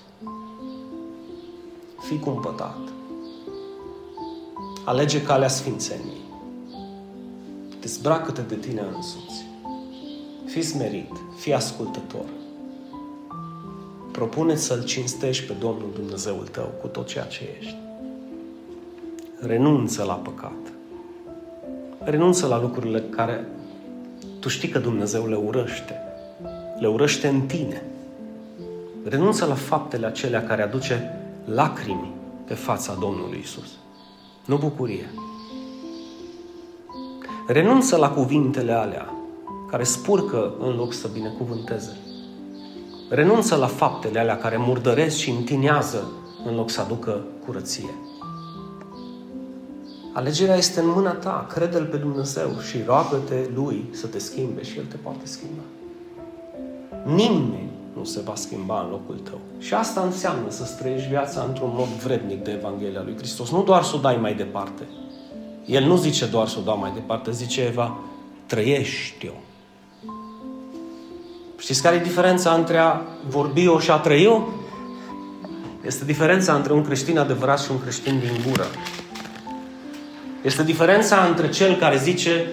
Fii 2.08 2.18
cumpătat. 2.18 2.78
Alege 4.84 5.22
calea 5.22 5.48
sfințeniei. 5.48 6.24
Dezbracă-te 7.80 8.40
de 8.40 8.54
tine 8.54 8.82
însuți. 8.94 9.46
Fii 10.46 10.62
smerit, 10.62 11.12
fii 11.38 11.54
ascultător. 11.54 12.24
Propune 14.16 14.54
să-L 14.54 14.84
cinstești 14.84 15.46
pe 15.46 15.52
Domnul 15.58 15.90
Dumnezeul 15.94 16.46
tău 16.46 16.72
cu 16.80 16.86
tot 16.86 17.06
ceea 17.06 17.24
ce 17.24 17.48
ești. 17.58 17.76
Renunță 19.40 20.02
la 20.02 20.12
păcat. 20.12 20.72
Renunță 22.04 22.46
la 22.46 22.60
lucrurile 22.60 23.00
care 23.10 23.48
tu 24.40 24.48
știi 24.48 24.68
că 24.68 24.78
Dumnezeu 24.78 25.26
le 25.26 25.34
urăște. 25.34 26.00
Le 26.78 26.88
urăște 26.88 27.28
în 27.28 27.40
tine. 27.40 27.82
Renunță 29.04 29.44
la 29.44 29.54
faptele 29.54 30.06
acelea 30.06 30.44
care 30.44 30.62
aduce 30.62 31.20
lacrimi 31.44 32.12
pe 32.44 32.54
fața 32.54 32.96
Domnului 33.00 33.38
Isus. 33.42 33.68
Nu 34.44 34.56
bucurie. 34.56 35.10
Renunță 37.46 37.96
la 37.96 38.10
cuvintele 38.10 38.72
alea 38.72 39.14
care 39.70 39.84
spurcă 39.84 40.54
în 40.58 40.76
loc 40.76 40.92
să 40.92 41.08
binecuvânteze. 41.12 41.96
Renunță 43.08 43.56
la 43.56 43.66
faptele 43.66 44.18
alea 44.18 44.38
care 44.38 44.56
murdăresc 44.56 45.16
și 45.16 45.30
întinează 45.30 46.10
în 46.44 46.54
loc 46.54 46.70
să 46.70 46.80
aducă 46.80 47.24
curăție. 47.46 47.94
Alegerea 50.12 50.56
este 50.56 50.80
în 50.80 50.88
mâna 50.88 51.10
ta. 51.12 51.46
Crede-L 51.52 51.84
pe 51.84 51.96
Dumnezeu 51.96 52.48
și 52.68 52.82
roagă-te 52.86 53.34
Lui 53.54 53.84
să 53.90 54.06
te 54.06 54.18
schimbe 54.18 54.62
și 54.62 54.78
El 54.78 54.84
te 54.84 54.96
poate 54.96 55.26
schimba. 55.26 55.62
Nimeni 57.04 57.70
nu 57.96 58.04
se 58.04 58.20
va 58.20 58.34
schimba 58.34 58.82
în 58.82 58.90
locul 58.90 59.18
tău. 59.22 59.38
Și 59.58 59.74
asta 59.74 60.00
înseamnă 60.00 60.50
să 60.50 60.74
trăiești 60.78 61.08
viața 61.08 61.44
într-un 61.48 61.70
mod 61.74 61.86
vrednic 61.86 62.44
de 62.44 62.50
Evanghelia 62.50 63.02
lui 63.02 63.16
Hristos. 63.16 63.50
Nu 63.50 63.62
doar 63.62 63.82
să 63.82 63.96
o 63.96 63.98
dai 63.98 64.16
mai 64.16 64.34
departe. 64.34 64.82
El 65.66 65.84
nu 65.84 65.96
zice 65.96 66.26
doar 66.26 66.48
să 66.48 66.58
o 66.58 66.62
dau 66.62 66.78
mai 66.78 66.92
departe, 66.94 67.30
zice 67.30 67.62
Eva, 67.62 67.98
trăiești-o. 68.46 69.45
Știți 71.58 71.82
care 71.82 71.96
e 71.96 71.98
diferența 71.98 72.52
între 72.52 72.78
a 72.78 73.00
vorbi-o 73.28 73.78
și 73.78 73.90
a 73.90 73.96
trăi-o? 73.96 74.40
Este 75.86 76.04
diferența 76.04 76.54
între 76.54 76.72
un 76.72 76.84
creștin 76.84 77.18
adevărat 77.18 77.60
și 77.60 77.70
un 77.70 77.80
creștin 77.80 78.18
din 78.18 78.40
gură. 78.48 78.66
Este 80.42 80.62
diferența 80.62 81.24
între 81.28 81.48
cel 81.48 81.76
care 81.76 81.96
zice 81.96 82.46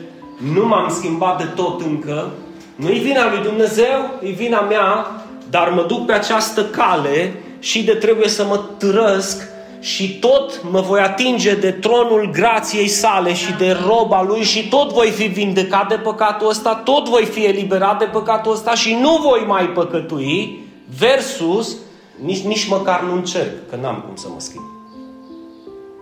nu 0.53 0.67
m-am 0.67 0.89
schimbat 0.89 1.37
de 1.37 1.43
tot 1.55 1.81
încă, 1.81 2.31
nu-i 2.75 2.99
vina 2.99 3.29
lui 3.29 3.43
Dumnezeu, 3.43 4.19
e 4.21 4.29
vina 4.29 4.61
mea, 4.61 5.07
dar 5.49 5.69
mă 5.69 5.85
duc 5.87 6.05
pe 6.05 6.13
această 6.13 6.65
cale 6.65 7.33
și 7.59 7.83
de 7.83 7.93
trebuie 7.93 8.27
să 8.27 8.45
mă 8.45 8.61
trăsc 8.77 9.52
și 9.83 10.19
tot 10.19 10.63
mă 10.71 10.81
voi 10.81 10.99
atinge 10.99 11.55
de 11.55 11.71
tronul 11.71 12.29
grației 12.31 12.87
sale 12.87 13.33
și 13.33 13.53
de 13.53 13.77
roba 13.85 14.21
lui 14.21 14.41
și 14.41 14.67
tot 14.67 14.91
voi 14.91 15.09
fi 15.09 15.23
vindecat 15.23 15.87
de 15.87 15.95
păcatul 15.95 16.49
ăsta, 16.49 16.75
tot 16.75 17.09
voi 17.09 17.25
fi 17.25 17.45
eliberat 17.45 17.99
de 17.99 18.05
păcatul 18.05 18.51
ăsta 18.51 18.75
și 18.75 18.93
nu 18.93 19.17
voi 19.21 19.43
mai 19.47 19.65
păcătui, 19.65 20.67
versus 20.97 21.77
nici, 22.21 22.41
nici 22.41 22.67
măcar 22.67 23.03
nu 23.03 23.13
încerc, 23.13 23.69
că 23.69 23.75
n-am 23.75 24.03
cum 24.07 24.15
să 24.15 24.27
mă 24.33 24.39
schimb. 24.39 24.65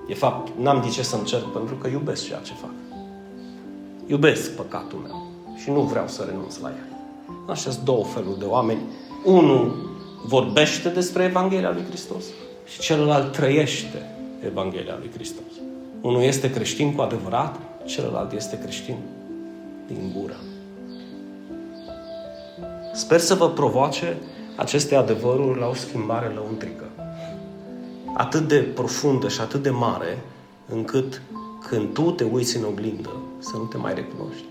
De 0.07 0.13
fapt, 0.13 0.51
n-am 0.59 0.82
de 0.82 0.89
ce 0.89 1.03
să 1.03 1.15
încerc 1.15 1.45
pentru 1.45 1.75
că 1.75 1.88
iubesc 1.88 2.25
ceea 2.27 2.39
ce 2.43 2.53
fac. 2.61 2.71
Iubesc 4.07 4.55
păcatul 4.55 4.99
meu 5.07 5.27
și 5.63 5.69
nu 5.69 5.82
vreau 5.82 6.07
să 6.07 6.25
renunț 6.27 6.57
la 6.57 6.67
el. 6.67 6.97
Așa 7.49 7.71
sunt 7.71 7.84
două 7.84 8.03
feluri 8.03 8.39
de 8.39 8.45
oameni. 8.45 8.82
Unul 9.25 9.89
vorbește 10.25 10.89
despre 10.89 11.23
Evanghelia 11.23 11.71
lui 11.71 11.84
Hristos 11.88 12.23
și 12.72 12.80
celălalt 12.80 13.32
trăiește 13.32 14.15
Evanghelia 14.45 14.95
lui 14.99 15.11
Hristos. 15.13 15.51
Unul 16.01 16.22
este 16.22 16.51
creștin 16.51 16.95
cu 16.95 17.01
adevărat, 17.01 17.59
celălalt 17.86 18.32
este 18.32 18.59
creștin 18.59 18.95
din 19.88 20.11
gură. 20.17 20.36
Sper 22.93 23.19
să 23.19 23.36
vă 23.36 23.49
provoace 23.49 24.17
aceste 24.55 24.95
adevăruri 24.95 25.59
la 25.59 25.67
o 25.67 25.74
schimbare 25.74 26.28
lăuntrică. 26.28 26.89
Atât 28.13 28.47
de 28.47 28.57
profundă 28.57 29.28
și 29.28 29.41
atât 29.41 29.63
de 29.63 29.69
mare, 29.69 30.17
încât 30.69 31.22
când 31.67 31.93
tu 31.93 32.11
te 32.11 32.24
uiți 32.24 32.57
în 32.57 32.63
oglindă, 32.63 33.09
să 33.39 33.51
nu 33.57 33.63
te 33.63 33.78
mai 33.78 33.93
recunoști. 33.93 34.45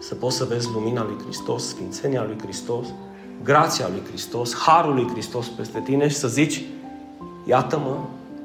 Să 0.00 0.14
poți 0.14 0.36
să 0.36 0.44
vezi 0.44 0.68
lumina 0.72 1.02
lui 1.02 1.16
Hristos, 1.24 1.68
sfințenia 1.68 2.24
lui 2.24 2.38
Hristos, 2.42 2.86
grația 3.42 3.88
lui 3.88 4.02
Hristos, 4.08 4.54
harul 4.54 4.94
lui 4.94 5.08
Hristos 5.08 5.46
peste 5.46 5.80
tine 5.84 6.08
și 6.08 6.14
să 6.14 6.28
zici, 6.28 6.62
iată-mă, 7.44 7.96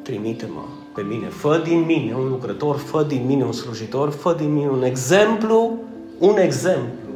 trimite-mă 0.01 0.63
pe 0.93 1.01
mine, 1.01 1.27
fă 1.27 1.61
din 1.63 1.79
mine 1.79 2.15
un 2.15 2.27
lucrător, 2.27 2.77
fă 2.77 3.03
din 3.03 3.25
mine 3.25 3.43
un 3.43 3.51
slujitor, 3.51 4.09
fă 4.09 4.33
din 4.33 4.53
mine 4.53 4.67
un 4.69 4.83
exemplu, 4.83 5.77
un 6.17 6.37
exemplu. 6.37 7.13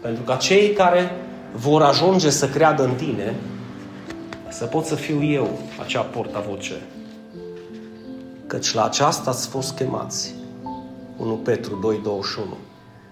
Pentru 0.00 0.22
ca 0.22 0.36
cei 0.36 0.72
care 0.72 1.10
vor 1.56 1.82
ajunge 1.82 2.30
să 2.30 2.48
creadă 2.48 2.84
în 2.84 2.94
tine, 2.94 3.36
să 4.50 4.64
pot 4.64 4.84
să 4.84 4.94
fiu 4.94 5.24
eu 5.24 5.58
acea 5.80 6.00
portavoce. 6.00 6.82
Căci 8.46 8.74
la 8.74 8.84
aceasta 8.84 9.30
ați 9.30 9.48
fost 9.48 9.74
chemați. 9.74 10.34
1 11.16 11.34
Petru 11.34 11.78
2, 11.82 12.00
21. 12.02 12.56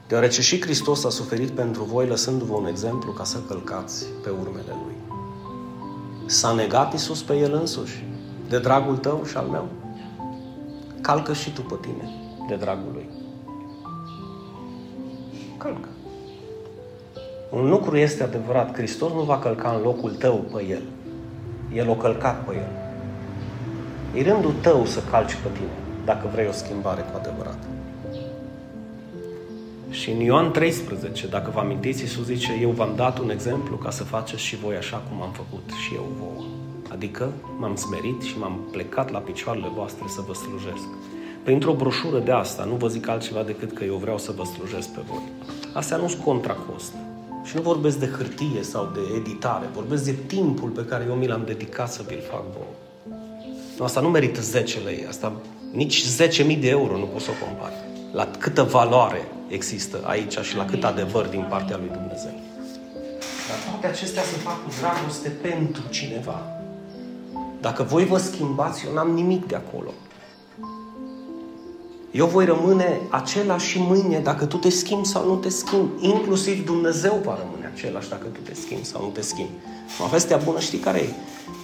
Deoarece 0.09 0.43
și 0.43 0.61
Hristos 0.61 1.05
a 1.05 1.11
suferit 1.11 1.51
pentru 1.51 1.83
voi, 1.83 2.07
lăsându-vă 2.07 2.55
un 2.55 2.67
exemplu 2.67 3.13
ca 3.13 3.25
să 3.25 3.39
călcați 3.49 4.07
pe 4.23 4.29
urmele 4.29 4.77
Lui. 4.85 5.06
S-a 6.27 6.53
negat 6.53 6.93
Iisus 6.93 7.23
pe 7.23 7.37
El 7.37 7.55
însuși, 7.55 8.05
de 8.49 8.59
dragul 8.59 8.97
tău 8.97 9.25
și 9.25 9.37
al 9.37 9.47
meu. 9.47 9.69
Calcă 11.01 11.33
și 11.33 11.53
tu 11.53 11.61
pe 11.61 11.75
tine, 11.81 12.11
de 12.49 12.55
dragul 12.55 12.91
Lui. 12.93 13.09
Calcă. 15.59 15.89
Un 17.51 17.69
lucru 17.69 17.97
este 17.97 18.23
adevărat, 18.23 18.75
Hristos 18.75 19.13
nu 19.13 19.21
va 19.21 19.39
călca 19.39 19.69
în 19.69 19.83
locul 19.83 20.11
tău 20.11 20.37
pe 20.37 20.65
El. 20.65 20.83
El 21.73 21.89
o 21.89 21.95
călcat 21.95 22.45
pe 22.45 22.55
El. 22.55 22.71
E 24.15 24.31
rândul 24.31 24.55
tău 24.61 24.85
să 24.85 25.01
calci 25.11 25.35
pe 25.35 25.49
tine, 25.53 25.77
dacă 26.05 26.29
vrei 26.33 26.49
o 26.49 26.53
schimbare 26.53 27.01
cu 27.01 27.19
adevărat. 27.19 27.59
Și 29.91 30.11
în 30.11 30.21
Ioan 30.21 30.53
13, 30.53 31.27
dacă 31.27 31.51
vă 31.55 31.61
amintiți, 31.61 32.03
Iisus 32.03 32.25
zice, 32.25 32.59
eu 32.61 32.71
v-am 32.71 32.93
dat 32.97 33.19
un 33.19 33.31
exemplu 33.31 33.77
ca 33.77 33.91
să 33.91 34.05
faceți 34.05 34.43
și 34.43 34.57
voi 34.57 34.77
așa 34.77 34.97
cum 34.97 35.23
am 35.23 35.33
făcut 35.33 35.71
și 35.85 35.95
eu 35.95 36.07
vouă. 36.19 36.47
Adică 36.93 37.33
m-am 37.59 37.77
smerit 37.77 38.23
și 38.23 38.39
m-am 38.39 38.61
plecat 38.71 39.11
la 39.11 39.19
picioarele 39.19 39.71
voastre 39.75 40.05
să 40.09 40.21
vă 40.27 40.35
slujesc. 40.35 40.87
Printr-o 41.43 41.73
broșură 41.73 42.19
de 42.19 42.33
asta, 42.33 42.65
nu 42.65 42.75
vă 42.75 42.89
zic 42.89 43.09
altceva 43.09 43.43
decât 43.43 43.73
că 43.73 43.85
eu 43.85 43.97
vreau 43.97 44.19
să 44.19 44.33
vă 44.37 44.45
slujesc 44.45 44.89
pe 44.89 45.01
voi. 45.11 45.23
Astea 45.73 45.97
nu 45.97 46.09
sunt 46.09 46.23
contracost. 46.23 46.93
Și 47.45 47.57
nu 47.57 47.63
vorbesc 47.63 47.99
de 47.99 48.07
hârtie 48.07 48.63
sau 48.63 48.91
de 48.95 49.01
editare, 49.17 49.67
vorbesc 49.75 50.05
de 50.05 50.15
timpul 50.27 50.69
pe 50.69 50.85
care 50.85 51.05
eu 51.09 51.15
mi 51.15 51.27
l-am 51.27 51.43
dedicat 51.47 51.93
să 51.93 52.05
vi-l 52.09 52.23
fac 52.31 52.43
vouă. 52.53 52.73
Nu, 53.79 53.85
asta 53.85 54.01
nu 54.01 54.09
merită 54.09 54.41
10 54.41 54.79
lei, 54.85 55.05
asta 55.09 55.33
nici 55.73 56.05
10.000 56.07 56.61
de 56.61 56.69
euro 56.69 56.97
nu 56.97 57.05
poți 57.05 57.25
să 57.25 57.31
o 57.31 57.45
compari. 57.47 57.75
La 58.13 58.29
câtă 58.39 58.63
valoare 58.63 59.29
există 59.49 60.01
aici 60.05 60.39
și 60.39 60.57
la 60.57 60.65
cât 60.65 60.85
adevăr 60.85 61.27
din 61.27 61.47
partea 61.49 61.77
lui 61.77 61.91
Dumnezeu. 61.93 62.41
Dar 63.49 63.59
toate 63.71 63.87
acestea 63.87 64.23
se 64.23 64.37
fac 64.37 64.65
cu 64.65 64.71
dragoste 64.81 65.29
pentru 65.29 65.83
cineva. 65.91 66.41
Dacă 67.61 67.83
voi 67.83 68.05
vă 68.05 68.19
schimbați, 68.19 68.87
eu 68.87 68.93
n-am 68.93 69.11
nimic 69.11 69.47
de 69.47 69.55
acolo. 69.55 69.91
Eu 72.11 72.27
voi 72.27 72.45
rămâne 72.45 73.01
același 73.11 73.67
și 73.67 73.79
mâine 73.79 74.19
dacă 74.19 74.45
tu 74.45 74.57
te 74.57 74.69
schimbi 74.69 75.07
sau 75.07 75.27
nu 75.27 75.35
te 75.35 75.49
schimbi. 75.49 76.07
Inclusiv 76.07 76.65
Dumnezeu 76.65 77.21
va 77.25 77.39
rămâne 77.45 77.73
același 77.75 78.09
dacă 78.09 78.27
tu 78.27 78.41
te 78.41 78.55
schimbi 78.55 78.85
sau 78.85 79.03
nu 79.03 79.09
te 79.09 79.21
schimbi. 79.21 79.53
Mă 79.99 80.09
vestea 80.11 80.37
bună 80.37 80.61
știi 80.61 80.79
care 80.79 80.99
e? 80.99 81.09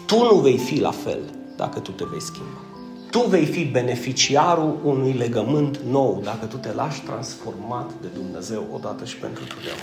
Tu 0.07 0.19
nu 0.19 0.35
vei 0.35 0.59
fi 0.59 0.81
la 0.81 0.91
fel 0.91 1.21
dacă 1.57 1.79
tu 1.79 1.91
te 1.91 2.05
vei 2.11 2.21
schimba. 2.21 2.72
Tu 3.13 3.21
vei 3.21 3.45
fi 3.45 3.65
beneficiarul 3.65 4.79
unui 4.85 5.13
legământ 5.13 5.79
nou 5.91 6.21
dacă 6.25 6.47
tu 6.47 6.57
te 6.57 6.73
lași 6.73 7.01
transformat 7.01 7.91
de 8.01 8.07
Dumnezeu 8.15 8.67
odată 8.75 9.05
și 9.05 9.17
pentru 9.17 9.43
totdeauna. 9.45 9.83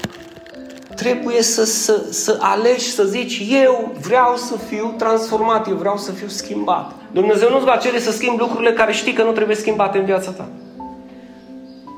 Trebuie 0.96 1.42
să, 1.42 1.66
să, 1.66 2.06
să 2.10 2.38
alegi, 2.42 2.92
să 2.92 3.04
zici, 3.04 3.44
eu 3.50 3.96
vreau 4.02 4.36
să 4.36 4.58
fiu 4.58 4.94
transformat, 4.98 5.68
eu 5.68 5.76
vreau 5.76 5.98
să 5.98 6.12
fiu 6.12 6.28
schimbat. 6.28 6.92
Dumnezeu 7.12 7.50
nu-ți 7.50 7.66
va 7.66 7.76
cere 7.76 8.00
să 8.00 8.12
schimbi 8.12 8.40
lucrurile 8.40 8.74
care 8.74 8.92
știi 8.92 9.14
că 9.14 9.24
nu 9.24 9.32
trebuie 9.32 9.56
schimbate 9.56 9.98
în 9.98 10.06
viața 10.06 10.32
ta. 10.32 10.48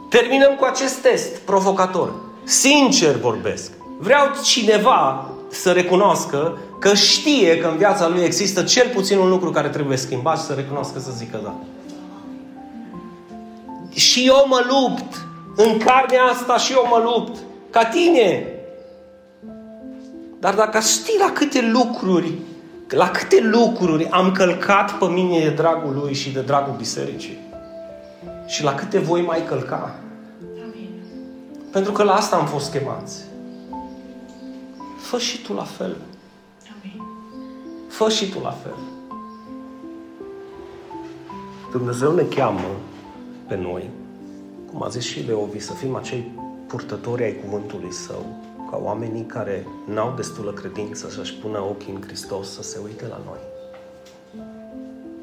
Terminăm 0.09 0.55
cu 0.55 0.65
acest 0.65 0.95
test 0.95 1.37
provocator. 1.37 2.13
Sincer 2.43 3.15
vorbesc. 3.15 3.71
Vreau 3.99 4.25
cineva 4.43 5.29
să 5.51 5.71
recunoască 5.71 6.57
că 6.79 6.93
știe 6.93 7.57
că 7.57 7.67
în 7.67 7.77
viața 7.77 8.07
lui 8.07 8.23
există 8.23 8.63
cel 8.63 8.89
puțin 8.93 9.17
un 9.17 9.29
lucru 9.29 9.49
care 9.49 9.67
trebuie 9.67 9.97
schimbat 9.97 10.37
și 10.37 10.43
să 10.43 10.53
recunoască 10.53 10.99
să 10.99 11.11
zică 11.15 11.39
da. 11.43 11.55
Și 13.89 14.25
eu 14.27 14.45
mă 14.47 14.65
lupt. 14.69 15.25
În 15.55 15.77
carnea 15.77 16.23
asta 16.23 16.57
și 16.57 16.71
eu 16.71 16.85
mă 16.89 17.01
lupt. 17.03 17.39
Ca 17.69 17.85
tine. 17.85 18.47
Dar 20.39 20.55
dacă 20.55 20.79
știi 20.79 21.17
la 21.19 21.31
câte 21.33 21.61
lucruri, 21.61 22.33
la 22.89 23.09
câte 23.09 23.41
lucruri 23.41 24.09
am 24.09 24.31
călcat 24.31 24.97
pe 24.97 25.05
mine 25.05 25.39
de 25.39 25.49
dragul 25.49 25.99
lui 26.01 26.13
și 26.13 26.31
de 26.31 26.41
dragul 26.41 26.73
bisericii. 26.77 27.39
Și 28.47 28.63
la 28.63 28.73
câte 28.73 28.99
voi 28.99 29.21
mai 29.21 29.43
călca. 29.47 29.95
Amin. 30.63 30.89
Pentru 31.71 31.91
că 31.91 32.03
la 32.03 32.13
asta 32.13 32.35
am 32.35 32.45
fost 32.45 32.71
chemați. 32.71 33.30
Fă 35.01 35.17
și 35.17 35.41
tu 35.41 35.53
la 35.53 35.63
fel. 35.63 35.97
Amin. 36.81 37.01
Fă 37.89 38.09
și 38.09 38.31
tu 38.31 38.39
la 38.39 38.51
fel. 38.51 38.75
Dumnezeu 41.71 42.15
ne 42.15 42.23
cheamă 42.23 42.79
pe 43.47 43.55
noi, 43.55 43.89
cum 44.71 44.83
a 44.83 44.87
zis 44.87 45.03
și 45.03 45.19
Leovi, 45.19 45.59
să 45.59 45.73
fim 45.73 45.95
acei 45.95 46.31
purtători 46.67 47.23
ai 47.23 47.35
cuvântului 47.35 47.91
Său, 47.91 48.25
ca 48.69 48.77
oamenii 48.83 49.25
care 49.25 49.67
n-au 49.85 50.13
destulă 50.15 50.51
credință 50.51 51.09
să-și 51.09 51.33
pună 51.33 51.59
ochii 51.59 51.93
în 51.93 52.01
Hristos 52.01 52.53
să 52.53 52.63
se 52.63 52.79
uite 52.83 53.07
la 53.07 53.21
noi. 53.25 53.39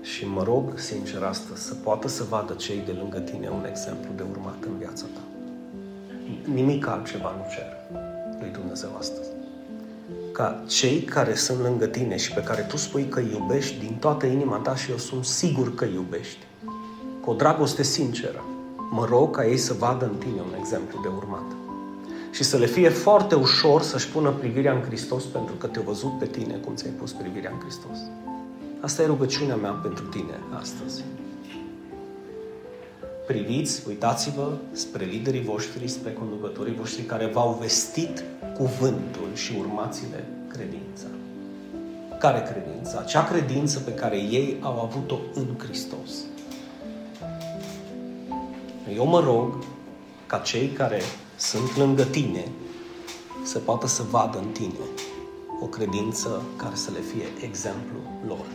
Și 0.02 0.26
mă 0.26 0.42
rog, 0.42 0.78
sincer, 0.78 1.22
astăzi, 1.22 1.62
să 1.62 1.74
poată 1.74 2.08
să 2.08 2.24
vadă 2.28 2.52
cei 2.52 2.82
de 2.86 2.92
lângă 2.92 3.18
tine 3.18 3.48
un 3.48 3.66
exemplu 3.68 4.10
de 4.16 4.22
urmat 4.30 4.64
în 4.64 4.78
viața 4.78 5.04
ta. 5.14 5.20
Nimic 6.52 6.86
altceva 6.86 7.34
nu 7.36 7.44
cer 7.54 7.66
lui 8.40 8.50
Dumnezeu 8.50 8.90
astăzi 8.98 9.27
ca 10.38 10.62
cei 10.66 11.00
care 11.00 11.34
sunt 11.34 11.60
lângă 11.60 11.86
tine 11.86 12.16
și 12.16 12.32
pe 12.32 12.42
care 12.42 12.62
tu 12.62 12.76
spui 12.76 13.06
că 13.08 13.18
îi 13.18 13.30
iubești 13.32 13.78
din 13.78 13.96
toată 14.00 14.26
inima 14.26 14.56
ta 14.56 14.76
și 14.76 14.90
eu 14.90 14.96
sunt 14.96 15.24
sigur 15.24 15.74
că 15.74 15.84
îi 15.84 15.94
iubești, 15.94 16.38
cu 17.20 17.30
o 17.30 17.34
dragoste 17.34 17.82
sinceră, 17.82 18.44
mă 18.90 19.06
rog 19.08 19.36
ca 19.36 19.46
ei 19.46 19.56
să 19.56 19.72
vadă 19.72 20.04
în 20.04 20.16
tine 20.16 20.40
un 20.40 20.54
exemplu 20.58 21.00
de 21.02 21.08
urmat. 21.16 21.44
Și 22.30 22.42
să 22.42 22.56
le 22.56 22.66
fie 22.66 22.88
foarte 22.88 23.34
ușor 23.34 23.82
să-și 23.82 24.08
pună 24.08 24.30
privirea 24.30 24.72
în 24.72 24.82
Hristos 24.82 25.24
pentru 25.24 25.54
că 25.54 25.66
te-au 25.66 25.84
văzut 25.84 26.18
pe 26.18 26.26
tine 26.26 26.54
cum 26.54 26.74
ți-ai 26.74 26.92
pus 26.92 27.12
privirea 27.12 27.50
în 27.50 27.60
Hristos. 27.60 27.98
Asta 28.80 29.02
e 29.02 29.06
rugăciunea 29.06 29.56
mea 29.56 29.70
pentru 29.70 30.04
tine 30.04 30.40
astăzi. 30.60 31.04
Priviți, 33.26 33.82
uitați-vă 33.88 34.52
spre 34.72 35.04
liderii 35.04 35.42
voștri, 35.42 35.88
spre 35.88 36.12
conducătorii 36.12 36.74
voștri 36.74 37.02
care 37.02 37.26
v-au 37.26 37.58
vestit 37.60 38.24
cuvântul 38.58 39.28
și 39.34 39.52
urmați-le 39.58 40.24
credința. 40.48 41.06
Care 42.18 42.42
credință? 42.42 42.98
Acea 43.04 43.24
credință 43.24 43.78
pe 43.78 43.94
care 43.94 44.16
ei 44.16 44.56
au 44.60 44.80
avut-o 44.80 45.18
în 45.34 45.46
Hristos. 45.58 46.10
Eu 48.94 49.06
mă 49.06 49.20
rog 49.20 49.64
ca 50.26 50.38
cei 50.38 50.68
care 50.68 51.00
sunt 51.36 51.76
lângă 51.76 52.02
tine 52.04 52.44
să 53.44 53.58
poată 53.58 53.86
să 53.86 54.02
vadă 54.10 54.38
în 54.38 54.48
tine 54.52 54.84
o 55.60 55.66
credință 55.66 56.42
care 56.56 56.74
să 56.74 56.90
le 56.90 57.00
fie 57.00 57.46
exemplu 57.46 57.98
lor. 58.26 58.46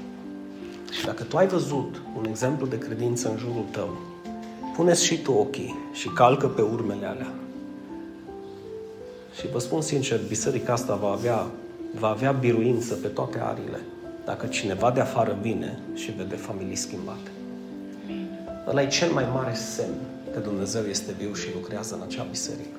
Și 0.92 1.06
dacă 1.06 1.24
tu 1.24 1.38
ai 1.38 1.48
văzut 1.48 2.02
un 2.18 2.26
exemplu 2.26 2.66
de 2.66 2.78
credință 2.78 3.30
în 3.30 3.38
jurul 3.38 3.66
tău, 3.72 3.98
puneți 4.76 5.06
și 5.06 5.22
tu 5.22 5.32
ochii 5.32 5.76
și 5.92 6.08
calcă 6.08 6.48
pe 6.48 6.62
urmele 6.62 7.06
alea. 7.06 7.34
Și 9.40 9.48
vă 9.52 9.60
spun 9.60 9.82
sincer, 9.82 10.20
biserica 10.28 10.74
asta 10.74 10.96
va 10.96 11.10
avea, 11.10 11.48
va 12.00 12.08
avea 12.08 12.32
biruință 12.32 12.94
pe 12.94 13.08
toate 13.08 13.40
arile 13.40 13.80
dacă 14.26 14.48
cineva 14.48 14.92
de 14.92 15.00
afară 15.00 15.38
vine 15.42 15.80
și 15.94 16.12
vede 16.12 16.36
familii 16.36 16.76
schimbate. 16.76 17.32
Ăla 18.68 18.82
e 18.82 18.88
cel 18.88 19.12
mai 19.12 19.28
mare 19.34 19.54
semn 19.54 19.96
că 20.34 20.40
Dumnezeu 20.40 20.84
este 20.84 21.12
viu 21.18 21.34
și 21.34 21.48
lucrează 21.54 21.96
în 21.96 22.02
acea 22.02 22.26
biserică. 22.30 22.78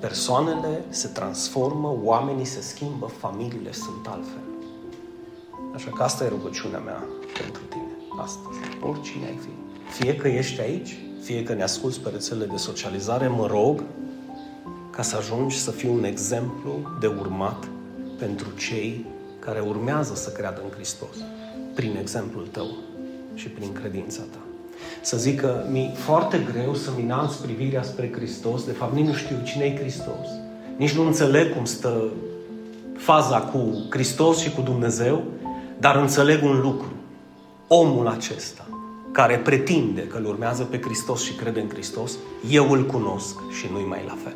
Persoanele 0.00 0.84
se 0.88 1.08
transformă, 1.08 1.98
oamenii 2.02 2.44
se 2.44 2.60
schimbă, 2.60 3.06
familiile 3.06 3.72
sunt 3.72 4.06
altfel. 4.08 4.42
Așa 5.74 5.90
că 5.90 6.02
asta 6.02 6.24
e 6.24 6.28
rugăciunea 6.28 6.78
mea 6.78 7.04
pentru 7.40 7.62
tine 7.68 7.90
astăzi, 8.20 8.58
oricine 8.82 9.26
ai 9.26 9.38
fi. 9.42 9.48
Fie 10.00 10.16
că 10.16 10.28
ești 10.28 10.60
aici, 10.60 10.98
fie 11.22 11.42
că 11.42 11.54
ne 11.54 11.62
asculți 11.62 12.00
pe 12.00 12.08
rețelele 12.08 12.46
de 12.46 12.56
socializare, 12.56 13.28
mă 13.28 13.46
rog 13.46 13.82
ca 15.00 15.06
să 15.06 15.16
ajungi 15.16 15.58
să 15.58 15.70
fii 15.70 15.88
un 15.88 16.04
exemplu 16.04 16.96
de 17.00 17.06
urmat 17.06 17.68
pentru 18.18 18.46
cei 18.56 19.06
care 19.38 19.60
urmează 19.60 20.14
să 20.14 20.30
creadă 20.30 20.60
în 20.64 20.70
Hristos, 20.74 21.16
prin 21.74 21.96
exemplul 22.00 22.46
tău 22.46 22.66
și 23.34 23.48
prin 23.48 23.72
credința 23.72 24.20
ta. 24.30 24.38
Să 25.00 25.16
zic 25.16 25.40
că 25.40 25.64
mi-e 25.70 25.90
foarte 25.94 26.46
greu 26.52 26.74
să-mi 26.74 27.02
înalț 27.02 27.34
privirea 27.34 27.82
spre 27.82 28.12
Hristos, 28.12 28.64
de 28.64 28.72
fapt 28.72 28.94
nici 28.94 29.06
nu 29.06 29.12
știu 29.12 29.36
cine 29.44 29.64
e 29.64 29.76
Hristos, 29.76 30.26
nici 30.76 30.94
nu 30.94 31.06
înțeleg 31.06 31.54
cum 31.54 31.64
stă 31.64 32.02
faza 32.96 33.38
cu 33.38 33.86
Hristos 33.90 34.38
și 34.38 34.50
cu 34.50 34.60
Dumnezeu, 34.60 35.22
Dar 35.78 35.96
înțeleg 35.96 36.44
un 36.44 36.60
lucru. 36.60 36.92
Omul 37.68 38.06
acesta, 38.06 38.66
care 39.12 39.36
pretinde 39.36 40.06
că 40.06 40.16
îl 40.16 40.24
urmează 40.24 40.62
pe 40.62 40.80
Hristos 40.80 41.22
și 41.22 41.34
crede 41.34 41.60
în 41.60 41.68
Hristos, 41.68 42.12
eu 42.50 42.70
îl 42.70 42.86
cunosc 42.86 43.34
și 43.58 43.68
nu-i 43.72 43.86
mai 43.88 44.02
la 44.06 44.16
fel. 44.24 44.34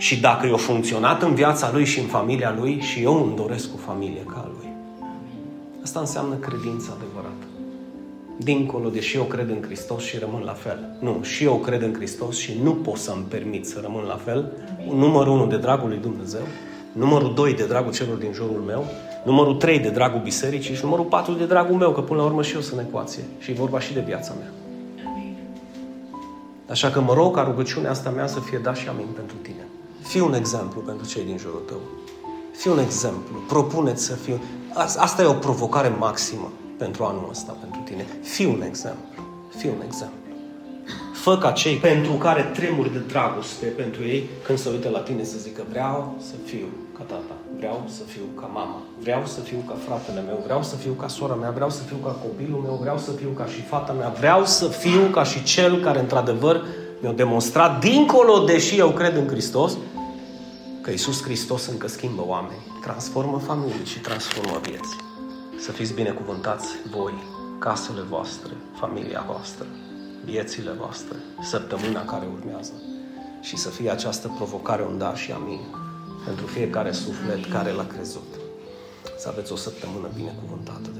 Și 0.00 0.20
dacă 0.20 0.46
i-a 0.46 0.56
funcționat 0.56 1.22
în 1.22 1.34
viața 1.34 1.70
lui 1.72 1.84
și 1.84 1.98
în 1.98 2.06
familia 2.06 2.54
lui, 2.58 2.80
și 2.80 3.02
eu 3.02 3.24
îmi 3.24 3.36
doresc 3.36 3.68
o 3.74 3.76
familie 3.76 4.22
ca 4.26 4.44
a 4.44 4.50
lui. 4.58 4.72
Asta 5.82 6.00
înseamnă 6.00 6.34
credință 6.34 6.96
adevărată. 6.96 7.44
Dincolo 8.36 8.88
de 8.88 9.00
și 9.00 9.16
eu 9.16 9.22
cred 9.22 9.48
în 9.48 9.62
Hristos 9.62 10.02
și 10.02 10.18
rămân 10.18 10.42
la 10.42 10.52
fel. 10.52 10.96
Nu, 11.00 11.18
și 11.22 11.44
eu 11.44 11.54
cred 11.54 11.82
în 11.82 11.94
Hristos 11.94 12.36
și 12.38 12.52
nu 12.62 12.74
pot 12.74 12.96
să-mi 12.96 13.24
permit 13.28 13.66
să 13.66 13.78
rămân 13.82 14.04
la 14.04 14.18
fel. 14.24 14.52
Numărul 14.94 15.32
unu 15.32 15.46
de 15.46 15.56
dragul 15.56 15.88
lui 15.88 15.98
Dumnezeu, 15.98 16.46
numărul 16.92 17.34
doi 17.34 17.54
de 17.54 17.64
dragul 17.64 17.92
celor 17.92 18.16
din 18.16 18.32
jurul 18.32 18.62
meu, 18.66 18.84
numărul 19.24 19.54
trei 19.54 19.78
de 19.78 19.90
dragul 19.90 20.20
bisericii 20.20 20.74
și 20.74 20.84
numărul 20.84 21.04
patru 21.04 21.32
de 21.32 21.46
dragul 21.46 21.76
meu, 21.76 21.92
că 21.92 22.00
până 22.00 22.20
la 22.20 22.26
urmă 22.26 22.42
și 22.42 22.54
eu 22.54 22.60
sunt 22.60 22.80
ecuație 22.80 23.22
și 23.38 23.50
e 23.50 23.54
vorba 23.54 23.80
și 23.80 23.92
de 23.92 24.00
viața 24.00 24.32
mea. 24.38 24.50
Așa 26.70 26.90
că 26.90 27.00
mă 27.00 27.14
rog 27.14 27.34
ca 27.34 27.42
rugăciunea 27.42 27.90
asta 27.90 28.10
mea 28.10 28.26
să 28.26 28.40
fie 28.40 28.58
da 28.62 28.74
și 28.74 28.88
amin 28.88 29.06
pentru 29.14 29.36
tine. 29.42 29.69
Fii 30.02 30.20
un 30.20 30.34
exemplu 30.34 30.80
pentru 30.80 31.06
cei 31.06 31.24
din 31.24 31.38
jurul 31.38 31.62
tău. 31.66 31.80
Fii 32.56 32.70
un 32.70 32.78
exemplu. 32.78 33.36
Propuneți 33.48 34.04
să 34.04 34.14
fiu... 34.14 34.40
Asta 34.96 35.22
e 35.22 35.26
o 35.26 35.32
provocare 35.32 35.88
maximă 35.88 36.52
pentru 36.78 37.04
anul 37.04 37.26
ăsta, 37.30 37.56
pentru 37.60 37.80
tine. 37.84 38.06
Fii 38.22 38.46
un 38.46 38.62
exemplu. 38.62 39.22
Fii 39.56 39.68
un 39.68 39.82
exemplu. 39.84 40.18
Fă 41.12 41.38
ca 41.38 41.50
cei 41.50 41.76
pentru 41.76 42.12
care 42.12 42.42
tremuri 42.42 42.92
de 42.92 42.98
dragoste 42.98 43.66
pentru 43.66 44.02
ei, 44.02 44.28
când 44.46 44.58
se 44.58 44.68
uită 44.68 44.88
la 44.88 44.98
tine 44.98 45.24
să 45.24 45.38
zică 45.38 45.62
vreau 45.70 46.14
să 46.28 46.34
fiu 46.44 46.66
ca 46.96 47.02
tata, 47.02 47.34
vreau 47.56 47.84
să 47.86 48.02
fiu 48.06 48.22
ca 48.40 48.46
mama, 48.46 48.82
vreau 49.00 49.22
să 49.26 49.40
fiu 49.40 49.56
ca 49.66 49.76
fratele 49.86 50.20
meu, 50.20 50.40
vreau 50.44 50.62
să 50.62 50.76
fiu 50.76 50.92
ca 50.92 51.08
sora 51.08 51.34
mea, 51.34 51.50
vreau 51.50 51.70
să 51.70 51.82
fiu 51.82 51.96
ca 51.96 52.10
copilul 52.10 52.60
meu, 52.60 52.78
vreau 52.80 52.98
să 52.98 53.10
fiu 53.10 53.28
ca 53.36 53.46
și 53.46 53.60
fata 53.62 53.92
mea, 53.92 54.08
vreau 54.18 54.44
să 54.44 54.68
fiu 54.68 55.00
ca 55.00 55.24
și 55.24 55.42
cel 55.42 55.80
care 55.80 55.98
într-adevăr 55.98 56.64
mi-a 57.00 57.12
demonstrat, 57.12 57.80
dincolo, 57.80 58.44
deși 58.44 58.78
eu 58.78 58.90
cred 58.90 59.16
în 59.16 59.28
Hristos, 59.28 59.76
că 60.80 60.90
Iisus 60.90 61.22
Hristos 61.22 61.66
încă 61.66 61.88
schimbă 61.88 62.24
oameni, 62.26 62.66
transformă 62.80 63.38
familii 63.38 63.84
și 63.84 63.98
transformă 63.98 64.60
vieți. 64.62 64.96
Să 65.58 65.72
fiți 65.72 65.94
binecuvântați 65.94 66.66
voi, 66.90 67.14
casele 67.58 68.00
voastre, 68.00 68.50
familia 68.78 69.24
voastră, 69.26 69.66
viețile 70.24 70.70
voastre, 70.70 71.16
săptămâna 71.42 72.04
care 72.04 72.26
urmează 72.36 72.72
și 73.40 73.56
să 73.56 73.68
fie 73.68 73.90
această 73.90 74.32
provocare 74.36 74.82
un 74.82 74.98
da 74.98 75.14
și 75.14 75.32
amin 75.32 75.60
pentru 76.24 76.46
fiecare 76.46 76.92
suflet 76.92 77.50
care 77.50 77.70
l-a 77.70 77.86
crezut. 77.86 78.28
Să 79.18 79.28
aveți 79.28 79.52
o 79.52 79.56
săptămână 79.56 80.08
binecuvântată 80.14 80.90
de 80.94 80.99